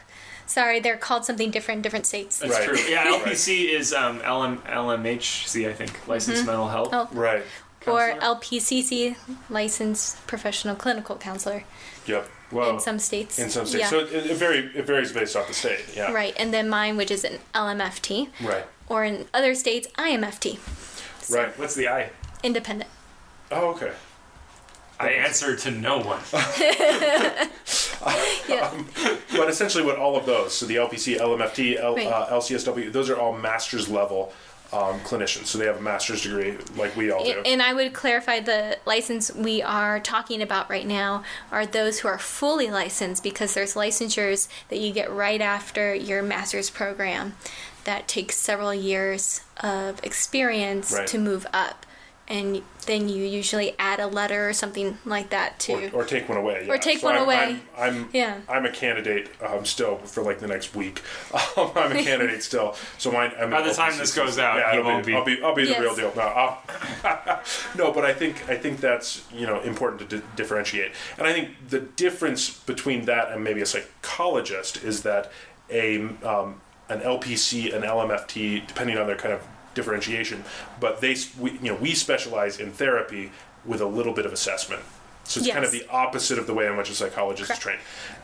Sorry, 0.47 0.81
they're 0.81 0.97
called 0.97 1.25
something 1.25 1.51
different 1.51 1.79
in 1.79 1.83
different 1.83 2.07
states. 2.07 2.39
That's 2.39 2.53
Right. 2.53 2.69
true. 2.69 2.79
Yeah, 2.89 3.05
LPC 3.05 3.71
is 3.73 3.93
um, 3.93 4.19
LM, 4.19 4.59
LMHC, 4.67 5.69
I 5.69 5.73
think, 5.73 6.07
licensed 6.07 6.45
mental 6.45 6.69
health. 6.69 6.91
Oh. 6.93 7.09
Right. 7.13 7.43
or? 7.87 8.13
LPCC, 8.21 9.17
licensed 9.51 10.25
professional 10.27 10.77
clinical 10.77 11.17
counselor, 11.17 11.65
Yep. 12.07 12.29
Whoa. 12.51 12.75
in 12.75 12.81
some 12.81 12.99
states. 13.01 13.39
In 13.41 13.51
some 13.51 13.67
states, 13.67 13.81
Yeah. 13.83 13.89
so 13.91 13.99
it, 14.01 14.13
it 14.31 14.37
vary 14.37 14.71
it 14.75 14.87
varies 14.87 15.11
based 15.13 15.35
off 15.37 15.49
the 15.49 15.55
state. 15.55 15.85
Yeah. 15.97 16.13
right, 16.13 16.35
and 16.39 16.53
then 16.55 16.69
mine, 16.69 16.97
which 16.97 17.11
is 17.11 17.25
an 17.25 17.39
LMFT, 17.55 18.29
Right. 18.41 18.65
or 18.89 19.05
in 19.05 19.27
other 19.35 19.55
states, 19.57 19.89
IMFT, 19.99 20.59
Right. 21.31 21.57
What's 21.59 21.75
the 21.75 21.89
I? 21.89 22.11
independent. 22.45 22.91
Oh, 23.51 23.71
okay. 23.71 23.93
I 25.01 25.09
answer 25.11 25.57
to 25.57 25.71
no 25.73 25.99
one. 25.99 26.21
Yeah, 28.49 28.71
But 29.37 29.49
essentially, 29.49 29.85
what 29.85 29.97
all 29.97 30.17
of 30.17 30.27
those, 30.27 30.53
so 30.53 30.67
the 30.67 30.77
LPC, 30.77 31.19
LMFT, 31.19 31.79
L, 31.81 31.95
Right. 31.95 32.07
uh, 32.07 32.29
LCSW, 32.39 32.93
those 32.93 33.09
are 33.09 33.17
all 33.17 33.33
master's 33.33 33.89
level 33.89 34.33
um, 34.73 34.99
clinicians. 35.01 35.47
So 35.47 35.59
they 35.59 35.67
have 35.67 35.77
a 35.77 35.81
master's 35.83 36.23
degree, 36.23 36.57
like 36.77 36.97
we 36.97 37.11
all 37.11 37.25
do. 37.25 37.43
and 37.45 37.61
I 37.63 37.75
would 37.75 37.93
clarify 37.93 38.41
the 38.41 38.79
license 38.87 39.31
we 39.35 39.61
are 39.63 40.01
talking 40.01 40.41
about 40.43 40.71
right 40.71 40.87
now 40.87 41.25
are 41.51 41.67
those 41.67 42.01
who 42.01 42.09
are 42.09 42.19
fully 42.19 42.71
licensed 42.71 43.23
because 43.23 43.53
there's 43.55 43.75
licensures 43.75 44.49
that 44.71 44.79
you 44.79 44.93
get 44.93 45.11
right 45.13 45.41
after 45.43 45.95
your 45.95 46.23
master's 46.23 46.71
program 46.71 47.35
that 47.85 48.09
takes 48.09 48.37
several 48.37 48.73
years 48.73 49.43
of 49.63 50.03
experience 50.03 50.93
Right. 50.93 51.07
to 51.09 51.19
move 51.19 51.47
up. 51.53 51.85
And 52.33 52.63
then 52.87 53.11
you 53.11 53.25
usually 53.27 53.75
add 53.79 54.01
a 54.01 54.07
letter 54.07 54.49
or 54.49 54.55
something 54.55 54.97
like 55.05 55.29
that 55.31 55.59
to. 55.61 55.91
or, 55.95 56.01
or 56.01 56.05
take 56.05 56.31
one 56.31 56.39
away. 56.39 56.65
Yeah. 56.67 56.77
take 56.79 57.01
So 57.01 57.07
one 57.09 57.17
I'm, 57.17 57.23
away. 57.25 57.37
I'm, 57.77 57.95
I'm, 57.97 58.09
Yeah. 58.15 58.41
I'm 58.49 58.65
a 58.65 58.71
candidate 58.73 59.29
um, 59.43 59.67
still 59.67 59.99
for 59.99 60.23
like 60.23 60.39
the 60.39 60.47
next 60.49 60.75
week. 60.75 61.03
Um, 61.55 61.71
I'm 61.77 61.93
a 61.93 62.03
candidate 62.03 62.43
still. 62.43 62.75
So 62.97 63.13
mine. 63.13 63.33
I'm 63.39 63.51
By 63.51 63.61
the 63.61 63.75
time 63.75 63.99
this 63.99 64.15
goes 64.15 64.39
out, 64.39 64.57
yeah, 64.57 64.73
you 64.73 64.81
it'll 64.81 64.91
won't 64.93 65.05
be. 65.05 65.15
I'll 65.15 65.25
be. 65.25 65.43
I'll 65.43 65.55
be 65.55 65.65
Yes. 65.65 65.77
the 65.77 65.83
real 65.83 65.95
deal. 65.95 66.13
No, 66.17 66.57
no, 67.77 67.93
but 67.93 68.07
I 68.07 68.15
think 68.15 68.49
I 68.49 68.57
think 68.57 68.81
that's 68.81 69.23
you 69.31 69.47
know 69.47 69.61
important 69.61 70.09
to 70.09 70.19
di- 70.19 70.27
differentiate, 70.35 70.93
and 71.19 71.27
I 71.27 71.33
think 71.35 71.51
the 71.69 71.81
difference 71.81 72.49
between 72.49 73.05
that 73.05 73.31
and 73.33 73.45
maybe 73.45 73.61
a 73.61 73.67
psychologist 73.67 74.83
is 74.83 75.03
that 75.03 75.31
a 75.71 76.01
um, 76.25 76.61
an 76.89 77.01
LPC, 77.01 77.75
an 77.75 77.83
LMFT, 77.83 78.67
depending 78.67 78.97
on 78.97 79.07
their 79.07 79.17
kind 79.17 79.35
of 79.35 79.43
differentiation, 79.75 80.45
but 80.81 81.01
they 81.01 81.17
we, 81.39 81.53
you 81.53 81.73
know 81.73 81.75
we 81.77 81.95
specialize 81.95 82.59
in 82.61 82.73
therapy 82.73 83.33
with 83.65 83.81
a 83.81 83.87
little 83.87 84.13
bit 84.13 84.27
of 84.27 84.33
assessment. 84.33 84.83
So 85.25 85.39
it's 85.41 85.49
kind 85.51 85.65
of 85.65 85.71
the 85.71 85.87
opposite 85.89 86.37
of 86.39 86.49
the 86.49 86.55
way 86.55 86.67
in 86.67 86.77
which 86.77 86.91
a 86.91 86.95
psychologist 86.95 87.47
Correct. 87.49 87.61
is 87.61 87.63
trained. 87.63 87.81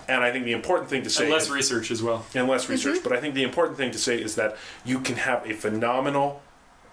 And 0.09 0.25
I 0.25 0.33
think 0.33 0.45
the 0.45 0.53
important 0.53 0.91
thing 0.91 1.05
to 1.05 1.11
say 1.11 1.25
And 1.25 1.33
less 1.33 1.45
is- 1.45 1.51
research 1.51 1.91
as 1.93 2.03
well. 2.03 2.27
and 2.35 2.49
less 2.49 2.69
research. 2.69 3.03
But 3.05 3.13
I 3.13 3.21
think 3.21 3.35
the 3.35 3.45
important 3.45 3.79
thing 3.79 3.93
to 3.93 3.99
say 3.99 4.21
is 4.21 4.35
that 4.35 4.57
you 4.85 4.99
can 4.99 5.15
have 5.17 5.49
a 5.49 5.55
phenomenal 5.55 6.43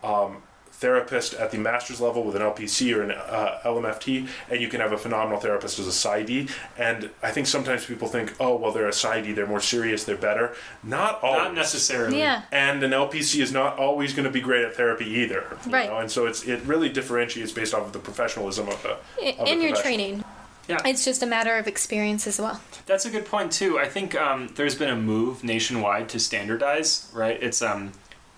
um, 0.04 0.44
therapist 0.76 1.34
at 1.34 1.52
the 1.52 1.58
master's 1.58 2.02
level 2.02 2.24
with 2.24 2.36
an 2.36 2.42
LPC 2.42 2.96
or 2.96 3.02
an 3.02 3.12
uh, 3.12 3.60
LMFT, 3.64 4.28
and 4.50 4.62
you 4.62 4.68
can 4.68 4.82
have 4.82 4.92
a 4.92 4.98
phenomenal 4.98 5.40
therapist 5.40 5.80
as 5.80 5.88
a 5.88 5.92
PsyD. 5.92 6.52
And 6.78 7.10
I 7.24 7.32
think 7.32 7.48
sometimes 7.48 7.86
people 7.86 8.08
think, 8.08 8.34
oh, 8.40 8.56
well, 8.58 8.72
they're 8.72 8.88
a 8.88 8.92
PsyD, 8.92 9.36
they're 9.36 9.48
more 9.48 9.62
serious, 9.62 10.04
they're 10.04 10.18
better. 10.18 10.54
Not 10.84 11.24
always. 11.24 11.44
Not 11.44 11.54
necessarily. 11.56 12.20
Yeah. 12.20 12.44
And 12.52 12.84
an 12.84 12.92
LPC 12.92 13.42
is 13.42 13.52
not 13.52 13.80
always 13.80 14.14
going 14.14 14.26
to 14.26 14.32
be 14.32 14.42
great 14.42 14.66
at 14.66 14.76
therapy 14.76 15.06
either. 15.06 15.58
Right. 15.68 15.90
know? 15.90 15.98
And 15.98 16.12
so 16.12 16.26
it's 16.26 16.44
it 16.44 16.62
really 16.64 16.90
differentiates 16.90 17.52
based 17.52 17.74
off 17.74 17.88
of 17.88 17.94
the 17.94 18.00
professionalism 18.00 18.68
of 18.68 18.82
the 18.84 18.98
I- 19.22 19.30
of 19.40 19.46
the 19.46 19.52
in 19.52 19.62
your 19.62 19.76
training. 19.76 20.24
Yeah. 20.68 20.82
It's 20.84 21.06
just 21.06 21.22
a 21.22 21.28
matter 21.28 21.58
of 21.58 21.68
experience 21.68 22.26
as 22.26 22.40
well. 22.40 22.60
That's 22.88 23.06
a 23.06 23.12
good 23.12 23.26
point 23.26 23.52
too. 23.52 23.78
I 23.78 23.88
think 23.88 24.16
um, 24.16 24.50
there's 24.56 24.76
been 24.76 24.90
a 24.90 24.96
move 24.96 25.44
nationwide 25.44 26.10
to 26.10 26.20
standardize. 26.20 27.10
Right, 27.14 27.42
it's 27.42 27.62
um, 27.62 27.92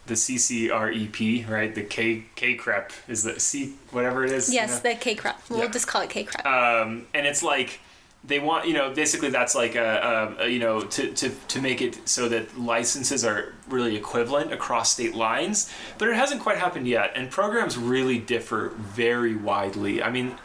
the 0.08 0.14
CACREP, 0.16 1.22
E 1.22 1.46
right? 1.48 1.74
The 1.74 1.84
K 1.84 2.24
K 2.36 2.56
crep 2.56 2.92
is 3.08 3.24
the 3.24 3.40
C 3.40 3.74
whatever 3.92 4.24
it 4.26 4.32
is. 4.32 4.50
you 4.50 4.56
Yes, 4.56 4.84
know? 4.84 4.92
the 4.92 4.96
K 4.98 5.16
crop. 5.16 5.42
We'll 5.50 5.60
Yeah. 5.60 5.68
just 5.68 5.88
call 5.88 6.02
it 6.02 6.10
K 6.10 6.24
crop. 6.24 6.46
um, 6.46 7.06
and 7.14 7.28
it's 7.28 7.44
like 7.44 7.80
they 8.24 8.40
want 8.40 8.68
you 8.68 8.74
know 8.74 8.92
basically 8.94 9.30
that's 9.30 9.54
like 9.56 9.76
a, 9.76 10.36
a, 10.40 10.44
a 10.46 10.48
you 10.50 10.60
know 10.60 10.82
to, 10.82 11.14
to 11.14 11.30
to 11.48 11.62
make 11.62 11.82
it 11.82 12.08
so 12.10 12.28
that 12.28 12.58
licenses 12.60 13.24
are 13.24 13.54
really 13.70 13.96
equivalent 13.96 14.52
across 14.52 14.92
state 14.94 15.14
lines 15.14 15.72
but 16.00 16.08
it 16.10 16.16
hasn't 16.16 16.42
quite 16.42 16.58
happened 16.58 16.88
yet 16.88 17.12
and 17.16 17.30
programs 17.30 17.78
really 17.78 18.18
differ 18.18 18.70
very 18.78 19.36
widely 19.36 20.02
i 20.02 20.10
mean 20.10 20.36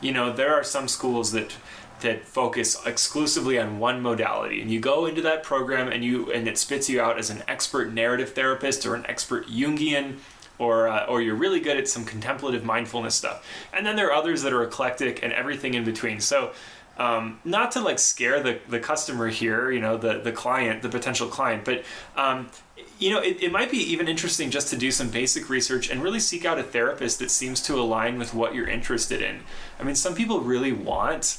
you 0.00 0.10
know 0.10 0.32
there 0.32 0.54
are 0.54 0.64
some 0.64 0.88
schools 0.88 1.30
that 1.32 1.54
that 2.00 2.24
focus 2.24 2.76
exclusively 2.86 3.58
on 3.58 3.78
one 3.78 4.00
modality 4.00 4.60
and 4.60 4.70
you 4.70 4.80
go 4.80 5.06
into 5.06 5.20
that 5.22 5.42
program 5.42 5.88
and 5.88 6.04
you 6.04 6.32
and 6.32 6.46
it 6.48 6.58
spits 6.58 6.88
you 6.88 7.00
out 7.00 7.18
as 7.18 7.30
an 7.30 7.42
expert 7.48 7.92
narrative 7.92 8.32
therapist 8.32 8.86
or 8.86 8.94
an 8.94 9.04
expert 9.06 9.46
jungian 9.46 10.18
or 10.58 10.88
uh, 10.88 11.06
or 11.06 11.22
you're 11.22 11.34
really 11.34 11.60
good 11.60 11.76
at 11.76 11.88
some 11.88 12.04
contemplative 12.04 12.64
mindfulness 12.64 13.14
stuff. 13.14 13.46
And 13.72 13.86
then 13.86 13.96
there 13.96 14.08
are 14.08 14.12
others 14.12 14.42
that 14.42 14.52
are 14.52 14.62
eclectic 14.62 15.22
and 15.22 15.32
everything 15.32 15.74
in 15.74 15.84
between. 15.84 16.20
So 16.20 16.52
um, 16.98 17.38
not 17.44 17.72
to 17.72 17.80
like 17.80 17.98
scare 17.98 18.42
the, 18.42 18.58
the 18.68 18.80
customer 18.80 19.28
here, 19.28 19.70
you 19.70 19.80
know, 19.80 19.96
the, 19.96 20.18
the 20.18 20.32
client, 20.32 20.82
the 20.82 20.88
potential 20.88 21.28
client, 21.28 21.64
but 21.64 21.84
um, 22.16 22.50
you 22.98 23.10
know, 23.10 23.20
it, 23.20 23.40
it 23.40 23.52
might 23.52 23.70
be 23.70 23.78
even 23.78 24.08
interesting 24.08 24.50
just 24.50 24.68
to 24.68 24.76
do 24.76 24.90
some 24.90 25.08
basic 25.08 25.48
research 25.48 25.88
and 25.88 26.02
really 26.02 26.18
seek 26.18 26.44
out 26.44 26.58
a 26.58 26.62
therapist 26.64 27.20
that 27.20 27.30
seems 27.30 27.60
to 27.62 27.74
align 27.74 28.18
with 28.18 28.34
what 28.34 28.54
you're 28.54 28.68
interested 28.68 29.22
in. 29.22 29.40
I 29.78 29.84
mean, 29.84 29.94
some 29.94 30.16
people 30.16 30.40
really 30.40 30.72
want, 30.72 31.38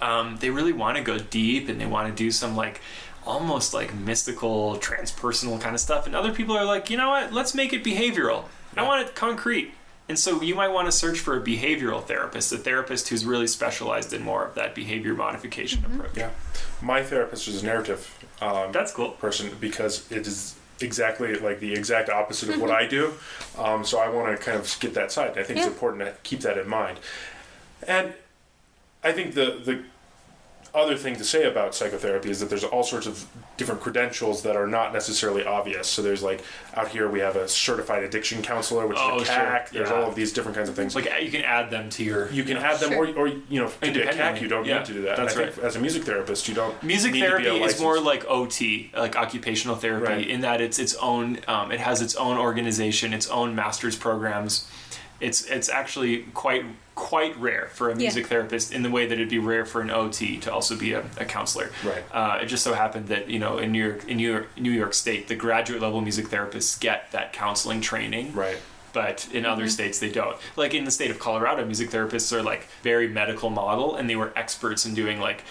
um, 0.00 0.36
they 0.38 0.50
really 0.50 0.72
want 0.72 0.96
to 0.96 1.02
go 1.02 1.18
deep 1.18 1.68
and 1.68 1.80
they 1.80 1.86
want 1.86 2.08
to 2.08 2.14
do 2.14 2.30
some 2.30 2.56
like 2.56 2.80
almost 3.26 3.74
like 3.74 3.94
mystical, 3.94 4.76
transpersonal 4.76 5.60
kind 5.60 5.74
of 5.74 5.80
stuff. 5.80 6.06
And 6.06 6.14
other 6.14 6.32
people 6.32 6.56
are 6.56 6.64
like, 6.64 6.90
you 6.90 6.96
know 6.96 7.10
what, 7.10 7.32
let's 7.32 7.54
make 7.54 7.72
it 7.72 7.82
behavioral. 7.82 8.44
I 8.76 8.82
want 8.82 9.06
it 9.06 9.14
concrete. 9.14 9.72
And 10.08 10.18
so 10.18 10.40
you 10.40 10.54
might 10.54 10.68
want 10.68 10.86
to 10.86 10.92
search 10.92 11.18
for 11.18 11.36
a 11.36 11.40
behavioral 11.40 12.04
therapist, 12.04 12.52
a 12.52 12.58
therapist 12.58 13.08
who's 13.08 13.24
really 13.24 13.48
specialized 13.48 14.12
in 14.12 14.22
more 14.22 14.46
of 14.46 14.54
that 14.54 14.74
behavior 14.74 15.14
modification 15.14 15.84
approach. 15.84 16.16
Yeah, 16.16 16.30
my 16.80 17.02
therapist 17.02 17.48
is 17.48 17.62
a 17.62 17.66
narrative 17.66 18.16
um, 18.40 18.70
That's 18.70 18.92
cool. 18.92 19.10
person 19.12 19.50
because 19.60 20.10
it 20.12 20.26
is 20.26 20.54
exactly 20.80 21.34
like 21.36 21.58
the 21.58 21.72
exact 21.72 22.10
opposite 22.10 22.50
of 22.50 22.60
what 22.60 22.70
I 22.70 22.86
do. 22.86 23.14
Um, 23.58 23.84
so 23.84 23.98
I 23.98 24.08
want 24.08 24.36
to 24.36 24.42
kind 24.42 24.58
of 24.58 24.76
get 24.78 24.94
that 24.94 25.10
side. 25.10 25.38
I 25.38 25.42
think 25.42 25.58
it's 25.58 25.66
important 25.66 26.04
to 26.04 26.14
keep 26.22 26.40
that 26.40 26.58
in 26.58 26.68
mind. 26.68 26.98
And 27.86 28.12
I 29.06 29.12
think 29.12 29.34
the 29.34 29.60
the 29.64 29.82
other 30.74 30.96
thing 30.96 31.16
to 31.16 31.24
say 31.24 31.44
about 31.48 31.74
psychotherapy 31.74 32.28
is 32.30 32.40
that 32.40 32.50
there's 32.50 32.64
all 32.64 32.82
sorts 32.82 33.06
of 33.06 33.24
different 33.56 33.80
credentials 33.80 34.42
that 34.42 34.56
are 34.56 34.66
not 34.66 34.92
necessarily 34.92 35.42
obvious. 35.42 35.86
So 35.88 36.02
there's 36.02 36.22
like 36.22 36.42
out 36.74 36.88
here 36.88 37.08
we 37.08 37.20
have 37.20 37.34
a 37.36 37.48
certified 37.48 38.02
addiction 38.02 38.42
counselor, 38.42 38.86
which 38.86 38.98
Oh, 39.00 39.16
is 39.16 39.22
a 39.22 39.24
sure. 39.32 39.34
CAC. 39.36 39.70
There's 39.70 39.88
Yeah. 39.88 39.94
all 39.96 40.08
of 40.08 40.14
these 40.14 40.34
different 40.34 40.54
kinds 40.54 40.68
of 40.68 40.74
things. 40.76 40.94
Like 40.94 41.08
you 41.22 41.30
can 41.30 41.40
add 41.42 41.70
them 41.70 41.88
to 41.90 42.04
your 42.04 42.30
you 42.30 42.44
can 42.44 42.54
know. 42.54 42.60
add 42.60 42.78
them, 42.80 42.90
Sure. 42.92 43.06
or, 43.06 43.20
or 43.20 43.28
you 43.28 43.60
know, 43.62 43.68
to 43.80 43.90
be 43.92 44.02
a 44.02 44.12
CAC, 44.12 44.42
you 44.42 44.48
don't 44.48 44.66
Yeah, 44.66 44.78
need 44.78 44.86
to 44.86 44.92
do 44.92 45.02
that. 45.02 45.16
that's 45.16 45.34
I 45.34 45.44
think 45.44 45.56
right. 45.56 45.64
as 45.64 45.76
a 45.76 45.80
music 45.80 46.02
therapist, 46.04 46.46
you 46.46 46.54
don't. 46.54 46.74
Music 46.82 47.12
need 47.12 47.20
to 47.20 47.36
be 47.38 47.44
therapy 47.44 47.64
is 47.64 47.80
more 47.80 47.98
like 47.98 48.26
OT, 48.28 48.90
like 48.94 49.16
occupational 49.16 49.76
therapy, 49.76 50.04
Right. 50.12 50.28
in 50.28 50.40
that 50.42 50.60
it's 50.60 50.78
its 50.78 50.94
own. 50.96 51.38
Um, 51.48 51.72
it 51.72 51.80
has 51.80 52.02
its 52.02 52.16
own 52.16 52.36
organization, 52.36 53.14
its 53.14 53.28
own 53.28 53.54
master's 53.54 53.96
programs. 53.96 54.66
It's 55.20 55.40
it's 55.46 55.70
actually 55.70 56.18
quite 56.34 56.66
quite 56.96 57.36
rare 57.38 57.68
for 57.72 57.88
a 57.90 57.92
Yeah. 57.92 57.98
music 57.98 58.26
therapist 58.26 58.72
in 58.72 58.82
the 58.82 58.90
way 58.90 59.06
that 59.06 59.14
it'd 59.14 59.28
be 59.28 59.38
rare 59.38 59.64
for 59.64 59.80
an 59.82 59.90
OT 59.90 60.38
to 60.38 60.52
also 60.52 60.74
be 60.76 60.92
a, 60.94 61.04
a 61.18 61.24
counselor. 61.24 61.70
Right. 61.84 62.02
Uh, 62.10 62.38
it 62.42 62.46
just 62.46 62.64
so 62.64 62.72
happened 62.74 63.06
that 63.08 63.28
you 63.30 63.38
know 63.38 63.58
in 63.58 63.70
New 63.70 63.84
York 63.86 64.08
in 64.08 64.16
New 64.16 64.28
York, 64.32 64.48
New 64.58 64.72
York 64.72 64.94
State, 64.94 65.28
the 65.28 65.36
graduate 65.36 65.80
level 65.80 66.00
music 66.00 66.26
therapists 66.28 66.80
get 66.80 67.12
that 67.12 67.32
counseling 67.32 67.80
training 67.80 68.32
right. 68.34 68.56
but 68.94 69.28
in 69.32 69.44
other 69.46 69.68
states 69.68 69.98
they 69.98 70.10
don't. 70.10 70.36
Like 70.56 70.72
in 70.74 70.84
the 70.84 70.90
state 70.90 71.10
of 71.10 71.18
Colorado, 71.18 71.64
music 71.66 71.90
therapists 71.90 72.32
are 72.32 72.42
like 72.42 72.66
very 72.82 73.06
medical 73.08 73.50
model, 73.50 73.94
and 73.94 74.08
they 74.10 74.16
were 74.16 74.32
experts 74.34 74.86
in 74.86 74.94
doing 74.94 75.20
like 75.20 75.44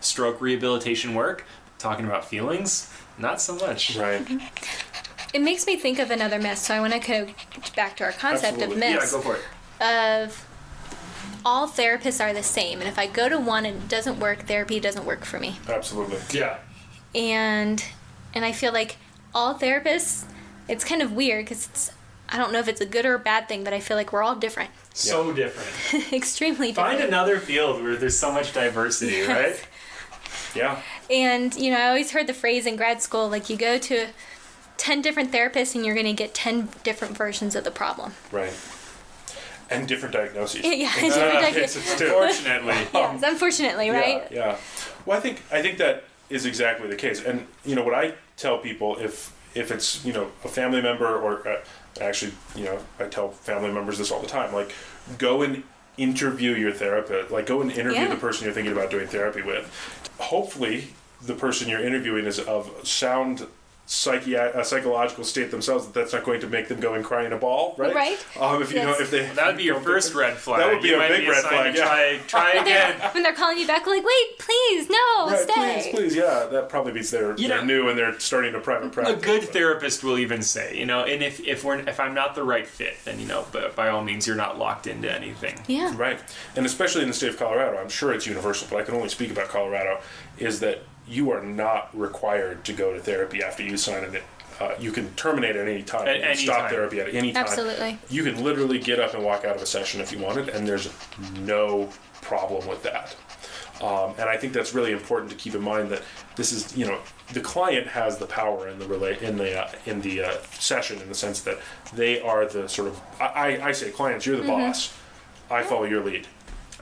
stroke 0.00 0.40
rehabilitation 0.40 1.14
work. 1.14 1.44
Talking 1.78 2.06
about 2.06 2.24
feelings, 2.24 2.88
not 3.18 3.40
so 3.40 3.56
much. 3.56 3.96
Right. 3.96 4.24
It 5.34 5.42
makes 5.42 5.66
me 5.66 5.74
think 5.74 5.98
of 5.98 6.12
another 6.12 6.38
myth, 6.38 6.58
so 6.58 6.74
I 6.74 6.80
want 6.80 6.92
to 6.92 7.00
go 7.00 7.26
back 7.74 7.96
to 7.96 8.04
our 8.04 8.12
concept 8.12 8.58
Absolutely. 8.62 8.86
of 8.86 9.02
Yeah, 9.02 9.10
go 9.10 9.20
for 9.20 9.34
it. 9.36 9.42
of 9.84 10.46
all 11.44 11.68
therapists 11.68 12.20
are 12.24 12.32
the 12.32 12.42
same, 12.42 12.80
and 12.80 12.88
if 12.88 12.98
I 12.98 13.06
go 13.06 13.28
to 13.28 13.38
one 13.38 13.66
and 13.66 13.76
it 13.84 13.88
doesn't 13.88 14.18
work, 14.20 14.46
therapy 14.46 14.78
doesn't 14.80 15.04
work 15.04 15.24
for 15.24 15.38
me. 15.40 15.58
Absolutely. 15.68 16.18
Yeah, 16.38 16.58
And 17.14 17.84
and 18.34 18.44
I 18.44 18.52
feel 18.52 18.72
like 18.72 18.96
all 19.34 19.54
therapists, 19.58 20.24
it's 20.68 20.84
kind 20.84 21.02
of 21.02 21.12
weird 21.12 21.44
because 21.44 21.66
it's 21.66 21.92
I 22.28 22.38
don't 22.38 22.52
know 22.52 22.60
if 22.60 22.68
it's 22.68 22.80
a 22.80 22.86
good 22.86 23.04
or 23.04 23.14
a 23.14 23.18
bad 23.18 23.48
thing, 23.48 23.62
but 23.64 23.72
I 23.74 23.80
feel 23.80 23.96
like 23.96 24.12
we're 24.12 24.22
all 24.22 24.34
different, 24.36 24.70
so 24.94 25.32
different. 25.32 26.12
extremely 26.12 26.68
different. 26.68 26.98
Find 26.98 27.00
another 27.08 27.38
field 27.38 27.82
where 27.82 27.94
there's 27.96 28.16
so 28.18 28.32
much 28.32 28.52
diversity, 28.54 29.12
Yes. 29.16 29.28
right? 29.28 29.68
Yeah. 30.54 30.80
And 31.10 31.54
you 31.54 31.70
know, 31.70 31.78
I 31.78 31.88
always 31.88 32.12
heard 32.12 32.26
the 32.26 32.34
phrase 32.34 32.64
in 32.66 32.76
grad 32.76 33.02
school 33.02 33.28
like 33.28 33.50
you 33.50 33.56
go 33.56 33.78
to 33.78 34.08
10 34.78 35.02
different 35.02 35.30
therapists 35.32 35.74
and 35.74 35.84
you're 35.84 35.94
going 35.94 36.06
to 36.06 36.12
get 36.12 36.32
10 36.34 36.68
different 36.82 37.16
versions 37.16 37.54
of 37.54 37.64
the 37.64 37.70
problem. 37.70 38.12
Right. 38.30 38.52
And 39.72 39.88
different 39.88 40.14
diagnoses. 40.14 40.62
Yeah, 40.64 40.70
In 40.98 41.04
different 41.10 41.32
diagnoses. 41.40 41.94
too. 41.96 42.04
Unfortunately, 42.06 42.74
Yes, 42.94 43.22
unfortunately, 43.24 43.90
right? 43.90 44.26
Yeah, 44.30 44.38
yeah. 44.38 44.56
Well, 45.06 45.18
I 45.18 45.20
think 45.20 45.42
I 45.50 45.62
think 45.62 45.78
that 45.78 46.04
is 46.30 46.46
exactly 46.46 46.88
the 46.88 46.96
case. 46.96 47.22
And 47.22 47.46
you 47.64 47.74
know 47.74 47.84
what 47.84 47.94
I 47.94 48.14
tell 48.36 48.58
people 48.58 48.96
if 48.98 49.32
if 49.54 49.70
it's 49.70 50.04
you 50.04 50.12
know 50.12 50.30
a 50.44 50.48
family 50.48 50.80
member 50.80 51.06
or 51.18 51.46
uh, 51.48 51.60
actually 52.00 52.32
you 52.54 52.64
know 52.64 52.78
I 52.98 53.04
tell 53.04 53.30
family 53.30 53.70
members 53.72 53.98
this 53.98 54.10
all 54.10 54.20
the 54.20 54.26
time 54.28 54.52
like 54.54 54.72
go 55.18 55.42
and 55.42 55.62
interview 55.98 56.52
your 56.52 56.72
therapist 56.72 57.30
like 57.30 57.44
go 57.44 57.60
and 57.60 57.70
interview 57.70 58.00
Yeah. 58.00 58.08
the 58.08 58.16
person 58.16 58.46
you're 58.46 58.54
thinking 58.54 58.72
about 58.72 58.90
doing 58.90 59.06
therapy 59.08 59.42
with 59.42 59.66
hopefully 60.18 60.88
the 61.20 61.34
person 61.34 61.68
you're 61.68 61.84
interviewing 61.84 62.24
is 62.24 62.38
of 62.38 62.70
sound 62.88 63.46
psychi- 63.86 64.36
uh, 64.38 64.62
psychological 64.62 65.24
state 65.24 65.50
themselves 65.50 65.84
that 65.86 65.92
that's 65.94 66.12
not 66.12 66.24
going 66.24 66.40
to 66.40 66.46
make 66.46 66.68
them 66.68 66.80
go 66.80 66.94
and 66.94 67.04
cry 67.04 67.26
in 67.26 67.32
a 67.32 67.36
ball 67.36 67.74
right 67.76 67.94
Right. 67.94 68.18
um, 68.40 68.62
if 68.62 68.70
you 68.72 68.78
know 68.78 68.92
if 68.98 69.10
they 69.10 69.26
that 69.34 69.46
would 69.46 69.56
be 69.56 69.64
your 69.64 69.80
first 69.80 70.08
think- 70.12 70.20
red 70.20 70.36
flag. 70.36 70.60
That 70.60 70.72
would 70.72 70.82
be 70.82 70.88
You 70.88 70.94
a 70.94 70.98
might 70.98 71.08
big 71.08 71.28
red 71.28 71.42
flag, 71.44 71.74
yeah. 71.76 71.84
Try, 71.84 72.20
try 72.28 72.54
When 72.54 72.62
again. 72.62 72.98
they're, 72.98 73.10
when 73.14 73.22
they're 73.22 73.34
calling 73.34 73.58
you 73.58 73.66
back, 73.66 73.86
like, 73.86 74.04
wait, 74.04 74.38
please, 74.38 74.88
no, 74.88 75.26
Right, 75.26 75.40
stay. 75.40 75.90
please, 75.92 75.94
please, 75.94 76.16
yeah. 76.16 76.46
That 76.50 76.68
probably 76.68 76.92
means 76.92 77.10
they're, 77.10 77.36
You 77.36 77.48
they're 77.48 77.58
know- 77.58 77.64
new 77.64 77.88
and 77.88 77.98
they're 77.98 78.18
starting 78.20 78.54
a 78.54 78.60
private 78.60 78.92
practice. 78.92 79.14
a 79.16 79.18
practice. 79.18 79.46
good 79.46 79.52
therapist 79.52 80.04
will 80.04 80.18
even 80.18 80.42
say, 80.42 80.76
you 80.78 80.86
know, 80.86 81.04
and 81.04 81.22
if 81.22 81.40
if 81.40 81.64
we're 81.64 81.78
if 81.80 81.98
I'm 82.00 82.14
not 82.14 82.34
the 82.34 82.44
right 82.44 82.66
fit, 82.66 82.94
then 83.04 83.18
you 83.20 83.26
know, 83.26 83.44
but 83.52 83.74
by 83.76 83.88
all 83.88 84.02
means, 84.02 84.26
you're 84.26 84.36
not 84.36 84.58
locked 84.58 84.86
into 84.86 85.12
anything. 85.12 85.58
Yeah. 85.66 85.92
Right, 85.96 86.20
and 86.56 86.64
especially 86.64 87.02
in 87.02 87.08
the 87.08 87.14
state 87.14 87.30
of 87.30 87.36
Colorado, 87.38 87.78
I'm 87.78 87.88
sure 87.90 88.12
it's 88.12 88.26
universal, 88.26 88.68
but 88.70 88.78
I 88.78 88.84
can 88.84 88.94
only 88.94 89.08
speak 89.08 89.30
about 89.32 89.48
Colorado. 89.48 90.00
Is 90.38 90.60
that 90.60 90.82
you 91.06 91.30
are 91.32 91.42
not 91.42 91.88
required 91.98 92.64
to 92.64 92.72
go 92.72 92.92
to 92.92 93.00
therapy 93.00 93.42
after 93.42 93.62
you 93.62 93.76
sign 93.76 94.04
it. 94.04 94.22
Uh, 94.60 94.74
you 94.78 94.92
can 94.92 95.12
terminate 95.14 95.56
at 95.56 95.66
any 95.66 95.82
time. 95.82 96.06
At 96.06 96.16
you 96.16 96.20
can 96.20 96.30
any 96.30 96.36
stop 96.44 96.58
time. 96.60 96.70
therapy 96.70 97.00
at 97.00 97.14
any 97.14 97.32
time. 97.32 97.44
Absolutely. 97.44 97.98
You 98.10 98.22
can 98.22 98.42
literally 98.44 98.78
get 98.78 99.00
up 99.00 99.14
and 99.14 99.24
walk 99.24 99.44
out 99.44 99.56
of 99.56 99.62
a 99.62 99.66
session 99.66 100.00
if 100.00 100.12
you 100.12 100.18
wanted, 100.18 100.48
and 100.50 100.66
there's 100.66 100.88
no 101.40 101.88
problem 102.20 102.66
with 102.68 102.82
that. 102.84 103.16
Um, 103.82 104.14
and 104.18 104.28
I 104.28 104.36
think 104.36 104.52
that's 104.52 104.74
really 104.74 104.92
important 104.92 105.30
to 105.32 105.36
keep 105.36 105.54
in 105.56 105.62
mind 105.62 105.90
that 105.90 106.02
this 106.36 106.52
is, 106.52 106.76
you 106.76 106.86
know, 106.86 107.00
the 107.32 107.40
client 107.40 107.88
has 107.88 108.18
the 108.18 108.26
power 108.26 108.68
in 108.68 108.78
the 108.78 108.86
relate 108.86 109.22
in 109.22 109.36
the 109.36 109.60
uh, 109.64 109.70
in 109.86 110.00
the 110.02 110.22
uh, 110.22 110.36
session 110.52 111.00
in 111.00 111.08
the 111.08 111.14
sense 111.14 111.40
that 111.40 111.58
they 111.94 112.20
are 112.20 112.46
the 112.46 112.68
sort 112.68 112.88
of 112.88 113.00
I, 113.20 113.56
I- 113.56 113.68
I 113.68 113.72
say 113.72 113.90
clients, 113.90 114.26
you're 114.26 114.36
the 114.36 114.46
boss. 114.46 114.94
I 115.50 115.62
follow 115.64 115.84
your 115.84 116.04
lead. 116.04 116.28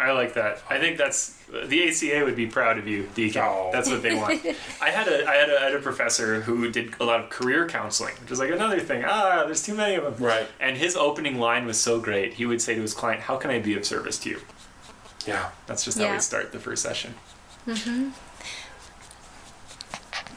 I 0.00 0.12
like 0.12 0.34
that. 0.34 0.62
I 0.70 0.78
think 0.78 0.96
that's 0.96 1.36
the 1.52 1.88
ACA 1.88 2.24
would 2.24 2.36
be 2.36 2.46
proud 2.46 2.78
of 2.78 2.88
you, 2.88 3.08
Deacon. 3.14 3.42
Oh. 3.44 3.68
That's 3.72 3.90
what 3.90 4.02
they 4.02 4.14
want. 4.14 4.40
I 4.80 4.90
had 4.90 5.08
a 5.08 5.28
I 5.28 5.34
had 5.34 5.50
a, 5.50 5.60
I 5.60 5.64
had 5.64 5.74
a 5.74 5.80
professor 5.80 6.40
who 6.40 6.70
did 6.70 6.94
a 7.00 7.04
lot 7.04 7.20
of 7.20 7.28
career 7.28 7.68
counseling, 7.68 8.14
which 8.22 8.30
is 8.30 8.38
like 8.38 8.50
another 8.50 8.80
thing. 8.80 9.04
Ah, 9.06 9.42
there's 9.44 9.62
too 9.62 9.74
many 9.74 9.96
of 9.96 10.04
them. 10.04 10.26
Right. 10.26 10.46
And 10.58 10.76
his 10.78 10.96
opening 10.96 11.38
line 11.38 11.66
was 11.66 11.78
so 11.78 12.00
great. 12.00 12.34
He 12.34 12.46
would 12.46 12.62
say 12.62 12.74
to 12.74 12.80
his 12.80 12.94
client, 12.94 13.20
"How 13.22 13.36
can 13.36 13.50
I 13.50 13.58
be 13.58 13.74
of 13.76 13.84
service 13.84 14.18
to 14.20 14.30
you?" 14.30 14.40
Yeah. 15.26 15.50
That's 15.66 15.84
just 15.84 15.98
how 15.98 16.04
Yeah. 16.04 16.14
we 16.14 16.20
start 16.20 16.52
the 16.52 16.58
first 16.58 16.82
session. 16.82 17.14
Hmm. 17.66 18.10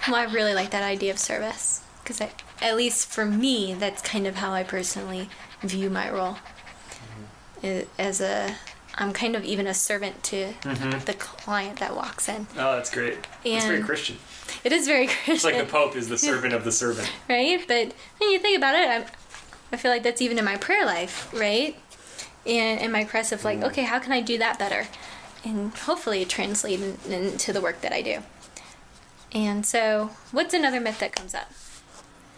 Well, 0.07 0.15
I 0.17 0.25
really 0.25 0.53
like 0.53 0.71
that 0.71 0.83
idea 0.83 1.11
of 1.11 1.19
service 1.19 1.81
because 2.03 2.19
at 2.61 2.75
least 2.75 3.07
for 3.09 3.25
me, 3.25 3.73
that's 3.73 4.01
kind 4.01 4.27
of 4.27 4.35
how 4.35 4.51
I 4.51 4.63
personally 4.63 5.29
view 5.61 5.89
my 5.89 6.09
role 6.09 6.37
I- 7.63 7.87
as 7.97 8.19
a 8.19 8.57
I'm 8.95 9.11
kind 9.11 9.35
of 9.35 9.43
even 9.43 9.65
a 9.65 9.73
servant 9.73 10.23
to 10.25 10.53
mm-hmm. 10.61 11.05
the 11.05 11.13
client 11.13 11.79
that 11.79 11.95
walks 11.95 12.29
in. 12.29 12.47
Oh, 12.53 12.75
that's 12.75 12.91
great. 12.91 13.17
It's 13.43 13.65
very 13.65 13.81
Christian. 13.81 14.17
It 14.63 14.71
is 14.71 14.87
very 14.87 15.07
Christian. 15.07 15.33
It's 15.35 15.43
like 15.43 15.57
the 15.57 15.65
Pope 15.65 15.95
is 15.95 16.09
the 16.09 16.17
servant 16.29 16.53
of 16.53 16.63
the 16.63 16.71
servant. 16.71 17.11
right? 17.27 17.59
But 17.67 17.93
when 18.19 18.29
you 18.29 18.39
think 18.39 18.57
about 18.57 18.75
it, 18.75 18.87
I'm, 18.87 19.05
I 19.71 19.77
feel 19.77 19.91
like 19.91 20.03
that's 20.03 20.21
even 20.21 20.37
in 20.37 20.45
my 20.45 20.57
prayer 20.57 20.85
life, 20.85 21.33
right? 21.33 21.75
And 22.45 22.79
in 22.81 22.91
my 22.91 23.03
quest 23.03 23.31
of 23.31 23.43
like, 23.43 23.59
mm. 23.59 23.65
okay, 23.65 23.83
how 23.83 23.99
can 23.99 24.11
I 24.11 24.21
do 24.21 24.37
that 24.37 24.59
better? 24.59 24.87
And 25.43 25.73
hopefully 25.73 26.21
it 26.21 26.29
translates 26.29 26.81
in, 27.07 27.11
into 27.11 27.51
the 27.51 27.61
work 27.61 27.81
that 27.81 27.93
I 27.93 28.01
do. 28.01 28.19
And 29.33 29.65
so, 29.65 30.11
what's 30.31 30.53
another 30.53 30.79
myth 30.79 30.99
that 30.99 31.15
comes 31.15 31.33
up? 31.33 31.51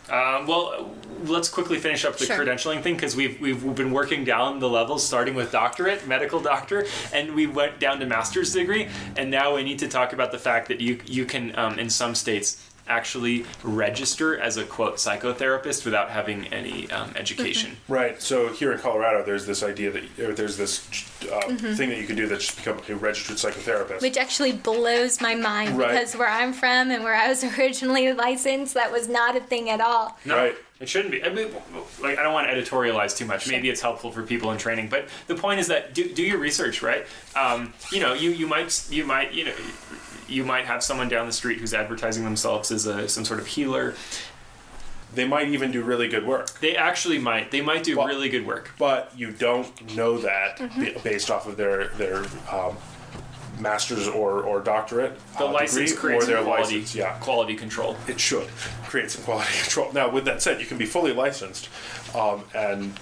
Um, 0.10 0.45
well, 0.45 0.91
let's 1.24 1.49
quickly 1.49 1.80
finish 1.80 2.06
up 2.06 2.18
the 2.18 2.26
Sure. 2.26 2.38
credentialing 2.38 2.82
thing 2.84 2.95
because 2.95 3.16
we've 3.16 3.39
we've 3.41 3.76
been 3.76 3.91
working 3.91 4.24
down 4.24 4.60
the 4.60 4.70
levels, 4.70 5.06
starting 5.06 5.34
with 5.36 5.51
doctorate, 5.51 6.08
medical 6.08 6.39
doctor, 6.39 6.86
and 7.14 7.34
we 7.34 7.47
went 7.47 7.80
down 7.80 7.99
to 7.99 8.06
master's 8.06 8.53
degree, 8.53 8.88
and 9.18 9.32
now 9.32 9.56
we 9.56 9.64
need 9.64 9.80
to 9.80 9.88
talk 9.88 10.14
about 10.14 10.32
the 10.32 10.39
fact 10.39 10.68
that 10.68 10.80
you 10.82 10.99
you 11.06 11.26
can 11.26 11.58
um, 11.58 11.80
in 11.80 11.89
some 11.89 12.14
states 12.16 12.62
actually 12.88 13.45
register 13.63 14.38
as 14.39 14.57
a 14.57 14.63
quote 14.63 14.95
psychotherapist 14.95 15.86
without 15.86 16.09
having 16.09 16.47
any 16.47 16.89
um, 16.91 17.11
education. 17.15 17.75
Right. 17.88 18.21
So 18.21 18.49
here 18.49 18.71
in 18.71 18.79
Colorado, 18.79 19.23
there's 19.23 19.45
this 19.45 19.63
idea 19.63 19.91
that 19.91 20.03
or 20.19 20.33
there's 20.33 20.57
this 20.57 20.86
uh, 21.31 21.55
thing 21.55 21.89
that 21.89 21.97
you 21.99 22.05
can 22.07 22.15
do 22.15 22.27
that's 22.27 22.45
just 22.45 22.57
become 22.57 22.79
a 22.88 22.95
registered 22.95 23.38
psychotherapist. 23.38 24.01
Which 24.01 24.17
actually 24.17 24.51
blows 24.53 25.21
my 25.21 25.36
mind 25.36 25.77
Right. 25.77 25.91
because 25.91 26.15
where 26.15 26.29
I'm 26.29 26.53
from 26.53 26.91
and 26.91 27.03
where 27.03 27.15
I 27.15 27.27
was 27.27 27.43
originally 27.57 28.13
licensed, 28.13 28.73
that 28.75 28.91
was 28.91 29.07
not 29.07 29.36
a 29.36 29.39
thing 29.39 29.69
at 29.69 29.81
all. 29.81 30.17
No, 30.25 30.36
Right. 30.38 30.55
it 30.79 30.88
shouldn't 30.89 31.11
be. 31.11 31.23
I 31.23 31.29
mean, 31.29 31.47
like 32.01 32.17
I 32.19 32.23
don't 32.23 32.33
want 32.33 32.47
to 32.49 32.53
editorialize 32.55 33.17
too 33.17 33.25
much. 33.25 33.47
Maybe 33.47 33.69
it's 33.69 33.81
helpful 33.81 34.11
for 34.11 34.23
people 34.23 34.51
in 34.51 34.57
training, 34.57 34.89
but 34.89 35.07
the 35.27 35.36
point 35.36 35.59
is 35.59 35.67
that 35.67 35.93
do, 35.93 36.13
do 36.13 36.21
your 36.21 36.38
research, 36.38 36.81
right? 36.83 37.05
Um, 37.36 37.73
you 37.91 37.99
know, 37.99 38.13
you 38.13 38.29
you 38.31 38.45
might 38.47 38.86
you 38.91 39.05
might 39.05 39.33
you 39.33 39.45
know 39.45 39.53
you 40.28 40.43
might 40.43 40.65
have 40.65 40.84
someone 40.84 41.09
down 41.09 41.26
the 41.28 41.34
street 41.34 41.59
who's 41.59 41.73
advertising 41.73 42.23
themselves 42.23 42.71
as 42.71 42.86
a 42.86 43.07
some 43.09 43.26
sort 43.26 43.39
of 43.39 43.47
healer. 43.47 43.93
they 45.13 45.26
might 45.28 45.47
even 45.49 45.71
do 45.71 45.82
really 45.82 46.07
good 46.09 46.26
work, 46.28 46.59
They 46.59 46.76
actually 46.76 47.19
might. 47.19 47.49
They 47.51 47.61
might 47.61 47.84
do 47.84 47.97
Well- 47.97 48.07
really 48.07 48.28
good 48.30 48.45
work. 48.45 48.71
but 48.78 49.11
you 49.15 49.32
don't 49.32 49.95
know 49.95 50.17
that 50.19 50.57
ba- 50.78 50.99
based 51.03 51.30
off 51.32 51.47
of 51.47 51.55
their 51.57 51.88
their 51.89 52.26
um, 52.51 52.76
master's 53.59 54.07
or, 54.09 54.41
or 54.43 54.59
doctorate 54.59 55.17
The 55.38 55.45
uh, 55.45 55.51
license 55.51 55.91
degree 55.93 56.15
or 56.15 56.23
their 56.26 56.43
quality 56.43 56.80
license. 56.80 56.95
Yeah. 56.95 57.13
quality 57.19 57.55
control. 57.55 57.95
it 58.07 58.19
should 58.19 58.47
create 58.88 59.09
some 59.11 59.23
quality 59.23 59.53
control. 59.61 59.93
Now, 59.93 60.09
with 60.09 60.26
that 60.26 60.41
said, 60.41 60.59
you 60.59 60.65
can 60.65 60.78
be 60.78 60.86
fully 60.86 61.13
licensed, 61.13 61.69
um, 62.13 62.43
and 62.53 62.93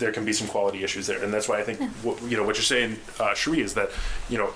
there 0.00 0.10
can 0.10 0.24
be 0.24 0.32
some 0.32 0.48
quality 0.48 0.82
issues 0.82 1.06
there, 1.06 1.22
and 1.22 1.32
that's 1.32 1.48
why 1.48 1.60
I 1.60 1.62
think 1.62 1.78
what, 2.02 2.20
you 2.22 2.36
know 2.36 2.42
what 2.42 2.56
you're 2.56 2.64
saying, 2.64 2.98
uh, 3.20 3.34
Cherie, 3.34 3.60
is 3.60 3.74
that 3.74 3.90
you 4.28 4.38
know 4.38 4.52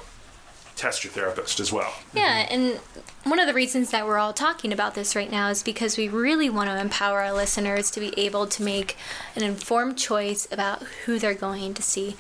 test 0.77 1.03
your 1.05 1.12
therapist 1.12 1.59
as 1.59 1.72
well. 1.72 1.93
Yeah, 2.12 2.47
and 2.51 2.79
one 3.24 3.39
of 3.39 3.47
the 3.47 3.55
reasons 3.55 3.91
that 3.91 4.07
we're 4.07 4.18
all 4.18 4.33
talking 4.33 4.72
about 4.72 4.95
this 4.95 5.16
right 5.16 5.31
now 5.31 5.49
is 5.49 5.62
because 5.62 5.97
we 5.97 6.09
really 6.09 6.49
want 6.51 6.68
to 6.68 6.79
empower 6.79 7.22
our 7.22 7.33
listeners 7.33 7.91
to 7.93 8.01
be 8.01 8.16
able 8.18 8.47
to 8.47 8.62
make 8.62 8.97
an 9.35 9.43
informed 9.43 9.97
choice 9.99 10.47
about 10.53 10.83
who 11.05 11.18
they're 11.18 11.35
going 11.35 11.74
to 11.74 11.83
see. 11.83 12.16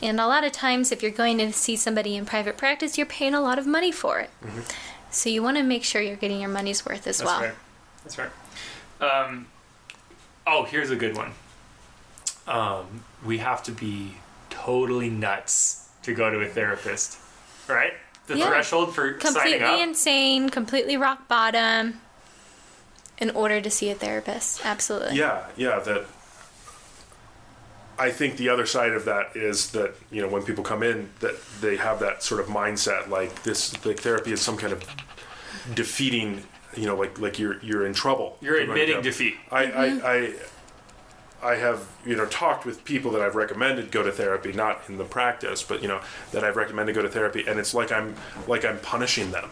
And 0.00 0.20
a 0.20 0.26
lot 0.26 0.44
of 0.44 0.52
times, 0.52 0.92
if 0.92 1.02
you're 1.02 1.10
going 1.10 1.38
to 1.38 1.52
see 1.52 1.74
somebody 1.76 2.14
in 2.16 2.24
private 2.24 2.56
practice, 2.56 2.96
you're 2.96 3.06
paying 3.06 3.34
a 3.34 3.40
lot 3.40 3.58
of 3.58 3.66
money 3.66 3.90
for 3.90 4.20
it. 4.20 4.30
So 5.10 5.28
you 5.28 5.42
want 5.42 5.56
to 5.56 5.62
make 5.64 5.82
sure 5.82 6.00
you're 6.00 6.16
getting 6.16 6.40
your 6.40 6.50
money's 6.50 6.86
worth 6.86 7.06
as 7.06 7.18
That's 7.18 7.22
well. 7.24 7.40
right. 7.40 7.54
That's 8.04 8.18
right. 8.18 8.30
Um, 9.00 9.46
oh, 10.46 10.64
here's 10.64 10.90
a 10.90 10.96
good 10.96 11.16
one. 11.16 11.32
Um, 12.46 13.02
we 13.24 13.38
have 13.38 13.62
to 13.64 13.72
be 13.72 14.14
totally 14.50 15.10
nuts 15.10 15.88
to 16.04 16.14
go 16.14 16.30
to 16.30 16.40
a 16.40 16.46
therapist, 16.46 17.18
right? 17.68 17.92
The 18.26 18.36
Yeah. 18.38 18.48
threshold 18.48 18.94
for 18.94 19.18
signing 19.20 19.20
Completely 19.20 19.64
up. 19.66 19.80
insane, 19.80 20.48
completely 20.50 20.96
rock 20.96 21.28
bottom 21.28 22.00
in 23.18 23.30
order 23.30 23.60
to 23.60 23.70
see 23.70 23.90
a 23.90 23.94
therapist. 23.94 24.64
Absolutely. 24.64 25.16
Yeah, 25.16 25.46
yeah. 25.56 25.78
That 25.80 26.04
I 27.98 28.10
think 28.10 28.36
the 28.36 28.48
other 28.48 28.64
side 28.66 28.92
of 28.92 29.04
that 29.06 29.34
is 29.34 29.70
that 29.72 29.94
you 30.10 30.22
know 30.22 30.28
when 30.28 30.42
people 30.42 30.62
come 30.62 30.82
in 30.82 31.10
that 31.20 31.34
they 31.60 31.76
have 31.76 31.98
that 32.00 32.22
sort 32.22 32.40
of 32.40 32.46
mindset 32.46 33.08
like 33.08 33.42
this 33.42 33.84
like 33.84 33.98
therapy 34.00 34.32
is 34.32 34.40
some 34.40 34.56
kind 34.56 34.72
of 34.72 34.84
defeating 35.74 36.44
you 36.76 36.86
know 36.86 36.94
like 36.96 37.18
like 37.18 37.38
you're 37.38 37.58
you're 37.62 37.86
in 37.86 37.94
trouble. 37.94 38.36
You're 38.40 38.58
admitting 38.58 38.96
to- 38.96 39.02
defeat. 39.02 39.34
I, 39.50 39.62
I, 39.64 39.66
mm-hmm. 39.66 40.06
I, 40.06 40.34
I 41.42 41.54
have 41.56 41.86
you 42.04 42.16
know 42.16 42.26
talked 42.26 42.64
with 42.66 42.84
people 42.84 43.10
that 43.12 43.20
I've 43.20 43.34
recommended 43.36 43.90
go 43.90 44.02
to 44.02 44.10
therapy, 44.12 44.52
not 44.52 44.82
in 44.88 44.98
the 44.98 45.04
practice, 45.04 45.62
but 45.62 45.82
you 45.82 45.88
know 45.88 46.00
that 46.32 46.44
I've 46.44 46.56
recommended 46.56 46.94
go 46.94 47.02
to 47.02 47.08
therapy, 47.08 47.44
and 47.46 47.58
it's 47.58 47.74
like 47.74 47.92
I'm 47.92 48.14
like 48.46 48.64
I'm 48.64 48.78
punishing 48.80 49.30
them. 49.30 49.50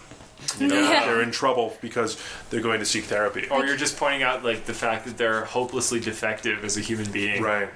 You 0.58 0.68
know, 0.68 0.80
Yeah. 0.90 1.06
they're 1.06 1.22
in 1.22 1.30
trouble 1.32 1.76
because 1.80 2.20
they're 2.50 2.60
going 2.60 2.78
to 2.80 2.86
seek 2.86 3.04
therapy. 3.04 3.48
Or 3.50 3.64
you're 3.66 3.76
just 3.76 3.96
pointing 3.96 4.22
out 4.22 4.44
like 4.44 4.64
the 4.66 4.74
fact 4.74 5.04
that 5.06 5.16
they're 5.16 5.44
hopelessly 5.44 5.98
defective 5.98 6.64
as 6.64 6.76
a 6.76 6.80
human 6.80 7.10
being. 7.10 7.42
Right. 7.42 7.68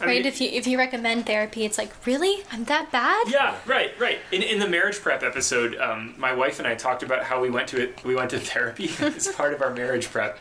I 0.00 0.04
Right? 0.04 0.16
mean- 0.18 0.26
if 0.26 0.40
you 0.40 0.48
if 0.50 0.66
you 0.66 0.78
recommend 0.78 1.26
therapy, 1.26 1.64
it's 1.64 1.78
like, 1.78 1.90
really? 2.06 2.44
I'm 2.52 2.64
that 2.64 2.92
bad? 2.92 3.28
Yeah, 3.28 3.56
right, 3.66 3.92
right. 3.98 4.18
In, 4.30 4.42
in 4.42 4.58
the 4.60 4.68
marriage 4.68 5.00
prep 5.00 5.22
episode, 5.24 5.76
um, 5.78 6.14
my 6.18 6.32
wife 6.32 6.58
and 6.60 6.68
I 6.68 6.74
talked 6.76 7.02
about 7.02 7.24
how 7.24 7.40
we 7.40 7.50
went 7.50 7.66
to 7.68 7.82
it. 7.82 8.04
We 8.04 8.14
went 8.14 8.30
to 8.30 8.38
therapy 8.38 8.90
as 9.00 9.26
part 9.28 9.52
of 9.54 9.62
our 9.62 9.70
marriage 9.74 10.10
prep. 10.12 10.38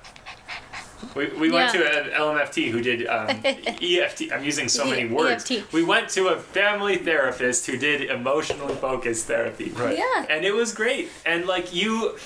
We, 1.16 1.28
we 1.28 1.52
went 1.52 1.74
Yeah. 1.74 1.82
to 1.82 2.04
an 2.06 2.12
LMFT 2.12 2.72
who 2.72 2.82
did 2.82 3.08
um, 3.08 3.28
EFT. 3.46 4.32
I'm 4.34 4.43
using 4.43 4.68
so 4.68 4.86
many 4.86 5.06
words. 5.08 5.50
EFT. 5.50 5.72
We 5.74 5.84
went 5.84 6.10
to 6.10 6.28
a 6.30 6.38
family 6.39 6.98
therapist 6.98 7.66
who 7.68 7.78
did 7.78 8.10
emotionally 8.10 8.76
focused 8.76 9.26
therapy. 9.28 9.70
Right. 9.72 9.98
Yeah. 9.98 10.26
And 10.30 10.46
it 10.46 10.54
was 10.54 10.74
great. 10.74 11.10
And 11.26 11.46
like 11.46 11.74
you, 11.74 12.18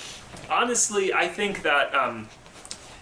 honestly, 0.50 1.12
I 1.12 1.28
think 1.28 1.62
that 1.62 1.94
um, 1.94 2.28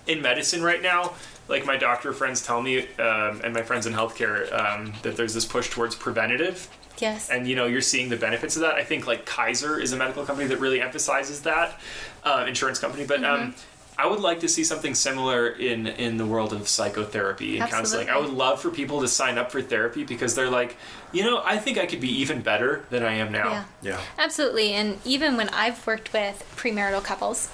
in 0.07 0.21
medicine 0.23 0.63
right 0.63 0.83
now, 0.83 1.15
like 1.49 1.65
my 1.65 1.77
doctor 1.77 2.13
friends 2.13 2.43
tell 2.45 2.61
me, 2.61 2.81
um, 2.99 3.41
and 3.45 3.55
my 3.55 3.63
friends 3.63 3.87
in 3.87 3.93
healthcare, 3.95 4.53
um, 4.53 4.93
that 5.03 5.17
there's 5.17 5.33
this 5.35 5.45
push 5.47 5.71
towards 5.71 5.95
preventative 5.95 6.69
Yes. 6.99 7.31
and 7.31 7.47
you 7.47 7.55
know 7.55 7.67
you're 7.67 7.81
seeing 7.81 8.09
the 8.09 8.17
benefits 8.17 8.57
of 8.57 8.63
that. 8.63 8.75
I 8.75 8.83
think 8.83 9.07
like 9.07 9.25
Kaiser 9.25 9.79
is 9.79 9.93
a 9.93 9.97
medical 9.97 10.25
company 10.27 10.49
that 10.49 10.59
really 10.59 10.83
emphasizes 10.83 11.43
that, 11.43 11.79
uh, 12.25 12.45
insurance 12.49 12.81
company. 12.81 13.07
But 13.07 13.23
um, 13.25 13.55
I 13.99 14.07
would 14.07 14.21
like 14.21 14.41
to 14.41 14.49
see 14.49 14.63
something 14.63 14.95
similar 14.95 15.49
in 15.49 15.89
in 15.89 16.19
the 16.19 16.25
world 16.25 16.53
of 16.53 16.69
psychotherapy 16.69 17.59
and 17.59 17.69
counseling. 17.69 18.09
I 18.09 18.17
would 18.17 18.31
love 18.31 18.63
for 18.63 18.71
people 18.71 19.01
to 19.01 19.09
sign 19.09 19.39
up 19.39 19.51
for 19.51 19.61
therapy 19.61 20.05
because 20.05 20.37
they're 20.37 20.49
like, 20.49 20.77
you 21.13 21.25
know, 21.25 21.43
I 21.45 21.59
think 21.59 21.79
I 21.79 21.87
could 21.87 22.01
be 22.01 22.21
even 22.21 22.41
better 22.41 22.85
than 22.91 23.03
I 23.03 23.15
am 23.15 23.33
now. 23.33 23.51
yeah. 23.51 23.65
Yeah. 23.83 24.01
Absolutely. 24.17 24.73
And 24.73 24.99
even 25.05 25.37
when 25.37 25.49
I've 25.49 25.85
worked 25.85 26.13
with 26.13 26.45
premarital 26.57 27.03
couples 27.03 27.51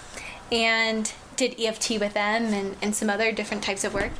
and 0.52 1.10
did 1.36 1.58
EFT 1.58 1.98
with 1.98 2.12
them 2.12 2.52
and, 2.52 2.76
and 2.82 2.94
some 2.94 3.08
other 3.08 3.32
different 3.32 3.62
types 3.62 3.82
of 3.82 3.94
work, 3.94 4.12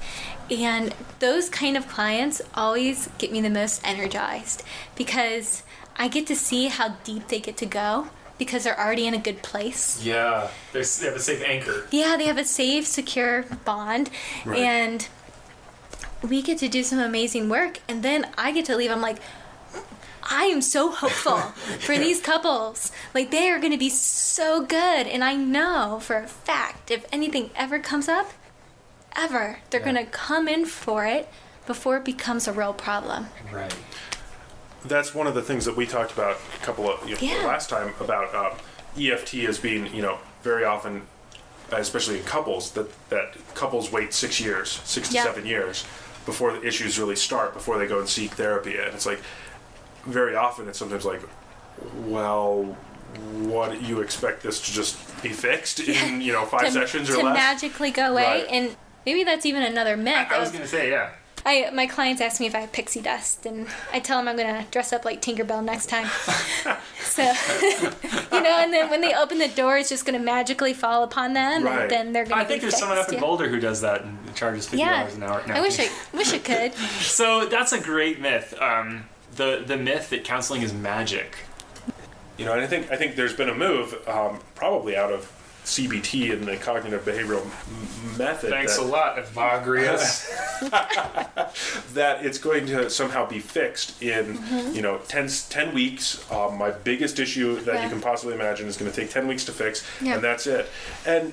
and 0.50 0.94
those 1.18 1.50
kind 1.50 1.76
of 1.76 1.86
clients 1.88 2.40
always 2.54 3.10
get 3.18 3.32
me 3.32 3.42
the 3.42 3.50
most 3.50 3.86
energized 3.86 4.62
because 4.96 5.62
I 5.96 6.08
get 6.08 6.26
to 6.28 6.36
see 6.36 6.68
how 6.68 6.96
deep 7.04 7.28
they 7.28 7.38
get 7.38 7.58
to 7.58 7.66
go 7.66 8.08
because 8.38 8.64
they're 8.64 8.78
already 8.78 9.06
in 9.06 9.14
a 9.14 9.18
good 9.18 9.42
place. 9.42 10.02
Yeah, 10.04 10.48
There's, 10.72 10.98
they 10.98 11.06
have 11.06 11.16
a 11.16 11.20
safe 11.20 11.42
anchor. 11.46 11.86
Yeah, 11.90 12.16
they 12.16 12.26
have 12.26 12.38
a 12.38 12.44
safe, 12.44 12.86
secure 12.86 13.42
bond, 13.64 14.10
Right. 14.44 14.58
and 14.58 15.08
we 16.22 16.42
get 16.42 16.58
to 16.58 16.68
do 16.68 16.82
some 16.82 16.98
amazing 16.98 17.48
work. 17.48 17.80
And 17.88 18.02
then 18.02 18.28
I 18.36 18.50
get 18.52 18.64
to 18.66 18.76
leave. 18.76 18.90
I'm 18.90 19.00
like, 19.00 19.18
I 20.22 20.44
am 20.46 20.62
so 20.62 20.90
hopeful 20.90 21.36
for 21.80 21.96
these 21.98 22.20
couples. 22.20 22.90
Like, 23.12 23.30
they 23.30 23.50
are 23.50 23.58
going 23.58 23.72
to 23.72 23.78
be 23.78 23.90
so 23.90 24.64
good. 24.64 25.06
And 25.06 25.22
I 25.22 25.34
know 25.34 25.98
for 26.00 26.16
a 26.16 26.26
fact, 26.26 26.90
if 26.90 27.04
anything 27.12 27.50
ever 27.54 27.78
comes 27.78 28.08
up, 28.08 28.30
ever, 29.14 29.58
they're 29.70 29.80
Yeah. 29.80 29.92
going 29.92 30.04
to 30.06 30.10
come 30.10 30.48
in 30.48 30.64
for 30.64 31.04
it 31.06 31.28
before 31.66 31.98
it 31.98 32.04
becomes 32.04 32.48
a 32.48 32.52
real 32.52 32.72
problem. 32.74 33.28
Right. 33.52 33.74
That's 34.84 35.14
one 35.14 35.26
of 35.26 35.34
the 35.34 35.42
things 35.42 35.64
that 35.64 35.76
we 35.76 35.86
talked 35.86 36.12
about 36.12 36.36
a 36.60 36.64
couple 36.64 36.90
of 36.90 37.08
you 37.08 37.14
know, 37.14 37.20
Yeah. 37.20 37.46
last 37.46 37.70
time 37.70 37.94
about 38.00 38.34
um, 38.34 38.58
EFT 38.98 39.46
as 39.46 39.58
being 39.58 39.92
you 39.94 40.02
know 40.02 40.18
very 40.42 40.64
often, 40.64 41.02
especially 41.72 42.18
in 42.18 42.24
couples, 42.24 42.72
that 42.72 42.88
that 43.08 43.34
couples 43.54 43.90
wait 43.90 44.12
six 44.12 44.40
years, 44.40 44.80
six 44.84 45.08
to 45.08 45.14
Yeah. 45.14 45.24
seven 45.24 45.46
years 45.46 45.84
before 46.26 46.52
the 46.52 46.62
issues 46.66 46.98
really 46.98 47.16
start, 47.16 47.54
before 47.54 47.78
they 47.78 47.86
go 47.86 47.98
and 47.98 48.08
seek 48.08 48.32
therapy, 48.32 48.76
and 48.76 48.94
it's 48.94 49.06
like 49.06 49.20
very 50.06 50.34
often 50.36 50.68
it's 50.68 50.78
sometimes 50.78 51.04
like, 51.04 51.22
well. 52.06 52.76
What 53.42 53.80
you 53.80 54.00
expect 54.00 54.42
this 54.42 54.60
to 54.62 54.72
just 54.72 54.96
be 55.22 55.28
fixed 55.28 55.78
in 55.78 56.20
you 56.20 56.32
know 56.32 56.44
five 56.46 56.64
to, 56.64 56.72
sessions 56.72 57.08
or 57.10 57.14
to 57.18 57.22
less? 57.22 57.34
magically 57.36 57.92
go 57.92 58.10
away. 58.10 58.24
Right. 58.24 58.46
And 58.50 58.74
maybe 59.06 59.22
that's 59.22 59.46
even 59.46 59.62
another 59.62 59.96
myth. 59.96 60.26
I, 60.32 60.34
I 60.34 60.40
was 60.40 60.50
gonna 60.50 60.66
say 60.66 60.90
yeah. 60.90 61.10
I 61.46 61.68
my 61.72 61.86
clients 61.86 62.20
ask 62.22 62.40
me 62.40 62.46
if 62.46 62.54
I 62.54 62.60
have 62.60 62.72
pixie 62.72 63.00
dust, 63.00 63.44
and 63.46 63.66
I 63.92 64.00
tell 64.00 64.18
them 64.18 64.28
I'm 64.28 64.36
gonna 64.36 64.66
dress 64.70 64.92
up 64.92 65.04
like 65.04 65.20
Tinkerbell 65.20 65.62
next 65.62 65.86
time. 65.90 66.06
so, 67.00 67.22
you 68.32 68.42
know, 68.42 68.58
and 68.60 68.72
then 68.72 68.88
when 68.90 69.00
they 69.02 69.14
open 69.14 69.38
the 69.38 69.48
door, 69.48 69.76
it's 69.76 69.88
just 69.90 70.06
gonna 70.06 70.18
magically 70.18 70.72
fall 70.72 71.02
upon 71.04 71.34
them, 71.34 71.64
Right. 71.64 71.82
and 71.82 71.90
then 71.90 72.12
they're 72.12 72.24
gonna. 72.24 72.40
I 72.42 72.44
think 72.44 72.60
be 72.62 72.68
there's 72.68 72.78
someone 72.78 72.96
up 72.98 73.04
fixed, 73.04 73.14
in. 73.16 73.20
Boulder 73.20 73.48
who 73.48 73.60
does 73.60 73.82
that 73.82 74.02
and 74.04 74.34
charges 74.34 74.64
fifty 74.66 74.78
Yeah, 74.78 75.00
dollars 75.00 75.14
an 75.16 75.22
hour. 75.24 75.42
No, 75.46 75.54
I 75.54 75.60
wish 75.60 75.78
I 75.78 75.88
wish 76.14 76.32
I 76.32 76.38
could. 76.38 76.72
So 77.00 77.44
that's 77.46 77.72
a 77.72 77.80
great 77.80 78.20
myth. 78.20 78.54
Um, 78.60 79.04
the 79.36 79.62
the 79.66 79.76
myth 79.76 80.10
that 80.10 80.24
counseling 80.24 80.62
is 80.62 80.72
magic. 80.72 81.36
You 82.38 82.44
know, 82.46 82.52
and 82.52 82.60
I 82.62 82.66
think 82.66 82.90
I 82.90 82.96
think 82.96 83.16
there's 83.16 83.34
been 83.34 83.48
a 83.48 83.54
move, 83.54 83.96
um, 84.08 84.40
probably 84.54 84.96
out 84.96 85.12
of 85.12 85.30
CBT 85.64 86.32
and 86.32 86.44
the 86.44 86.56
cognitive 86.56 87.04
behavioral 87.04 87.42
m- 87.42 88.18
method. 88.18 88.50
Thanks 88.50 88.76
that, 88.76 88.82
a 88.84 88.86
lot, 88.86 89.16
Evagrius. 89.16 90.28
that 91.94 92.24
it's 92.24 92.38
going 92.38 92.66
to 92.66 92.88
somehow 92.90 93.26
be 93.26 93.38
fixed 93.40 94.00
in 94.02 94.24
Mm-hmm. 94.38 94.74
you 94.74 94.82
know 94.82 94.98
10, 95.08 95.28
10 95.50 95.74
weeks 95.74 96.30
um, 96.30 96.56
my 96.58 96.70
biggest 96.70 97.18
issue 97.18 97.60
that 97.60 97.82
you 97.82 97.88
can 97.88 98.00
possibly 98.00 98.34
imagine 98.34 98.66
is 98.68 98.76
going 98.76 98.90
to 98.90 98.96
take 98.96 99.10
10 99.10 99.26
weeks 99.26 99.44
to 99.46 99.52
fix 99.52 99.84
Yeah. 100.00 100.14
and 100.14 100.22
that's 100.24 100.46
it 100.46 100.68
and 101.06 101.32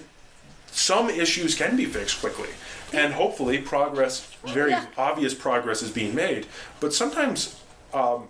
some 0.72 1.10
issues 1.10 1.56
can 1.56 1.76
be 1.76 1.86
fixed 1.86 2.20
quickly 2.20 2.50
and 2.94 3.14
hopefully 3.14 3.58
progress 3.60 4.28
very 4.46 4.72
Yeah. 4.72 4.86
obvious 4.98 5.34
progress 5.34 5.82
is 5.82 5.92
being 5.92 6.16
made 6.16 6.48
but 6.80 6.94
sometimes 6.94 7.60
um, 7.94 8.28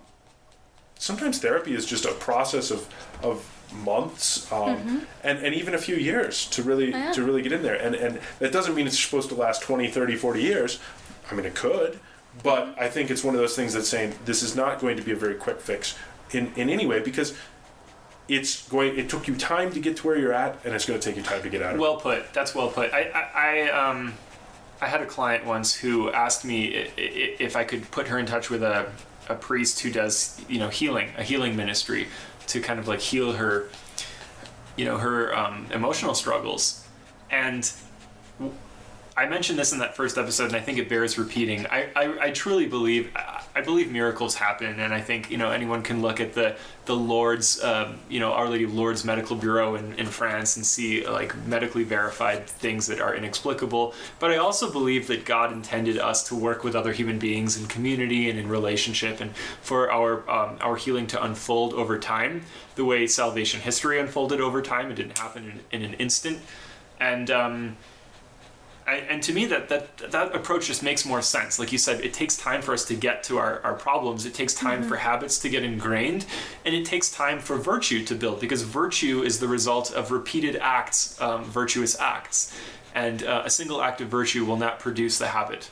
sometimes 1.02 1.40
therapy 1.40 1.74
is 1.74 1.86
just 1.86 2.06
a 2.06 2.14
process 2.14 2.70
of 2.72 2.88
of 3.24 3.38
months 3.74 4.52
um, 4.52 5.06
and, 5.24 5.40
and 5.40 5.56
even 5.56 5.74
a 5.74 5.78
few 5.78 5.96
years 5.96 6.46
to 6.50 6.62
really 6.62 6.88
Mm-hmm. 6.92 7.02
Yeah. 7.08 7.12
to 7.14 7.24
really 7.24 7.42
get 7.42 7.52
in 7.54 7.64
there 7.64 7.76
and 7.86 7.96
and 7.96 8.20
that 8.40 8.52
doesn't 8.52 8.76
mean 8.76 8.86
it's 8.88 9.00
supposed 9.00 9.30
to 9.30 9.36
last 9.36 9.62
20 9.64 9.88
30 9.90 10.16
40 10.16 10.42
years 10.42 10.80
i 11.30 11.36
mean 11.36 11.46
it 11.46 11.56
could 11.56 12.00
but 12.44 12.66
Mm-hmm. 12.66 12.84
i 12.86 12.88
think 12.90 13.10
it's 13.12 13.24
one 13.24 13.34
of 13.36 13.42
those 13.42 13.56
things 13.56 13.74
that's 13.74 13.88
saying 13.90 14.14
this 14.26 14.44
is 14.44 14.56
not 14.56 14.80
going 14.80 14.96
to 14.98 15.04
be 15.04 15.12
a 15.12 15.16
very 15.16 15.36
quick 15.36 15.60
fix 15.62 15.98
in 16.32 16.52
in 16.56 16.70
any 16.70 16.86
way 16.86 17.00
because 17.00 17.34
it's 18.28 18.68
going 18.70 18.98
it 19.00 19.10
took 19.10 19.28
you 19.28 19.36
time 19.36 19.72
to 19.72 19.80
get 19.80 19.98
to 19.98 20.08
where 20.08 20.18
you're 20.18 20.34
at 20.46 20.54
and 20.66 20.74
it's 20.76 20.86
going 20.86 21.00
to 21.00 21.06
take 21.08 21.16
you 21.18 21.24
time 21.24 21.42
to 21.42 21.50
get 21.50 21.62
out 21.62 21.72
of 21.74 21.78
it 21.78 21.82
Well 21.82 21.98
put. 21.98 22.32
That's 22.34 22.54
well 22.56 22.70
put. 22.70 22.94
I, 22.94 23.02
I, 23.20 23.24
I 23.48 23.72
um, 23.90 24.14
I 24.82 24.88
had 24.88 25.02
a 25.02 25.06
client 25.06 25.46
once 25.46 25.74
who 25.76 26.10
asked 26.12 26.46
me 26.46 26.60
i- 26.78 26.82
i- 26.98 27.36
if 27.48 27.56
I 27.56 27.64
could 27.66 27.84
put 27.92 28.08
her 28.08 28.18
in 28.20 28.26
touch 28.26 28.50
with 28.50 28.64
a, 28.64 28.88
a 29.32 29.36
priest 29.36 29.80
who 29.80 29.92
does, 29.92 30.40
you 30.48 30.60
know, 30.60 30.70
healing, 30.70 31.10
a 31.18 31.24
healing 31.24 31.56
ministry, 31.56 32.08
to 32.48 32.62
kind 32.62 32.80
of 32.80 32.88
like 32.88 33.00
heal 33.00 33.34
her, 33.34 33.70
you 34.78 34.86
know, 34.86 34.98
her 34.98 35.36
um, 35.36 35.68
emotional 35.72 36.14
struggles. 36.14 36.86
And 37.30 37.72
I 39.16 39.28
mentioned 39.28 39.58
this 39.58 39.72
in 39.74 39.80
that 39.80 39.96
first 39.96 40.18
episode, 40.18 40.48
and 40.48 40.56
I 40.56 40.60
think 40.60 40.78
it 40.78 40.90
bears 40.90 41.18
repeating. 41.18 41.66
I, 41.68 41.90
I, 41.96 42.28
I 42.28 42.32
truly 42.32 42.66
believe 42.66 43.12
I 43.54 43.62
believe 43.62 43.92
miracles 43.92 44.36
happen, 44.36 44.80
and 44.80 44.94
I 44.94 45.02
think 45.02 45.30
you 45.30 45.38
know 45.38 45.52
anyone 45.52 45.84
can 45.84 46.02
look 46.02 46.20
at 46.20 46.34
the 46.34 46.56
the 46.86 46.96
Lord's 46.96 47.62
um, 47.64 48.00
you 48.10 48.20
know 48.20 48.32
Our 48.32 48.48
Lady 48.48 48.64
of 48.64 48.74
Lourdes 48.74 49.04
Medical 49.04 49.36
Bureau 49.36 49.76
in, 49.76 49.94
in 49.96 50.06
France 50.06 50.56
and 50.56 50.66
see 50.66 51.06
like 51.06 51.36
medically 51.46 51.84
verified 51.84 52.48
things 52.48 52.88
that 52.88 53.02
are 53.02 53.14
inexplicable. 53.14 53.94
But 54.20 54.32
I 54.32 54.38
also 54.38 54.72
believe 54.72 55.08
that 55.08 55.26
God 55.26 55.52
intended 55.52 55.98
us 55.98 56.24
to 56.30 56.36
work 56.36 56.64
with 56.64 56.76
other 56.76 56.94
human 56.94 57.20
beings 57.20 57.58
in 57.58 57.68
community 57.68 58.30
and 58.30 58.40
in 58.40 58.48
relationship, 58.48 59.20
and 59.20 59.36
for 59.62 59.92
our 59.92 60.30
um, 60.30 60.58
our 60.62 60.78
healing 60.78 61.08
to 61.08 61.24
unfold 61.24 61.74
over 61.74 62.00
time, 62.00 62.44
the 62.76 62.86
way 62.86 63.06
salvation 63.06 63.60
history 63.60 64.00
unfolded 64.00 64.40
over 64.40 64.62
time. 64.62 64.92
It 64.92 64.96
didn't 64.96 65.18
happen 65.18 65.62
in, 65.72 65.82
in 65.82 65.90
an 65.90 65.94
instant, 65.96 66.40
and. 67.00 67.30
Um, 67.30 67.78
I, 68.88 68.96
and 68.96 69.22
to 69.24 69.34
me 69.34 69.46
that, 69.46 69.70
that 69.70 69.98
that 70.12 70.36
approach 70.36 70.68
just 70.68 70.84
makes 70.84 71.06
more 71.06 71.22
sense. 71.22 71.60
Like 71.60 71.72
you 71.72 71.78
said 71.78 72.02
it 72.02 72.14
takes 72.14 72.36
time 72.36 72.62
for 72.62 72.74
us 72.74 72.84
to 72.86 72.96
get 72.96 73.24
to 73.26 73.38
our, 73.38 73.62
our 73.62 73.74
problems. 73.74 74.26
It 74.26 74.34
takes 74.34 74.54
time 74.54 74.84
for 74.84 74.98
habits 74.98 75.40
to 75.40 75.50
get 75.50 75.64
ingrained 75.64 76.26
and 76.66 76.74
it 76.74 76.86
takes 76.86 77.12
time 77.12 77.40
for 77.40 77.58
virtue 77.58 78.04
to 78.06 78.16
build 78.16 78.40
because 78.40 78.64
virtue 78.64 79.22
is 79.22 79.40
the 79.40 79.48
result 79.48 79.94
of 79.94 80.12
repeated 80.12 80.56
acts 80.58 81.20
um, 81.22 81.44
virtuous 81.44 82.00
acts. 82.00 82.58
And 82.94 83.24
uh, 83.24 83.44
a 83.46 83.50
single 83.50 83.82
act 83.82 84.02
of 84.02 84.10
virtue 84.10 84.44
will 84.46 84.58
not 84.58 84.80
produce 84.80 85.18
the 85.18 85.28
habit. 85.28 85.70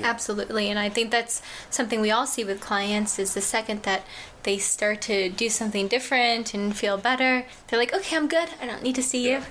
Absolutely, 0.00 0.70
and 0.70 0.78
I 0.78 0.88
think 0.88 1.10
that's 1.10 1.42
something 1.68 2.00
we 2.00 2.10
all 2.10 2.26
see 2.26 2.44
with 2.44 2.60
clients 2.60 3.18
is 3.18 3.34
the 3.34 3.42
second 3.42 3.82
that 3.82 4.04
they 4.42 4.58
start 4.58 5.02
to 5.02 5.28
do 5.28 5.48
something 5.50 5.86
different 5.86 6.54
and 6.54 6.74
feel 6.74 6.96
better, 6.96 7.44
they're 7.68 7.78
like, 7.78 7.92
"Okay, 7.92 8.16
I'm 8.16 8.26
good. 8.26 8.48
I 8.60 8.66
don't 8.66 8.82
need 8.82 8.94
to 8.94 9.02
see 9.02 9.30
you." 9.30 9.42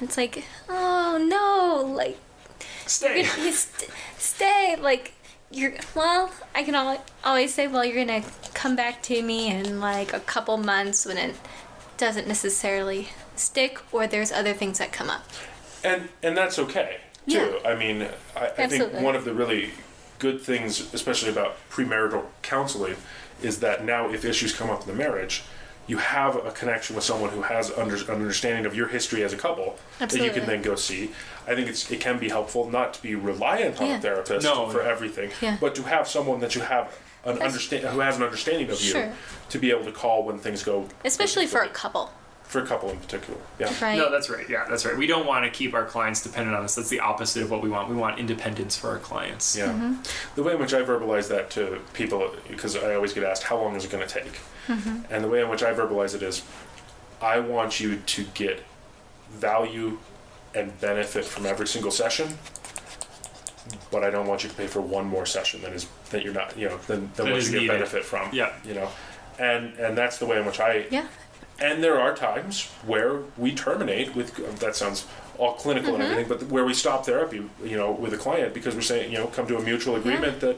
It's 0.00 0.16
like, 0.16 0.44
"Oh 0.68 1.18
no, 1.18 1.92
like 1.94 2.18
stay 2.86 3.20
you 3.20 3.52
st- 3.52 3.90
stay 4.18 4.76
like 4.80 5.12
you're 5.50 5.72
well 5.94 6.30
i 6.54 6.62
can 6.62 6.74
al- 6.74 7.04
always 7.24 7.54
say 7.54 7.66
well 7.68 7.84
you're 7.84 8.04
gonna 8.04 8.22
come 8.54 8.74
back 8.74 9.02
to 9.02 9.22
me 9.22 9.48
in 9.50 9.80
like 9.80 10.12
a 10.12 10.20
couple 10.20 10.56
months 10.56 11.06
when 11.06 11.16
it 11.16 11.34
doesn't 11.96 12.26
necessarily 12.26 13.08
stick 13.36 13.78
or 13.92 14.06
there's 14.06 14.32
other 14.32 14.52
things 14.52 14.78
that 14.78 14.92
come 14.92 15.08
up 15.08 15.24
and 15.84 16.08
and 16.22 16.36
that's 16.36 16.58
okay 16.58 16.98
too. 17.28 17.60
Yeah. 17.62 17.70
I 17.70 17.74
mean, 17.76 18.08
I, 18.36 18.50
I 18.58 18.66
think 18.66 18.92
one 18.94 19.14
of 19.14 19.24
the 19.24 19.32
really 19.32 19.70
good 20.18 20.40
things, 20.40 20.92
especially 20.92 21.30
about 21.30 21.56
premarital 21.70 22.24
counseling, 22.42 22.96
is 23.42 23.60
that 23.60 23.84
now 23.84 24.10
if 24.10 24.24
issues 24.24 24.52
come 24.52 24.70
up 24.70 24.82
in 24.82 24.88
the 24.88 24.94
marriage, 24.94 25.42
you 25.86 25.96
have 25.98 26.36
a 26.36 26.50
connection 26.52 26.94
with 26.96 27.04
someone 27.04 27.30
who 27.30 27.42
has 27.42 27.70
under, 27.72 27.96
an 27.96 28.10
understanding 28.10 28.66
of 28.66 28.74
your 28.74 28.88
history 28.88 29.22
as 29.24 29.32
a 29.32 29.36
couple 29.36 29.76
that 29.98 30.12
you 30.14 30.30
can 30.30 30.46
then 30.46 30.62
go 30.62 30.74
see. 30.76 31.10
I 31.46 31.54
think 31.54 31.68
it's 31.68 31.90
it 31.90 32.00
can 32.00 32.18
be 32.18 32.28
helpful 32.28 32.70
not 32.70 32.94
to 32.94 33.02
be 33.02 33.14
reliant 33.16 33.80
on 33.80 33.88
Yeah. 33.88 33.96
a 33.98 34.00
therapist 34.00 34.44
No. 34.44 34.68
for 34.70 34.80
everything, 34.82 35.30
Yeah. 35.40 35.56
but 35.60 35.74
to 35.74 35.82
have 35.82 36.06
someone 36.06 36.40
that 36.40 36.54
you 36.54 36.60
have 36.62 36.86
an 37.24 37.34
That's- 37.34 37.46
understand 37.52 37.84
who 37.86 38.00
has 38.00 38.16
an 38.16 38.22
understanding 38.22 38.70
of 38.70 38.80
you 38.80 39.12
to 39.50 39.58
be 39.58 39.70
able 39.70 39.84
to 39.84 39.92
call 39.92 40.24
when 40.24 40.38
things 40.38 40.62
go 40.64 40.88
especially 41.04 41.46
for 41.46 41.62
a 41.62 41.68
couple 41.68 42.12
for 42.52 42.60
a 42.62 42.66
couple 42.66 42.90
in 42.90 42.98
particular. 42.98 43.38
Yeah. 43.58 43.72
right 43.82 43.96
no 43.96 44.10
that's 44.10 44.28
right 44.30 44.48
yeah 44.48 44.66
that's 44.68 44.84
right 44.84 44.96
we 44.96 45.06
don't 45.06 45.26
want 45.26 45.44
to 45.46 45.50
keep 45.50 45.72
our 45.74 45.84
clients 45.86 46.22
dependent 46.22 46.54
on 46.54 46.62
us 46.64 46.74
that's 46.74 46.90
the 46.90 47.00
opposite 47.00 47.42
of 47.42 47.50
what 47.50 47.62
we 47.62 47.70
want 47.70 47.88
we 47.88 47.96
want 47.96 48.18
independence 48.18 48.76
for 48.76 48.90
our 48.90 48.98
clients 48.98 49.56
Yeah. 49.56 49.68
Mm-hmm. 49.72 50.02
The 50.36 50.42
way 50.42 50.52
in 50.52 50.58
which 50.60 50.74
I 50.74 50.82
verbalize 50.82 51.28
that 51.28 51.50
to 51.52 51.80
people, 51.94 52.30
because 52.48 52.76
I 52.76 52.94
always 52.94 53.12
get 53.14 53.24
asked, 53.24 53.42
how 53.44 53.56
long 53.60 53.74
is 53.76 53.84
it 53.84 53.90
going 53.90 54.06
to 54.06 54.14
take? 54.20 54.34
Mm-hmm. 54.68 55.12
And 55.12 55.24
the 55.24 55.28
way 55.28 55.40
in 55.42 55.48
which 55.48 55.62
I 55.62 55.72
verbalize 55.72 56.14
it 56.14 56.22
is, 56.22 56.42
I 57.20 57.40
want 57.40 57.80
you 57.80 57.96
to 57.96 58.24
get 58.34 58.62
value 59.30 59.98
and 60.54 60.78
benefit 60.80 61.24
from 61.24 61.46
every 61.46 61.66
single 61.66 61.90
session, 61.90 62.28
but 63.90 64.04
I 64.04 64.10
don't 64.10 64.26
want 64.26 64.42
you 64.44 64.50
to 64.50 64.54
pay 64.56 64.66
for 64.66 64.80
one 64.80 65.06
more 65.06 65.24
session 65.26 65.62
that 65.62 65.72
is 65.72 65.86
that 66.10 66.22
you're 66.24 66.34
not, 66.34 66.56
you 66.58 66.68
know, 66.68 66.76
than, 66.86 67.10
than 67.14 67.26
That 67.30 67.36
you 67.42 67.50
get 67.50 67.60
needed. 67.60 67.68
benefit 67.68 68.04
from. 68.04 68.28
Yeah. 68.32 68.52
You 68.64 68.74
know, 68.74 68.88
and 69.38 69.74
and 69.78 69.96
that's 69.96 70.18
the 70.18 70.26
way 70.26 70.38
in 70.38 70.44
which 70.44 70.60
I 70.60 70.86
yeah 70.90 71.06
and 71.62 71.82
there 71.82 71.98
are 71.98 72.14
times 72.14 72.66
where 72.86 73.20
we 73.38 73.54
terminate 73.54 74.14
with 74.16 74.36
that 74.60 74.76
sounds 74.76 75.06
all 75.38 75.54
clinical 75.54 75.92
Mm-hmm. 75.92 76.02
and 76.02 76.12
everything, 76.12 76.38
but 76.38 76.46
where 76.48 76.64
we 76.64 76.74
stop 76.74 77.06
therapy, 77.06 77.42
you 77.64 77.76
know, 77.76 77.90
with 77.92 78.12
a 78.12 78.18
client 78.18 78.52
because 78.54 78.74
we're 78.74 78.80
saying, 78.82 79.12
you 79.12 79.18
know, 79.18 79.26
come 79.28 79.46
to 79.46 79.56
a 79.56 79.62
mutual 79.62 79.96
agreement 79.96 80.40
that 80.40 80.56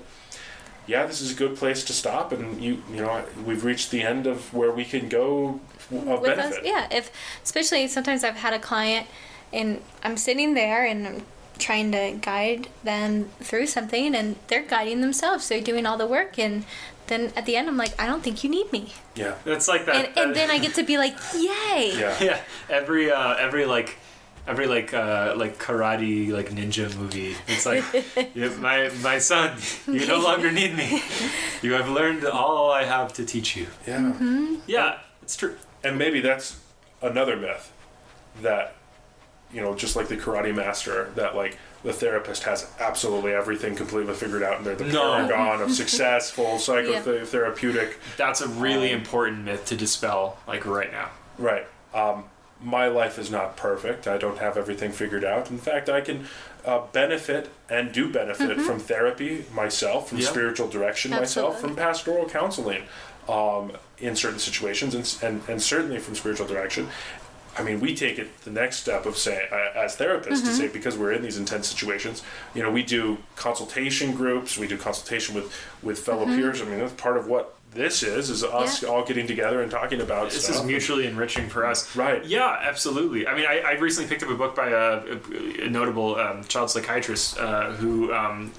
yeah, 0.87 1.07
this 1.07 1.23
is 1.23 1.33
a 1.33 1.35
good 1.35 1.57
place 1.57 1.83
to 1.85 1.93
stop, 1.95 2.31
and 2.33 2.63
you 2.63 2.83
you 2.91 2.97
know 2.97 3.25
we've 3.47 3.65
reached 3.65 3.91
the 3.91 4.03
end 4.03 4.27
of 4.27 4.53
where 4.53 4.71
we 4.71 4.85
can 4.85 5.09
go 5.09 5.61
of 5.91 6.21
with 6.21 6.37
benefit. 6.37 6.59
us 6.59 6.65
yeah 6.65 6.87
if 6.91 7.11
especially 7.43 7.87
sometimes 7.89 8.25
i've 8.25 8.37
had 8.37 8.55
a 8.55 8.59
client 8.59 9.07
and 9.53 9.81
i'm 10.03 10.17
sitting 10.17 10.55
there 10.55 10.85
and 10.87 11.07
i'm 11.07 11.23
trying 11.59 11.93
to 11.93 12.17
guide 12.21 12.69
them 12.83 13.31
through 13.41 13.67
something 13.67 14.15
and 14.15 14.37
they're 14.49 14.63
guiding 14.63 15.01
themselves 15.03 15.49
they're 15.49 15.61
doing 15.61 15.85
all 15.87 15.97
the 15.99 16.07
work 16.07 16.39
and 16.39 16.65
then 17.09 17.33
at 17.37 17.47
the 17.47 17.57
end 17.57 17.69
i'm 17.69 17.77
like 17.77 17.95
i 18.01 18.07
don't 18.07 18.23
think 18.23 18.45
you 18.45 18.51
need 18.51 18.71
me. 18.73 18.93
Yeah, 19.15 19.37
it's 19.45 19.69
like 19.69 19.87
that. 19.87 19.97
And, 19.97 20.19
and 20.19 20.35
then 20.35 20.51
i 20.51 20.59
get 20.59 20.75
to 20.75 20.83
be 20.83 20.99
like 20.99 21.17
yay. 21.35 21.93
Yeah, 21.97 22.17
yeah. 22.23 22.41
Every 22.69 23.11
uh 23.11 23.35
every 23.35 23.65
like 23.67 23.97
every 24.47 24.67
like 24.67 24.93
uh 24.93 25.35
like 25.37 25.59
karate 25.59 26.31
like 26.31 26.51
ninja 26.51 26.95
movie 26.97 27.35
it's 27.47 27.65
like 27.65 27.85
yeah, 28.35 28.49
my 28.57 28.91
my 29.03 29.19
son 29.19 29.57
you 29.87 30.07
no 30.07 30.21
longer 30.21 30.51
need 30.53 30.77
me. 30.77 31.03
You 31.63 31.73
have 31.75 31.89
learned 31.89 32.25
all 32.25 32.71
i 32.71 32.85
have 32.85 33.13
to 33.15 33.25
teach 33.25 33.57
you. 33.57 33.67
Yeah. 33.87 34.01
Mm-hmm. 34.01 34.57
yeah 34.67 34.99
it's 35.23 35.37
true. 35.37 35.57
And 35.83 35.99
maybe 35.99 36.21
that's 36.21 36.61
another 37.03 37.37
myth 37.37 37.73
that 38.43 38.75
you 39.53 39.61
know, 39.61 39.75
just 39.75 39.95
like 39.95 40.09
the 40.09 40.17
karate 40.17 40.55
master, 40.55 41.11
that 41.15 41.37
like 41.37 41.57
the 41.85 41.93
therapist 41.93 42.43
has 42.45 42.67
absolutely 42.81 43.33
everything 43.35 43.75
completely 43.77 44.15
figured 44.15 44.43
out, 44.43 44.57
and 44.57 44.67
they're 44.67 44.75
the 44.75 44.87
No. 44.87 45.13
paragon 45.13 45.61
of 45.63 45.71
successful 45.83 46.57
psychotherapeutic. 46.57 47.93
that's 48.17 48.41
a 48.41 48.49
really 48.49 48.91
Um, 48.93 48.99
important 49.01 49.45
myth 49.45 49.67
to 49.67 49.77
dispel 49.77 50.39
like 50.49 50.67
right 50.67 50.91
now 50.91 51.11
Right. 51.39 51.67
Um, 51.93 52.25
my 52.63 52.87
life 52.87 53.19
is 53.19 53.29
not 53.31 53.57
perfect. 53.57 54.07
I 54.07 54.17
don't 54.19 54.39
have 54.39 54.57
everything 54.57 54.93
figured 54.93 55.25
out. 55.25 55.51
In 55.51 55.59
fact, 55.59 55.89
I 55.89 56.01
can 56.01 56.27
uh, 56.65 56.79
benefit 56.93 57.51
and 57.69 57.93
do 57.93 58.09
benefit 58.11 58.59
from 58.61 58.79
therapy 58.79 59.45
myself, 59.53 60.09
from 60.09 60.19
Yeah. 60.19 60.29
spiritual 60.29 60.69
direction 60.69 61.11
myself, 61.11 61.61
from 61.61 61.75
pastoral 61.77 62.27
counseling 62.27 62.85
um, 63.29 63.73
in 63.99 64.15
certain 64.17 64.39
situations, 64.39 64.95
and, 64.95 65.13
and, 65.23 65.43
and 65.49 65.61
certainly 65.63 65.99
from 65.99 66.15
spiritual 66.15 66.47
direction. 66.47 66.89
I 67.57 67.63
mean, 67.63 67.81
we 67.81 67.95
take 67.95 68.19
it 68.19 68.41
the 68.43 68.51
next 68.51 68.79
step 68.79 69.07
of 69.07 69.17
saying, 69.17 69.49
uh, 69.53 69.71
as 69.79 69.97
therapists, 69.97 70.41
to 70.45 70.53
say 70.53 70.69
because 70.69 70.97
we're 70.99 71.13
in 71.13 71.23
these 71.23 71.39
intense 71.39 71.69
situations, 71.69 72.23
you 72.55 72.63
know, 72.63 72.71
we 72.71 72.83
do 72.83 73.19
consultation 73.37 74.13
groups, 74.15 74.59
we 74.59 74.67
do 74.67 74.77
consultation 74.77 75.35
with 75.35 75.53
with 75.83 75.99
fellow 75.99 76.27
peers. 76.27 76.61
I 76.61 76.65
mean, 76.65 76.79
that's 76.81 76.93
part 76.95 77.17
of 77.17 77.27
what 77.29 77.55
this 77.73 78.03
is 78.05 78.31
is 78.31 78.43
us 78.45 78.83
Yeah. 78.83 78.89
all 78.89 79.05
getting 79.05 79.27
together 79.27 79.61
and 79.63 79.71
talking 79.71 80.01
about 80.01 80.31
This 80.31 80.45
stuff. 80.45 80.57
is 80.57 80.63
mutually 80.65 81.07
enriching 81.07 81.49
for 81.49 81.67
us. 81.67 81.95
Right. 81.97 82.25
Yeah, 82.25 82.59
absolutely. 82.63 83.27
I 83.27 83.35
mean, 83.35 83.47
I, 83.47 83.61
I 83.61 83.73
recently 83.73 84.09
picked 84.09 84.23
up 84.23 84.31
a 84.31 84.35
book 84.37 84.55
by 84.57 84.69
a, 84.69 85.03
a, 85.05 85.67
a 85.67 85.69
notable 85.71 86.17
um, 86.17 86.45
child 86.45 86.71
psychiatrist 86.71 87.39
uh, 87.39 87.73
who 87.73 88.13
um, 88.13 88.53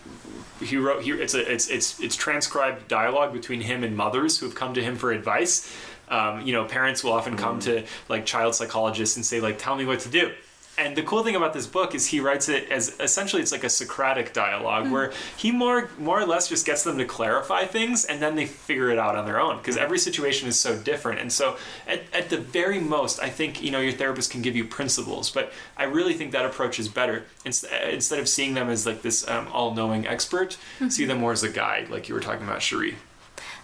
he 0.62 0.78
wrote. 0.78 1.04
He, 1.04 1.12
it's 1.12 1.34
a 1.34 1.52
it's 1.52 1.68
it's 1.70 2.00
it's 2.00 2.16
transcribed 2.16 2.88
dialogue 2.88 3.34
between 3.34 3.62
him 3.62 3.84
and 3.84 3.96
mothers 3.96 4.38
who 4.40 4.46
have 4.46 4.56
come 4.56 4.74
to 4.74 4.82
him 4.82 4.96
for 4.96 5.12
advice. 5.12 5.70
Um, 6.10 6.42
you 6.42 6.54
know, 6.54 6.66
parents 6.66 7.04
will 7.04 7.14
often 7.14 7.38
come 7.38 7.60
to 7.62 7.84
like 8.10 8.26
child 8.26 8.56
psychologists 8.56 9.16
and 9.16 9.26
say 9.26 9.40
like, 9.40 9.58
"Tell 9.58 9.76
me 9.76 9.86
what 9.86 10.00
to 10.02 10.10
do." 10.10 10.32
And 10.78 10.96
the 10.96 11.04
cool 11.04 11.24
thing 11.24 11.36
about 11.36 11.54
this 11.54 11.68
book 11.68 11.96
is 11.96 12.08
he 12.08 12.20
writes 12.20 12.50
it 12.50 12.70
as 12.70 13.00
essentially 13.00 13.42
it's 13.42 13.54
like 13.54 13.64
a 13.64 13.70
Socratic 13.70 14.34
dialogue 14.34 14.92
where 14.92 15.14
he 15.38 15.52
more 15.52 15.90
more 15.98 16.20
or 16.20 16.26
less 16.26 16.50
just 16.50 16.66
gets 16.66 16.84
them 16.84 16.98
to 16.98 17.06
clarify 17.06 17.64
things 17.64 18.04
and 18.04 18.22
then 18.22 18.36
they 18.36 18.46
figure 18.46 18.90
it 18.90 19.00
out 19.00 19.16
on 19.16 19.26
their 19.26 19.40
own 19.40 19.58
because 19.58 19.78
every 19.78 19.98
situation 19.98 20.50
is 20.50 20.60
so 20.60 20.78
different. 20.78 21.22
And 21.22 21.32
so 21.32 21.58
at, 21.88 22.02
at 22.12 22.30
the 22.30 22.38
very 22.38 22.80
most, 22.82 23.22
I 23.22 23.30
think 23.30 23.64
you 23.64 23.72
know 23.72 23.80
your 23.80 23.94
therapist 23.94 24.32
can 24.32 24.42
give 24.42 24.56
you 24.56 24.66
principles, 24.66 25.30
but 25.32 25.54
I 25.78 25.84
really 25.86 26.14
think 26.14 26.34
that 26.34 26.46
approach 26.46 26.78
is 26.78 26.90
better. 26.90 27.24
Inst- 27.46 27.66
instead 27.90 28.20
of 28.20 28.28
seeing 28.28 28.54
them 28.54 28.70
as 28.70 28.86
like 28.86 29.02
this 29.02 29.26
um, 29.30 29.48
all-knowing 29.54 30.06
expert, 30.08 30.58
see 30.90 31.06
them 31.06 31.20
more 31.20 31.32
as 31.32 31.44
a 31.44 31.50
guide, 31.50 31.90
like 31.90 32.10
you 32.10 32.16
were 32.16 32.22
talking 32.22 32.46
about, 32.46 32.62
Cherie. 32.62 32.96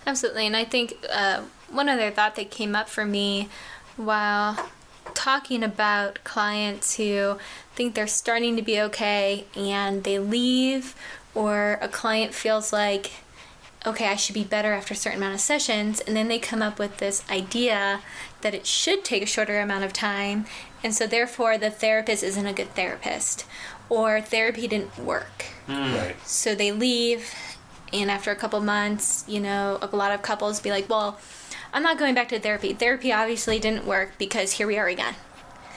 Absolutely, 0.06 0.48
and 0.48 0.56
I 0.56 0.66
think 0.66 0.98
uh, 1.12 1.42
one 1.70 1.88
other 1.88 2.12
thought 2.12 2.36
that 2.36 2.52
came 2.52 2.76
up 2.76 2.90
for 2.90 3.06
me 3.06 3.50
while 3.98 4.70
talking 5.14 5.64
about 5.64 6.24
clients 6.24 6.96
who 6.96 7.38
think 7.76 7.94
they're 7.94 8.08
starting 8.08 8.56
to 8.56 8.62
be 8.62 8.80
okay 8.82 9.46
and 9.56 10.04
they 10.04 10.18
leave, 10.20 10.96
or 11.36 11.78
a 11.82 11.88
client 11.88 12.34
feels 12.34 12.74
like, 12.74 13.12
okay, 13.86 14.08
I 14.08 14.16
should 14.16 14.36
be 14.36 14.44
better 14.44 14.74
after 14.74 14.94
a 14.94 14.98
certain 14.98 15.20
amount 15.20 15.36
of 15.36 15.40
sessions, 15.42 16.00
and 16.02 16.16
then 16.16 16.28
they 16.28 16.40
come 16.40 16.62
up 16.62 16.80
with 16.80 16.98
this 16.98 17.24
idea 17.30 18.02
that 18.42 18.54
it 18.54 18.66
should 18.66 19.04
take 19.04 19.24
a 19.24 19.28
shorter 19.28 19.60
amount 19.60 19.84
of 19.84 19.94
time, 19.94 20.46
and 20.84 20.94
so 20.94 21.08
therefore 21.08 21.58
the 21.58 21.72
therapist 21.72 22.24
isn't 22.24 22.46
a 22.46 22.54
good 22.54 22.74
therapist, 22.76 23.46
or 23.90 24.22
therapy 24.22 24.68
didn't 24.68 24.98
work. 24.98 25.46
Right. 25.68 26.16
So 26.26 26.56
they 26.56 26.72
leave, 26.72 27.34
and 27.94 28.10
after 28.10 28.32
a 28.32 28.36
couple 28.36 28.60
months, 28.62 29.24
you 29.28 29.40
know, 29.40 29.78
a 29.82 29.96
lot 29.96 30.12
of 30.12 30.22
couples 30.22 30.60
be 30.60 30.70
like, 30.70 30.90
well, 30.90 31.20
I'm 31.74 31.84
not 31.84 31.98
going 31.98 32.16
back 32.16 32.30
to 32.30 32.40
therapy. 32.40 32.74
Therapy 32.74 33.12
obviously 33.12 33.60
didn't 33.60 33.86
work 33.86 34.14
because 34.18 34.54
here 34.54 34.68
we 34.68 34.78
are 34.78 34.88
again. 34.88 35.16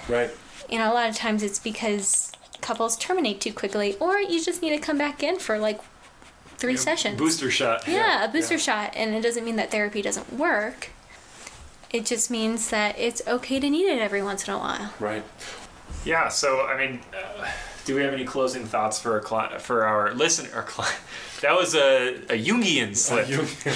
Right. 0.08 0.30
You 0.68 0.78
know, 0.78 0.92
a 0.92 0.94
lot 0.94 1.08
of 1.08 1.16
times 1.16 1.42
it's 1.42 1.58
because 1.58 2.32
couples 2.60 2.96
terminate 2.96 3.40
too 3.40 3.52
quickly, 3.52 3.96
or 4.00 4.18
you 4.18 4.42
just 4.42 4.62
need 4.62 4.70
to 4.70 4.78
come 4.78 4.98
back 4.98 5.22
in 5.22 5.38
for 5.38 5.58
like 5.58 5.80
three 6.56 6.76
sessions. 6.76 7.18
Booster 7.18 7.50
shot. 7.50 7.86
Yeah, 7.86 8.24
a 8.24 8.28
booster 8.28 8.54
yeah. 8.54 8.60
shot. 8.60 8.92
And 8.96 9.14
it 9.14 9.22
doesn't 9.22 9.44
mean 9.44 9.56
that 9.56 9.70
therapy 9.70 10.02
doesn't 10.02 10.32
work. 10.32 10.90
It 11.90 12.06
just 12.06 12.30
means 12.30 12.70
that 12.70 12.98
it's 12.98 13.22
okay 13.28 13.60
to 13.60 13.70
need 13.70 13.86
it 13.86 14.00
every 14.00 14.22
once 14.22 14.48
in 14.48 14.54
a 14.54 14.58
while. 14.58 14.92
Right. 14.98 15.22
Yeah. 16.04 16.28
So 16.28 16.66
I 16.66 16.76
mean, 16.76 17.00
uh, 17.12 17.46
do 17.84 17.94
we 17.94 18.02
have 18.02 18.12
any 18.14 18.24
closing 18.24 18.64
thoughts 18.64 18.98
for 19.00 19.12
our 19.12 19.20
cli- 19.20 19.58
for 19.58 19.84
our 19.84 20.14
listener? 20.14 20.50
Our 20.54 20.62
client. 20.62 20.96
That 21.42 21.56
was 21.58 21.74
a, 21.74 22.14
a 22.30 22.42
Jungian 22.42 22.96
slip. 22.96 23.28
You- 23.28 23.36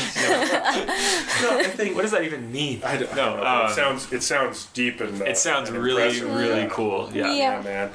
no, 0.40 1.58
I 1.58 1.64
think 1.64 1.94
What 1.96 2.02
does 2.02 2.12
that 2.12 2.22
even 2.24 2.50
mean? 2.50 2.82
I 2.82 2.96
don't, 2.96 3.12
I 3.12 3.16
no. 3.16 3.24
don't 3.26 3.40
know, 3.40 3.46
um, 3.46 3.70
it 3.70 3.74
sounds 3.74 4.12
it 4.12 4.22
sounds 4.22 4.66
deep 4.72 5.00
and 5.02 5.20
uh, 5.20 5.26
it 5.26 5.36
sounds 5.36 5.68
and 5.68 5.76
really, 5.76 6.18
really 6.22 6.62
yeah. 6.62 6.68
cool. 6.70 7.10
Yeah. 7.12 7.26
Yeah. 7.26 7.36
Yeah, 7.58 7.62
man. 7.62 7.90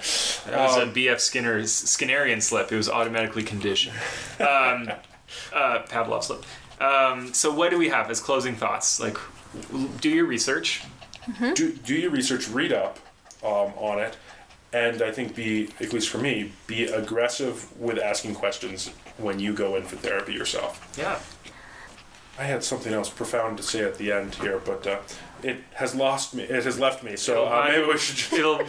That 0.46 0.60
was 0.60 0.78
Um, 0.78 0.90
a 0.90 0.94
BF 0.94 1.20
Skinner's 1.20 1.72
Skinnerian 1.72 2.42
slip. 2.42 2.72
It 2.72 2.76
was 2.76 2.88
automatically 2.88 3.42
conditioned. 3.42 3.96
Um, 4.40 4.90
uh, 5.54 5.82
Pavlov 5.88 6.24
slip. 6.24 6.46
Um, 6.80 7.34
so 7.34 7.52
what 7.52 7.72
do 7.72 7.78
we 7.80 7.90
have 7.90 8.12
as 8.12 8.20
closing 8.20 8.56
thoughts? 8.56 9.00
Like, 9.00 9.18
do 10.02 10.10
your 10.10 10.26
research. 10.26 10.84
do, 11.56 11.72
do 11.74 11.96
your 11.96 12.12
research, 12.12 12.48
read 12.50 12.74
up 12.74 13.00
um, 13.44 13.74
on 13.78 14.00
it, 14.00 14.18
and 14.72 15.02
I 15.02 15.12
think 15.12 15.36
be, 15.36 15.70
at 15.80 15.94
least 15.94 16.10
for 16.10 16.18
me, 16.18 16.52
be 16.68 16.86
aggressive 16.86 17.80
with 17.80 18.00
asking 18.00 18.36
questions 18.36 18.90
when 19.18 19.40
you 19.40 19.54
go 19.54 19.76
in 19.76 19.84
for 19.84 19.96
therapy 19.96 20.34
yourself. 20.34 20.96
Yeah. 20.98 21.20
I 22.38 22.46
had 22.46 22.64
something 22.64 22.92
else 22.92 23.10
profound 23.10 23.58
to 23.58 23.64
say 23.64 23.84
at 23.84 24.00
the 24.00 24.12
end 24.12 24.34
here, 24.36 24.60
but 24.66 24.88
uh, 24.88 25.00
it 25.44 25.58
has 25.76 25.94
lost 25.94 26.34
me. 26.34 26.42
It 26.42 26.66
has 26.66 26.80
left 26.80 27.04
me. 27.04 27.16
So 27.16 27.46
uh, 27.46 27.68
maybe 27.70 27.86
we 27.86 27.98
should. 28.00 28.16
Just, 28.16 28.34
It'll 28.34 28.62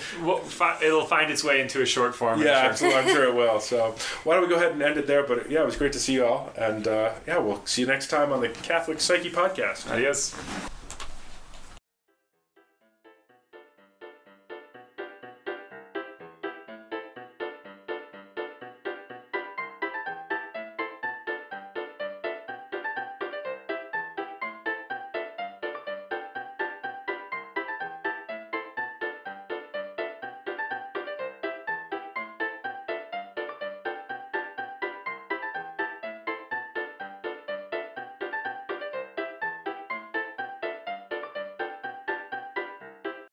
it'll 0.83 1.07
find 1.07 1.31
its 1.31 1.43
way 1.43 1.63
into 1.63 1.81
a 1.81 1.87
short 1.87 2.15
form. 2.15 2.41
I'm 2.41 2.45
yeah, 2.45 2.61
sure. 2.61 2.71
absolutely. 2.71 3.01
I'm 3.01 3.09
sure 3.09 3.25
it 3.25 3.35
will. 3.35 3.61
So 3.61 3.95
why 4.25 4.35
don't 4.35 4.43
we 4.43 4.51
go 4.51 4.57
ahead 4.57 4.73
and 4.73 4.83
end 4.83 4.99
it 4.99 5.07
there? 5.07 5.23
But 5.23 5.51
yeah, 5.51 5.63
it 5.63 5.67
was 5.67 5.77
great 5.77 5.95
to 5.95 5.99
see 5.99 6.13
you 6.13 6.27
all, 6.27 6.53
and 6.59 6.87
uh, 6.87 7.15
yeah, 7.27 7.39
we'll 7.39 7.65
see 7.65 7.81
you 7.81 7.87
next 7.87 8.09
time 8.09 8.33
on 8.33 8.43
the 8.43 8.51
Catholic 8.51 9.01
Psyche 9.01 9.31
podcast. 9.31 9.91
Adios. 9.91 10.35